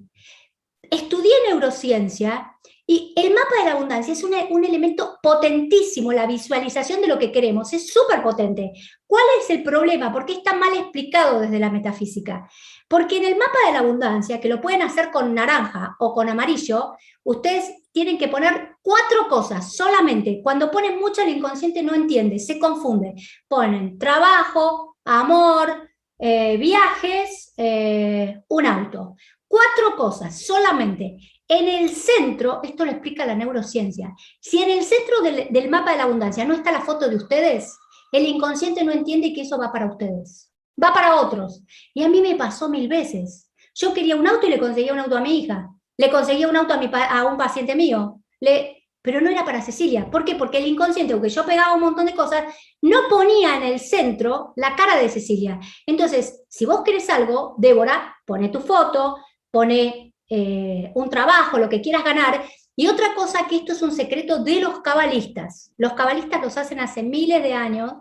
Estudié 0.89 1.31
neurociencia 1.47 2.51
y 2.91 3.13
el 3.15 3.33
mapa 3.33 3.55
de 3.59 3.69
la 3.69 3.71
abundancia 3.77 4.11
es 4.11 4.21
un, 4.21 4.33
elemento 4.33 5.17
potentísimo, 5.23 6.11
la 6.11 6.27
visualización 6.27 6.99
de 6.99 7.07
lo 7.07 7.17
que 7.17 7.31
queremos, 7.31 7.71
es 7.71 7.87
súper 7.87 8.21
potente. 8.21 8.73
¿Cuál 9.07 9.23
es 9.39 9.49
el 9.49 9.63
problema? 9.63 10.11
¿Por 10.11 10.25
qué 10.25 10.33
está 10.33 10.55
mal 10.55 10.75
explicado 10.75 11.39
desde 11.39 11.59
la 11.59 11.69
metafísica? 11.69 12.49
Porque 12.91 13.15
en 13.19 13.23
el 13.23 13.37
mapa 13.37 13.57
de 13.65 13.71
la 13.71 13.79
abundancia, 13.79 14.41
que 14.41 14.49
lo 14.49 14.59
pueden 14.59 14.81
hacer 14.81 15.11
con 15.11 15.33
naranja 15.33 15.95
o 15.97 16.13
con 16.13 16.27
amarillo, 16.27 16.97
ustedes 17.23 17.71
tienen 17.93 18.17
que 18.17 18.27
poner 18.27 18.75
cuatro 18.81 19.29
cosas 19.29 19.73
solamente. 19.73 20.41
Cuando 20.43 20.69
ponen 20.69 20.99
mucho 20.99 21.21
el 21.21 21.29
inconsciente 21.29 21.83
no 21.83 21.95
entiende, 21.95 22.37
se 22.37 22.59
confunde. 22.59 23.13
Ponen 23.47 23.97
trabajo, 23.97 24.97
amor, 25.05 25.89
eh, 26.19 26.57
viajes, 26.57 27.53
eh, 27.55 28.41
un 28.49 28.65
auto. 28.65 29.15
Cuatro 29.47 29.95
cosas 29.95 30.45
solamente. 30.45 31.15
En 31.47 31.69
el 31.69 31.91
centro, 31.91 32.59
esto 32.61 32.83
lo 32.83 32.91
explica 32.91 33.25
la 33.25 33.35
neurociencia, 33.35 34.13
si 34.41 34.61
en 34.61 34.69
el 34.69 34.83
centro 34.83 35.21
del, 35.21 35.69
mapa 35.69 35.91
de 35.91 35.97
la 35.97 36.03
abundancia 36.03 36.43
no 36.43 36.55
está 36.55 36.73
la 36.73 36.81
foto 36.81 37.07
de 37.07 37.15
ustedes, 37.15 37.73
el 38.11 38.25
inconsciente 38.25 38.83
no 38.83 38.91
entiende 38.91 39.31
que 39.33 39.43
eso 39.43 39.57
va 39.57 39.71
para 39.71 39.87
ustedes, 39.87 40.50
va 40.81 40.93
para 40.93 41.21
otros. 41.21 41.63
Y 41.93 42.03
a 42.03 42.09
mí 42.09 42.21
me 42.21 42.35
pasó 42.35 42.69
mil 42.69 42.87
veces. 42.87 43.51
Yo 43.73 43.93
quería 43.93 44.15
un 44.15 44.27
auto 44.27 44.47
y 44.47 44.49
le 44.49 44.59
conseguía 44.59 44.93
un 44.93 44.99
auto 44.99 45.17
a 45.17 45.21
mi 45.21 45.39
hija, 45.39 45.69
le 45.97 46.09
conseguía 46.09 46.47
un 46.47 46.57
auto 46.57 46.73
a, 46.73 47.25
un 47.25 47.37
paciente 47.37 47.75
mío, 47.75 48.21
pero 49.01 49.21
no 49.21 49.29
era 49.29 49.45
para 49.45 49.61
Cecilia. 49.61 50.09
¿Por 50.11 50.25
qué? 50.25 50.35
Porque 50.35 50.57
el 50.57 50.67
inconsciente, 50.67 51.13
aunque 51.13 51.29
yo 51.29 51.45
pegaba 51.45 51.73
un 51.73 51.81
montón 51.81 52.05
de 52.05 52.13
cosas, 52.13 52.43
no 52.81 53.01
ponía 53.09 53.55
en 53.55 53.63
el 53.63 53.79
centro 53.79 54.53
la 54.55 54.75
cara 54.75 54.97
de 54.97 55.09
Cecilia. 55.09 55.59
Entonces, 55.85 56.43
si 56.49 56.65
vos 56.65 56.81
querés 56.83 57.09
algo, 57.09 57.55
Débora, 57.57 58.15
pone 58.25 58.49
tu 58.49 58.59
foto, 58.59 59.17
pone 59.49 60.13
eh, 60.29 60.91
un 60.95 61.09
trabajo, 61.09 61.57
lo 61.57 61.69
que 61.69 61.81
quieras 61.81 62.03
ganar. 62.03 62.43
Y 62.75 62.87
otra 62.87 63.13
cosa 63.15 63.47
que 63.47 63.57
esto 63.57 63.73
es 63.73 63.81
un 63.81 63.91
secreto 63.91 64.43
de 64.43 64.61
los 64.61 64.79
cabalistas. 64.81 65.71
Los 65.77 65.93
cabalistas 65.93 66.41
los 66.41 66.57
hacen 66.57 66.79
hace 66.79 67.03
miles 67.03 67.43
de 67.43 67.53
años 67.53 67.93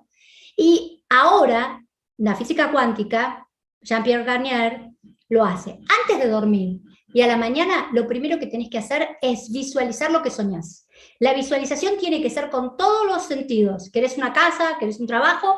y 0.56 1.04
ahora 1.08 1.82
la 2.20 2.36
física 2.36 2.70
cuántica, 2.70 3.48
Jean-Pierre 3.80 4.24
Garnier, 4.24 4.90
lo 5.30 5.44
hace 5.44 5.80
antes 6.02 6.18
de 6.18 6.28
dormir. 6.28 6.80
Y 7.12 7.22
a 7.22 7.26
la 7.26 7.36
mañana 7.36 7.88
lo 7.92 8.06
primero 8.06 8.38
que 8.38 8.46
tenés 8.46 8.68
que 8.68 8.78
hacer 8.78 9.16
es 9.22 9.50
visualizar 9.50 10.10
lo 10.10 10.22
que 10.22 10.30
soñás. 10.30 10.86
La 11.18 11.32
visualización 11.32 11.96
tiene 11.98 12.20
que 12.20 12.30
ser 12.30 12.50
con 12.50 12.76
todos 12.76 13.06
los 13.06 13.22
sentidos. 13.22 13.90
¿Querés 13.90 14.18
una 14.18 14.32
casa? 14.32 14.76
¿Querés 14.78 15.00
un 15.00 15.06
trabajo? 15.06 15.56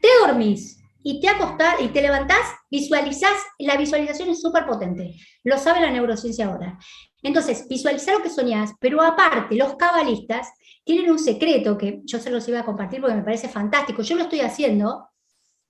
Te 0.00 0.08
dormís 0.24 0.80
y 1.02 1.20
te 1.20 1.28
acostás 1.28 1.80
y 1.80 1.88
te 1.88 2.02
levantás, 2.02 2.46
visualizás, 2.70 3.36
la 3.58 3.76
visualización 3.76 4.28
es 4.30 4.40
súper 4.40 4.66
potente, 4.66 5.14
lo 5.44 5.56
sabe 5.56 5.80
la 5.80 5.90
neurociencia 5.90 6.46
ahora. 6.46 6.78
Entonces, 7.22 7.66
visualizar 7.68 8.14
lo 8.14 8.22
que 8.22 8.30
soñás, 8.30 8.72
pero 8.80 9.00
aparte, 9.00 9.54
los 9.54 9.76
cabalistas 9.76 10.48
tienen 10.84 11.10
un 11.10 11.18
secreto 11.18 11.78
que 11.78 12.00
yo 12.04 12.18
se 12.18 12.30
los 12.30 12.48
iba 12.48 12.60
a 12.60 12.64
compartir 12.64 13.00
porque 13.00 13.16
me 13.16 13.22
parece 13.22 13.48
fantástico, 13.48 14.02
yo 14.02 14.16
lo 14.16 14.24
estoy 14.24 14.40
haciendo, 14.40 15.08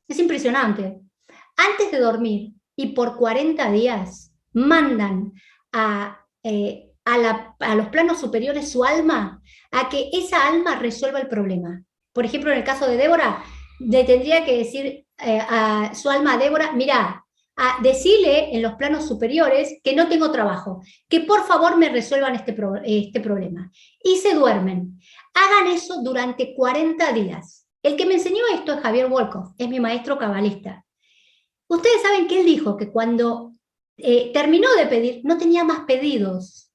es 0.08 0.18
impresionante. 0.18 1.00
Antes 1.56 1.90
de 1.90 1.98
dormir 1.98 2.52
y 2.76 2.88
por 2.88 3.16
40 3.16 3.70
días 3.72 4.32
mandan 4.52 5.32
a, 5.72 6.20
eh, 6.42 6.90
a 7.04 7.74
los 7.74 7.88
planos 7.88 8.20
superiores 8.20 8.70
su 8.70 8.84
alma 8.84 9.40
a 9.70 9.88
que 9.88 10.10
esa 10.12 10.46
alma 10.48 10.76
resuelva 10.76 11.20
el 11.20 11.28
problema. 11.28 11.82
Por 12.12 12.24
ejemplo, 12.24 12.50
en 12.50 12.58
el 12.58 12.64
caso 12.64 12.86
de 12.86 12.96
Débora, 12.96 13.42
le 13.78 14.04
tendría 14.04 14.44
que 14.44 14.56
decir, 14.56 15.06
eh, 15.18 15.40
a 15.40 15.94
su 15.94 16.08
alma 16.10 16.36
Débora, 16.36 16.72
mira, 16.72 17.26
a 17.56 17.82
decirle 17.82 18.54
en 18.54 18.62
los 18.62 18.74
planos 18.74 19.08
superiores 19.08 19.80
que 19.82 19.94
no 19.94 20.08
tengo 20.08 20.30
trabajo, 20.30 20.82
que 21.08 21.20
por 21.20 21.46
favor 21.46 21.78
me 21.78 21.88
resuelvan 21.88 22.34
este, 22.34 22.54
este 22.84 23.20
problema. 23.20 23.70
Y 24.02 24.16
se 24.16 24.34
duermen. 24.34 25.00
Hagan 25.34 25.72
eso 25.72 26.02
durante 26.02 26.54
40 26.54 27.12
días. 27.12 27.65
El 27.86 27.94
que 27.94 28.04
me 28.04 28.14
enseñó 28.14 28.42
esto 28.52 28.72
es 28.72 28.80
Javier 28.80 29.06
Wolkoff, 29.06 29.52
es 29.58 29.68
mi 29.68 29.78
maestro 29.78 30.18
cabalista. 30.18 30.84
Ustedes 31.68 32.02
saben 32.02 32.26
que 32.26 32.40
él 32.40 32.44
dijo 32.44 32.76
que 32.76 32.90
cuando 32.90 33.52
eh, 33.96 34.32
terminó 34.32 34.68
de 34.74 34.86
pedir, 34.86 35.20
no 35.22 35.38
tenía 35.38 35.62
más 35.62 35.84
pedidos. 35.86 36.72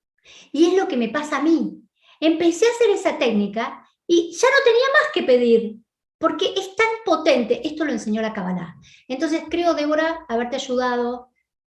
Y 0.53 0.67
es 0.67 0.77
lo 0.77 0.87
que 0.87 0.95
me 0.95 1.09
pasa 1.09 1.39
a 1.39 1.41
mí. 1.41 1.81
Empecé 2.21 2.65
a 2.65 2.69
hacer 2.69 2.91
esa 2.91 3.17
técnica 3.17 3.85
y 4.07 4.31
ya 4.31 4.47
no 4.47 4.63
tenía 4.63 4.85
más 4.93 5.11
que 5.13 5.23
pedir 5.23 5.75
porque 6.17 6.53
es 6.55 6.77
tan 6.77 6.87
potente, 7.03 7.67
esto 7.67 7.83
lo 7.83 7.91
enseñó 7.91 8.21
la 8.21 8.31
Kabbalah. 8.31 8.77
Entonces 9.09 9.43
creo, 9.49 9.73
Débora, 9.73 10.25
haberte 10.29 10.55
ayudado, 10.55 11.30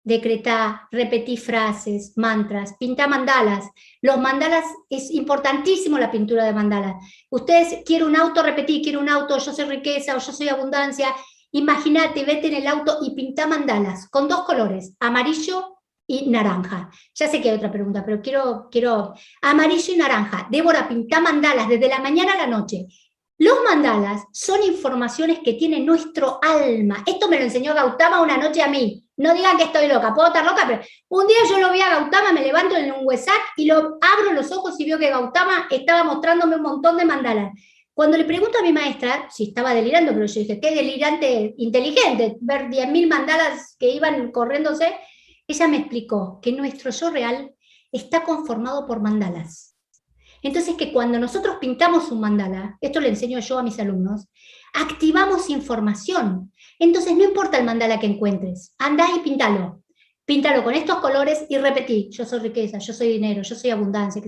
decretar, 0.08 0.80
repetir 0.90 1.38
frases, 1.38 2.14
mantras, 2.16 2.74
pintar 2.78 3.08
mandalas. 3.08 3.68
Los 4.00 4.18
mandalas, 4.18 4.64
es 4.88 5.10
importantísimo 5.10 5.98
la 5.98 6.10
pintura 6.10 6.44
de 6.44 6.52
mandalas. 6.52 6.96
Ustedes, 7.30 7.82
quiero 7.84 8.06
un 8.06 8.16
auto, 8.16 8.42
repetir, 8.42 8.82
quiero 8.82 9.00
un 9.00 9.08
auto, 9.08 9.38
yo 9.38 9.52
soy 9.52 9.66
riqueza 9.66 10.16
o 10.16 10.18
yo 10.18 10.32
soy 10.32 10.48
abundancia. 10.48 11.14
Imagínate, 11.52 12.24
vete 12.24 12.48
en 12.48 12.54
el 12.54 12.66
auto 12.66 12.98
y 13.02 13.14
pinta 13.14 13.46
mandalas 13.46 14.08
con 14.08 14.28
dos 14.28 14.44
colores, 14.44 14.94
amarillo 14.98 15.76
y 16.06 16.28
naranja. 16.30 16.90
Ya 17.14 17.28
sé 17.28 17.40
que 17.40 17.50
hay 17.50 17.56
otra 17.56 17.70
pregunta, 17.70 18.02
pero 18.04 18.22
quiero, 18.22 18.68
quiero 18.70 19.14
amarillo 19.42 19.92
y 19.92 19.96
naranja. 19.96 20.48
Débora, 20.50 20.88
pinta 20.88 21.20
mandalas 21.20 21.68
desde 21.68 21.88
la 21.88 22.00
mañana 22.00 22.32
a 22.32 22.38
la 22.38 22.46
noche. 22.46 22.86
Los 23.36 23.58
mandalas 23.62 24.24
son 24.32 24.62
informaciones 24.62 25.40
que 25.44 25.52
tiene 25.52 25.80
nuestro 25.80 26.40
alma. 26.42 27.04
Esto 27.06 27.28
me 27.28 27.38
lo 27.38 27.44
enseñó 27.44 27.74
Gautama 27.74 28.20
una 28.20 28.36
noche 28.36 28.62
a 28.62 28.68
mí. 28.68 29.07
No 29.18 29.34
digan 29.34 29.56
que 29.56 29.64
estoy 29.64 29.88
loca, 29.88 30.14
puedo 30.14 30.28
estar 30.28 30.44
loca, 30.44 30.64
pero 30.66 30.80
un 31.08 31.26
día 31.26 31.38
yo 31.48 31.58
lo 31.58 31.72
vi 31.72 31.80
a 31.80 31.90
Gautama, 31.90 32.32
me 32.32 32.40
levanto 32.40 32.76
en 32.76 32.92
un 32.92 33.04
WhatsApp 33.04 33.42
y 33.56 33.66
lo 33.66 33.98
abro 34.00 34.32
los 34.32 34.50
ojos 34.52 34.78
y 34.78 34.86
veo 34.86 34.98
que 34.98 35.10
Gautama 35.10 35.66
estaba 35.70 36.04
mostrándome 36.04 36.56
un 36.56 36.62
montón 36.62 36.96
de 36.96 37.04
mandalas. 37.04 37.52
Cuando 37.92 38.16
le 38.16 38.24
pregunto 38.24 38.58
a 38.58 38.62
mi 38.62 38.72
maestra 38.72 39.28
si 39.28 39.48
estaba 39.48 39.74
delirando, 39.74 40.12
pero 40.12 40.26
yo 40.26 40.40
dije, 40.40 40.60
qué 40.60 40.72
delirante 40.72 41.52
inteligente, 41.58 42.36
ver 42.40 42.68
10.000 42.68 43.08
mandalas 43.08 43.74
que 43.76 43.90
iban 43.90 44.30
corriéndose, 44.30 44.94
ella 45.48 45.66
me 45.66 45.78
explicó 45.78 46.38
que 46.40 46.52
nuestro 46.52 46.92
yo 46.92 47.10
real 47.10 47.52
está 47.90 48.22
conformado 48.22 48.86
por 48.86 49.00
mandalas. 49.00 49.74
Entonces 50.42 50.76
que 50.76 50.92
cuando 50.92 51.18
nosotros 51.18 51.56
pintamos 51.60 52.12
un 52.12 52.20
mandala, 52.20 52.78
esto 52.80 53.00
le 53.00 53.08
enseño 53.08 53.40
yo 53.40 53.58
a 53.58 53.62
mis 53.62 53.80
alumnos, 53.80 54.28
activamos 54.74 55.50
información. 55.50 56.52
Entonces 56.78 57.16
no 57.16 57.24
importa 57.24 57.58
el 57.58 57.64
mandala 57.64 57.98
que 57.98 58.06
encuentres, 58.06 58.74
anda 58.78 59.06
y 59.16 59.20
píntalo. 59.20 59.82
Píntalo 60.24 60.62
con 60.62 60.74
estos 60.74 60.98
colores 60.98 61.46
y 61.48 61.56
repetí, 61.56 62.10
yo 62.10 62.24
soy 62.26 62.40
riqueza, 62.40 62.78
yo 62.78 62.92
soy 62.92 63.08
dinero, 63.08 63.42
yo 63.42 63.54
soy 63.54 63.70
abundancia. 63.70 64.22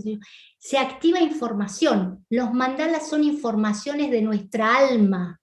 Se 0.59 0.79
activa 0.79 1.21
información. 1.21 2.25
Los 2.31 2.53
mandalas 2.55 3.09
son 3.09 3.23
informaciones 3.23 4.11
de 4.11 4.23
nuestra 4.23 4.79
alma. 4.79 5.39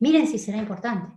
Miren 0.00 0.26
si 0.26 0.38
será 0.38 0.58
importante. 0.58 1.16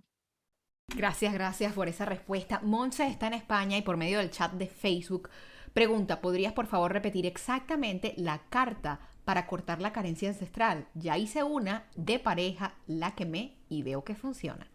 Gracias, 0.95 1.33
gracias 1.33 1.73
por 1.73 1.87
esa 1.87 2.05
respuesta. 2.05 2.61
Monza 2.63 3.07
está 3.07 3.27
en 3.27 3.33
España 3.33 3.77
y 3.77 3.81
por 3.81 3.97
medio 3.97 4.19
del 4.19 4.29
chat 4.29 4.53
de 4.53 4.67
Facebook 4.67 5.29
Pregunta, 5.75 6.21
¿podrías 6.21 6.53
por 6.53 6.67
favor 6.67 6.93
repetir 6.93 7.25
exactamente 7.25 8.13
la 8.15 8.47
carta 8.47 9.01
para 9.25 9.45
cortar 9.45 9.81
la 9.81 9.91
carencia 9.91 10.29
ancestral. 10.29 10.87
Ya 10.93 11.17
hice 11.17 11.43
una 11.43 11.89
de 11.97 12.17
pareja, 12.17 12.75
la 12.87 13.13
quemé 13.13 13.57
y 13.67 13.83
veo 13.83 14.05
que 14.05 14.15
funciona. 14.15 14.71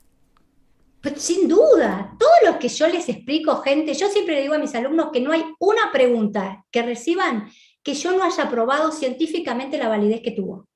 Pues 1.03 1.23
sin 1.23 1.49
duda, 1.49 2.15
todo 2.19 2.53
lo 2.53 2.59
que 2.59 2.69
yo 2.69 2.87
les 2.87 3.09
explico, 3.09 3.57
gente, 3.63 3.95
yo 3.95 4.09
siempre 4.09 4.35
le 4.35 4.43
digo 4.43 4.55
a 4.55 4.59
mis 4.59 4.75
alumnos 4.75 5.09
que 5.11 5.21
no 5.21 5.33
hay 5.33 5.45
una 5.59 5.91
pregunta 5.93 6.67
que 6.71 6.83
reciban 6.83 7.51
que 7.83 7.95
yo 7.95 8.13
no 8.13 8.23
haya 8.23 8.51
probado 8.51 8.93
científicamente 8.93 9.79
la 9.79 9.89
validez 9.89 10.21
que 10.23 10.33
tuvo. 10.33 10.69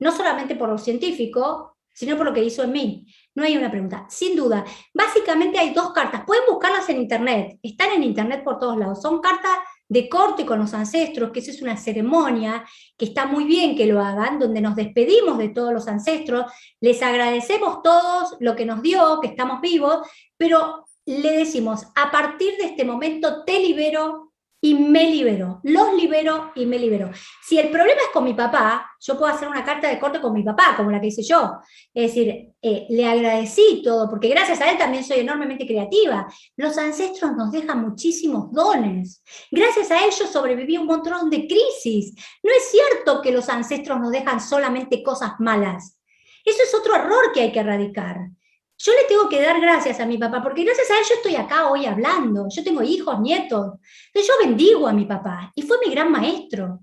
No 0.00 0.10
solamente 0.10 0.56
por 0.56 0.68
lo 0.68 0.78
científico, 0.78 1.76
sino 1.94 2.16
por 2.16 2.26
lo 2.26 2.32
que 2.34 2.42
hizo 2.42 2.64
en 2.64 2.72
mí. 2.72 3.06
No 3.36 3.44
hay 3.44 3.56
una 3.56 3.70
pregunta. 3.70 4.06
Sin 4.08 4.34
duda, 4.34 4.64
básicamente 4.92 5.58
hay 5.58 5.72
dos 5.72 5.92
cartas. 5.92 6.24
Pueden 6.26 6.44
buscarlas 6.48 6.88
en 6.88 7.00
internet. 7.00 7.58
Están 7.62 7.92
en 7.92 8.02
internet 8.02 8.42
por 8.42 8.58
todos 8.58 8.76
lados. 8.76 9.00
Son 9.00 9.20
cartas 9.20 9.58
de 9.88 10.08
corte 10.08 10.44
con 10.44 10.58
los 10.58 10.74
ancestros, 10.74 11.30
que 11.30 11.40
eso 11.40 11.50
es 11.50 11.62
una 11.62 11.76
ceremonia, 11.76 12.64
que 12.96 13.06
está 13.06 13.26
muy 13.26 13.44
bien 13.44 13.76
que 13.76 13.86
lo 13.86 14.00
hagan, 14.00 14.38
donde 14.38 14.60
nos 14.60 14.76
despedimos 14.76 15.38
de 15.38 15.48
todos 15.48 15.72
los 15.72 15.88
ancestros, 15.88 16.52
les 16.80 17.02
agradecemos 17.02 17.82
todos 17.82 18.36
lo 18.40 18.54
que 18.54 18.66
nos 18.66 18.82
dio, 18.82 19.18
que 19.20 19.28
estamos 19.28 19.60
vivos, 19.60 20.06
pero 20.36 20.84
le 21.06 21.32
decimos, 21.32 21.86
a 21.94 22.10
partir 22.10 22.56
de 22.58 22.66
este 22.66 22.84
momento 22.84 23.44
te 23.44 23.58
libero 23.60 24.27
y 24.60 24.74
me 24.74 25.04
libero, 25.04 25.60
los 25.62 25.94
libero 25.94 26.50
y 26.56 26.66
me 26.66 26.78
libero. 26.78 27.10
Si 27.42 27.58
el 27.58 27.70
problema 27.70 28.00
es 28.02 28.08
con 28.12 28.24
mi 28.24 28.34
papá, 28.34 28.90
yo 29.00 29.16
puedo 29.16 29.32
hacer 29.32 29.46
una 29.46 29.64
carta 29.64 29.88
de 29.88 30.00
corte 30.00 30.20
con 30.20 30.32
mi 30.32 30.42
papá, 30.42 30.74
como 30.76 30.90
la 30.90 31.00
que 31.00 31.06
hice 31.06 31.22
yo. 31.22 31.58
Es 31.94 32.08
decir, 32.08 32.52
eh, 32.60 32.86
le 32.88 33.06
agradecí 33.06 33.82
todo, 33.84 34.10
porque 34.10 34.28
gracias 34.28 34.60
a 34.60 34.70
él 34.70 34.76
también 34.76 35.04
soy 35.04 35.20
enormemente 35.20 35.66
creativa. 35.66 36.26
Los 36.56 36.76
ancestros 36.76 37.36
nos 37.36 37.52
dejan 37.52 37.82
muchísimos 37.82 38.50
dones. 38.50 39.22
Gracias 39.50 39.92
a 39.92 40.04
ellos 40.04 40.28
sobreviví 40.32 40.76
un 40.76 40.86
montón 40.86 41.30
de 41.30 41.46
crisis. 41.46 42.14
No 42.42 42.50
es 42.50 42.70
cierto 42.70 43.22
que 43.22 43.30
los 43.30 43.48
ancestros 43.48 44.00
nos 44.00 44.10
dejan 44.10 44.40
solamente 44.40 45.04
cosas 45.04 45.34
malas. 45.38 46.00
Eso 46.44 46.62
es 46.64 46.74
otro 46.74 46.96
error 46.96 47.30
que 47.32 47.42
hay 47.42 47.52
que 47.52 47.60
erradicar. 47.60 48.30
Yo 48.78 48.92
le 48.92 49.08
tengo 49.08 49.28
que 49.28 49.42
dar 49.42 49.60
gracias 49.60 49.98
a 49.98 50.06
mi 50.06 50.18
papá, 50.18 50.40
porque 50.40 50.62
gracias 50.62 50.88
a 50.90 50.98
él 50.98 51.04
yo 51.08 51.14
estoy 51.16 51.34
acá 51.34 51.68
hoy 51.68 51.84
hablando. 51.84 52.46
Yo 52.48 52.62
tengo 52.62 52.82
hijos, 52.82 53.20
nietos. 53.20 53.74
Entonces 54.06 54.28
yo 54.28 54.46
bendigo 54.46 54.86
a 54.86 54.92
mi 54.92 55.04
papá 55.04 55.50
y 55.54 55.62
fue 55.62 55.78
mi 55.84 55.90
gran 55.92 56.12
maestro. 56.12 56.80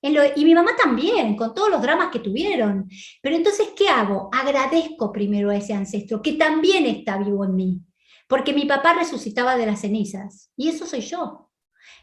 y 0.00 0.44
mi 0.44 0.54
mamá 0.54 0.72
también, 0.76 1.36
con 1.36 1.54
todos 1.54 1.70
los 1.70 1.82
dramas 1.82 2.10
que 2.10 2.18
tuvieron. 2.18 2.88
Pero 3.22 3.36
entonces, 3.36 3.68
¿qué 3.76 3.88
hago? 3.88 4.30
Agradezco 4.32 5.12
primero 5.12 5.50
a 5.50 5.56
ese 5.56 5.74
ancestro 5.74 6.22
que 6.22 6.32
también 6.34 6.86
está 6.86 7.18
vivo 7.18 7.44
en 7.44 7.54
mí. 7.54 7.80
Porque 8.26 8.52
mi 8.54 8.64
papá 8.64 8.94
resucitaba 8.94 9.56
de 9.56 9.66
las 9.66 9.80
cenizas. 9.80 10.50
Y 10.56 10.68
eso 10.68 10.86
soy 10.86 11.00
yo. 11.00 11.50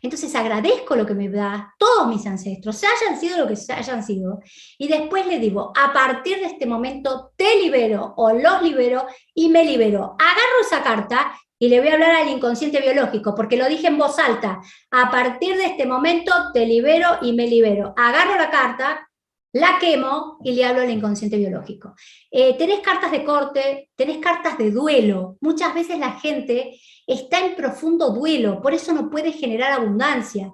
Entonces 0.01 0.33
agradezco 0.35 0.95
lo 0.95 1.05
que 1.05 1.13
me 1.13 1.29
da 1.29 1.73
todos 1.77 2.07
mis 2.07 2.25
ancestros, 2.25 2.81
hayan 2.83 3.19
sido 3.19 3.37
lo 3.37 3.47
que 3.47 3.55
hayan 3.73 4.03
sido. 4.03 4.39
Y 4.77 4.87
después 4.87 5.25
le 5.27 5.39
digo, 5.39 5.71
a 5.75 5.93
partir 5.93 6.37
de 6.37 6.45
este 6.45 6.65
momento 6.65 7.31
te 7.35 7.57
libero 7.61 8.13
o 8.17 8.33
los 8.33 8.61
libero 8.61 9.05
y 9.33 9.49
me 9.49 9.63
libero. 9.63 10.15
Agarro 10.19 10.61
esa 10.61 10.83
carta 10.83 11.31
y 11.61 11.69
le 11.69 11.79
voy 11.79 11.89
a 11.89 11.93
hablar 11.93 12.15
al 12.15 12.29
inconsciente 12.29 12.81
biológico, 12.81 13.35
porque 13.35 13.55
lo 13.55 13.69
dije 13.69 13.85
en 13.85 13.99
voz 13.99 14.17
alta. 14.17 14.59
A 14.89 15.11
partir 15.11 15.55
de 15.57 15.65
este 15.65 15.85
momento 15.85 16.33
te 16.55 16.65
libero 16.65 17.19
y 17.21 17.33
me 17.33 17.45
libero. 17.45 17.93
Agarro 17.95 18.35
la 18.35 18.49
carta, 18.49 19.10
la 19.53 19.77
quemo 19.79 20.37
y 20.43 20.53
le 20.53 20.65
hablo 20.65 20.81
al 20.81 20.89
inconsciente 20.89 21.37
biológico. 21.37 21.93
Eh, 22.29 22.57
tenés 22.57 22.79
cartas 22.79 23.11
de 23.11 23.23
corte, 23.23 23.89
tenés 23.95 24.17
cartas 24.17 24.57
de 24.57 24.71
duelo. 24.71 25.37
Muchas 25.41 25.73
veces 25.73 25.99
la 25.99 26.13
gente 26.13 26.79
está 27.05 27.45
en 27.45 27.55
profundo 27.55 28.11
duelo, 28.11 28.61
por 28.61 28.73
eso 28.73 28.93
no 28.93 29.09
puede 29.09 29.31
generar 29.31 29.73
abundancia. 29.73 30.51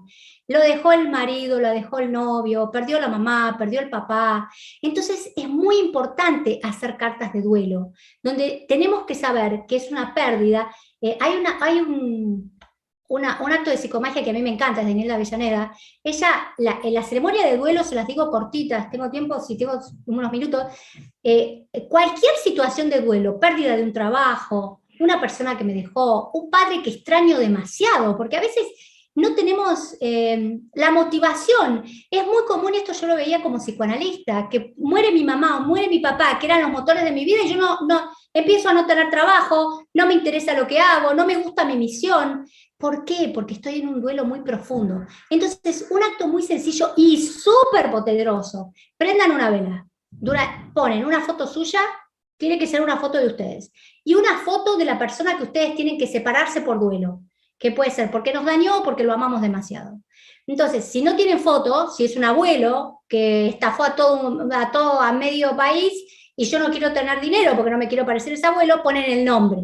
Lo 0.50 0.62
dejó 0.62 0.94
el 0.94 1.10
marido, 1.10 1.60
lo 1.60 1.70
dejó 1.70 2.00
el 2.00 2.12
novio, 2.12 2.72
perdió 2.72 3.00
la 3.00 3.10
mamá, 3.10 3.56
perdió 3.60 3.82
el 3.82 3.90
papá. 3.90 4.50
Entonces 4.82 5.34
es 5.36 5.50
muy 5.50 5.78
importante 5.78 6.60
hacer 6.64 6.96
cartas 6.96 7.34
de 7.34 7.42
duelo, 7.42 7.92
donde 8.24 8.66
tenemos 8.68 9.06
que 9.06 9.14
saber 9.14 9.66
que 9.68 9.76
es 9.76 9.92
una 9.92 10.14
pérdida. 10.14 10.74
Eh, 11.02 11.18
hay 11.20 11.36
una, 11.36 11.58
hay 11.62 11.82
un, 11.82 12.57
un 13.10 13.26
acto 13.26 13.70
de 13.70 13.78
psicomagia 13.78 14.24
que 14.24 14.30
a 14.30 14.34
mí 14.34 14.42
me 14.42 14.50
encanta, 14.50 14.82
es 14.82 14.88
Daniela 14.88 15.16
Avellaneda. 15.16 15.76
Ella, 16.04 16.54
en 16.84 16.94
la 16.94 17.04
ceremonia 17.04 17.46
de 17.46 17.58
duelo, 17.58 17.84
se 17.84 17.96
las 17.96 18.08
digo 18.08 18.30
cortitas, 18.30 18.92
tengo 18.92 19.10
tiempo, 19.10 19.40
si 19.40 19.58
tengo 19.58 19.80
unos 20.06 20.32
minutos, 20.32 20.64
eh, 21.24 21.66
cualquier 21.90 22.36
situación 22.44 22.90
de 22.90 23.02
duelo, 23.02 23.40
pérdida 23.40 23.76
de 23.76 23.84
un 23.84 23.94
trabajo, 23.94 24.82
una 25.00 25.20
persona 25.20 25.58
que 25.58 25.64
me 25.64 25.74
dejó, 25.74 26.32
un 26.34 26.50
padre 26.50 26.82
que 26.82 26.90
extraño 26.90 27.38
demasiado, 27.38 28.18
porque 28.18 28.38
a 28.38 28.42
veces 28.42 28.66
no 29.18 29.34
tenemos 29.34 29.96
eh, 30.00 30.60
la 30.76 30.92
motivación. 30.92 31.84
Es 32.12 32.26
muy 32.26 32.46
común, 32.48 32.76
esto 32.76 32.94
yo 32.94 33.08
lo 33.08 33.16
veía 33.16 33.42
como 33.42 33.58
psicoanalista, 33.58 34.48
que 34.48 34.76
muere 34.78 35.12
mi 35.12 35.24
mamá 35.24 35.58
o 35.58 35.62
muere 35.62 35.88
mi 35.88 36.00
papá, 36.00 36.38
que 36.40 36.46
eran 36.46 36.62
los 36.62 36.72
motores 36.72 37.04
de 37.04 37.12
mi 37.12 37.26
vida, 37.26 37.40
y 37.44 37.50
yo 37.50 37.58
no, 37.58 37.80
no 37.88 38.12
empiezo 38.32 38.70
a 38.70 38.74
no 38.74 38.86
tener 38.86 39.10
trabajo, 39.10 39.88
no 39.94 40.06
me 40.06 40.14
interesa 40.14 40.54
lo 40.54 40.68
que 40.68 40.80
hago, 40.80 41.16
no 41.16 41.26
me 41.26 41.36
gusta 41.38 41.66
mi 41.66 41.76
misión. 41.76 42.46
¿Por 42.78 43.06
qué? 43.06 43.32
Porque 43.34 43.56
estoy 43.56 43.80
en 43.80 43.88
un 43.88 44.02
duelo 44.02 44.24
muy 44.24 44.42
profundo. 44.42 45.06
Entonces, 45.30 45.88
un 45.90 46.04
acto 46.04 46.28
muy 46.28 46.44
sencillo 46.44 46.94
y 46.96 47.18
súper 47.18 47.90
poderoso. 47.90 48.74
Prendan 48.98 49.32
una 49.32 49.50
vela, 49.50 49.88
ponen 50.74 51.06
una 51.06 51.22
foto 51.22 51.48
suya, 51.48 51.82
tiene 52.38 52.60
que 52.60 52.68
ser 52.68 52.82
una 52.82 52.98
foto 52.98 53.18
de 53.18 53.28
ustedes, 53.28 53.72
y 54.04 54.14
una 54.14 54.38
foto 54.40 54.78
de 54.78 54.86
la 54.86 55.00
persona 55.00 55.38
que 55.38 55.44
ustedes 55.44 55.76
tienen 55.76 55.98
que 55.98 56.06
separarse 56.06 56.62
por 56.62 56.80
duelo, 56.80 57.22
que 57.58 57.72
puede 57.72 57.90
ser 57.90 58.12
porque 58.12 58.32
nos 58.32 58.46
dañó 58.46 58.80
o 58.80 58.84
porque 58.84 59.04
lo 59.04 59.14
amamos 59.14 59.42
demasiado. 59.42 60.00
Entonces, 60.46 60.86
si 60.86 61.02
no 61.02 61.16
tienen 61.16 61.40
foto, 61.40 61.90
si 61.90 62.06
es 62.06 62.16
un 62.16 62.26
abuelo 62.26 63.02
que 63.08 63.48
estafó 63.48 63.84
a 63.84 63.96
todo, 63.96 64.48
a 64.54 64.72
todo 64.72 65.02
a 65.02 65.12
medio 65.12 65.58
país 65.58 66.32
y 66.36 66.46
yo 66.46 66.60
no 66.60 66.70
quiero 66.70 66.94
tener 66.94 67.20
dinero 67.20 67.56
porque 67.56 67.72
no 67.72 67.78
me 67.80 67.88
quiero 67.88 68.06
parecer 68.06 68.34
ese 68.34 68.46
abuelo, 68.46 68.84
ponen 68.84 69.12
el 69.12 69.26
nombre. 69.26 69.64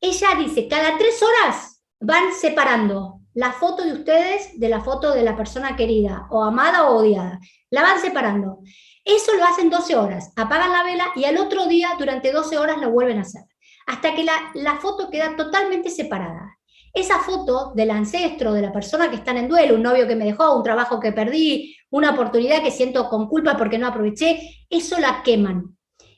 Ella 0.00 0.28
dice, 0.38 0.68
cada 0.68 0.96
tres 0.96 1.20
horas 1.20 1.77
van 2.00 2.32
separando 2.32 3.20
la 3.34 3.52
foto 3.52 3.84
de 3.84 3.92
ustedes 3.92 4.58
de 4.58 4.68
la 4.68 4.80
foto 4.80 5.14
de 5.14 5.22
la 5.22 5.36
persona 5.36 5.76
querida, 5.76 6.26
o 6.30 6.42
amada 6.42 6.90
o 6.90 6.96
odiada. 6.96 7.38
La 7.70 7.82
van 7.82 8.00
separando. 8.00 8.58
Eso 9.04 9.32
lo 9.36 9.44
hacen 9.44 9.70
12 9.70 9.96
horas, 9.96 10.32
apagan 10.36 10.72
la 10.72 10.82
vela 10.82 11.06
y 11.14 11.24
al 11.24 11.38
otro 11.38 11.66
día, 11.66 11.90
durante 11.98 12.32
12 12.32 12.58
horas, 12.58 12.78
lo 12.78 12.90
vuelven 12.90 13.18
a 13.18 13.22
hacer, 13.22 13.42
hasta 13.86 14.14
que 14.14 14.24
la, 14.24 14.50
la 14.54 14.76
foto 14.76 15.08
queda 15.08 15.36
totalmente 15.36 15.88
separada. 15.88 16.58
Esa 16.92 17.20
foto 17.20 17.72
del 17.74 17.90
ancestro, 17.90 18.52
de 18.52 18.62
la 18.62 18.72
persona 18.72 19.08
que 19.08 19.16
está 19.16 19.30
en 19.30 19.48
duelo, 19.48 19.76
un 19.76 19.82
novio 19.82 20.08
que 20.08 20.16
me 20.16 20.24
dejó, 20.24 20.56
un 20.56 20.64
trabajo 20.64 20.98
que 20.98 21.12
perdí, 21.12 21.76
una 21.90 22.10
oportunidad 22.10 22.62
que 22.62 22.70
siento 22.70 23.08
con 23.08 23.28
culpa 23.28 23.56
porque 23.56 23.78
no 23.78 23.86
aproveché, 23.86 24.40
eso 24.68 24.98
la 24.98 25.22
queman. 25.22 25.76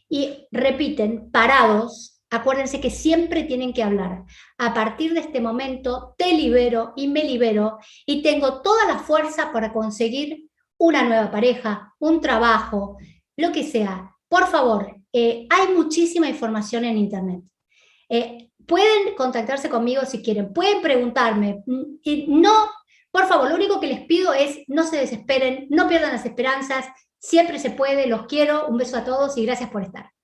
Y 0.08 0.48
repiten, 0.50 1.30
parados, 1.30 2.09
Acuérdense 2.30 2.80
que 2.80 2.90
siempre 2.90 3.42
tienen 3.42 3.72
que 3.72 3.82
hablar. 3.82 4.24
A 4.58 4.72
partir 4.72 5.14
de 5.14 5.20
este 5.20 5.40
momento 5.40 6.14
te 6.16 6.32
libero 6.32 6.92
y 6.94 7.08
me 7.08 7.24
libero 7.24 7.78
y 8.06 8.22
tengo 8.22 8.62
toda 8.62 8.86
la 8.86 9.00
fuerza 9.00 9.52
para 9.52 9.72
conseguir 9.72 10.48
una 10.78 11.02
nueva 11.02 11.30
pareja, 11.30 11.94
un 11.98 12.20
trabajo, 12.20 12.96
lo 13.36 13.52
que 13.52 13.64
sea. 13.64 14.14
Por 14.28 14.46
favor, 14.46 14.96
eh, 15.12 15.46
hay 15.50 15.74
muchísima 15.74 16.28
información 16.28 16.84
en 16.84 16.98
Internet. 16.98 17.42
Eh, 18.08 18.50
pueden 18.66 19.14
contactarse 19.16 19.68
conmigo 19.68 20.02
si 20.06 20.22
quieren, 20.22 20.52
pueden 20.52 20.80
preguntarme. 20.80 21.62
Mm, 21.66 22.40
no, 22.40 22.70
por 23.10 23.26
favor, 23.26 23.48
lo 23.48 23.56
único 23.56 23.80
que 23.80 23.88
les 23.88 24.06
pido 24.06 24.32
es 24.32 24.60
no 24.68 24.84
se 24.84 24.98
desesperen, 24.98 25.66
no 25.68 25.88
pierdan 25.88 26.12
las 26.12 26.24
esperanzas, 26.24 26.86
siempre 27.18 27.58
se 27.58 27.70
puede, 27.70 28.06
los 28.06 28.26
quiero, 28.26 28.68
un 28.68 28.78
beso 28.78 28.96
a 28.96 29.04
todos 29.04 29.36
y 29.36 29.44
gracias 29.44 29.70
por 29.70 29.82
estar. 29.82 30.10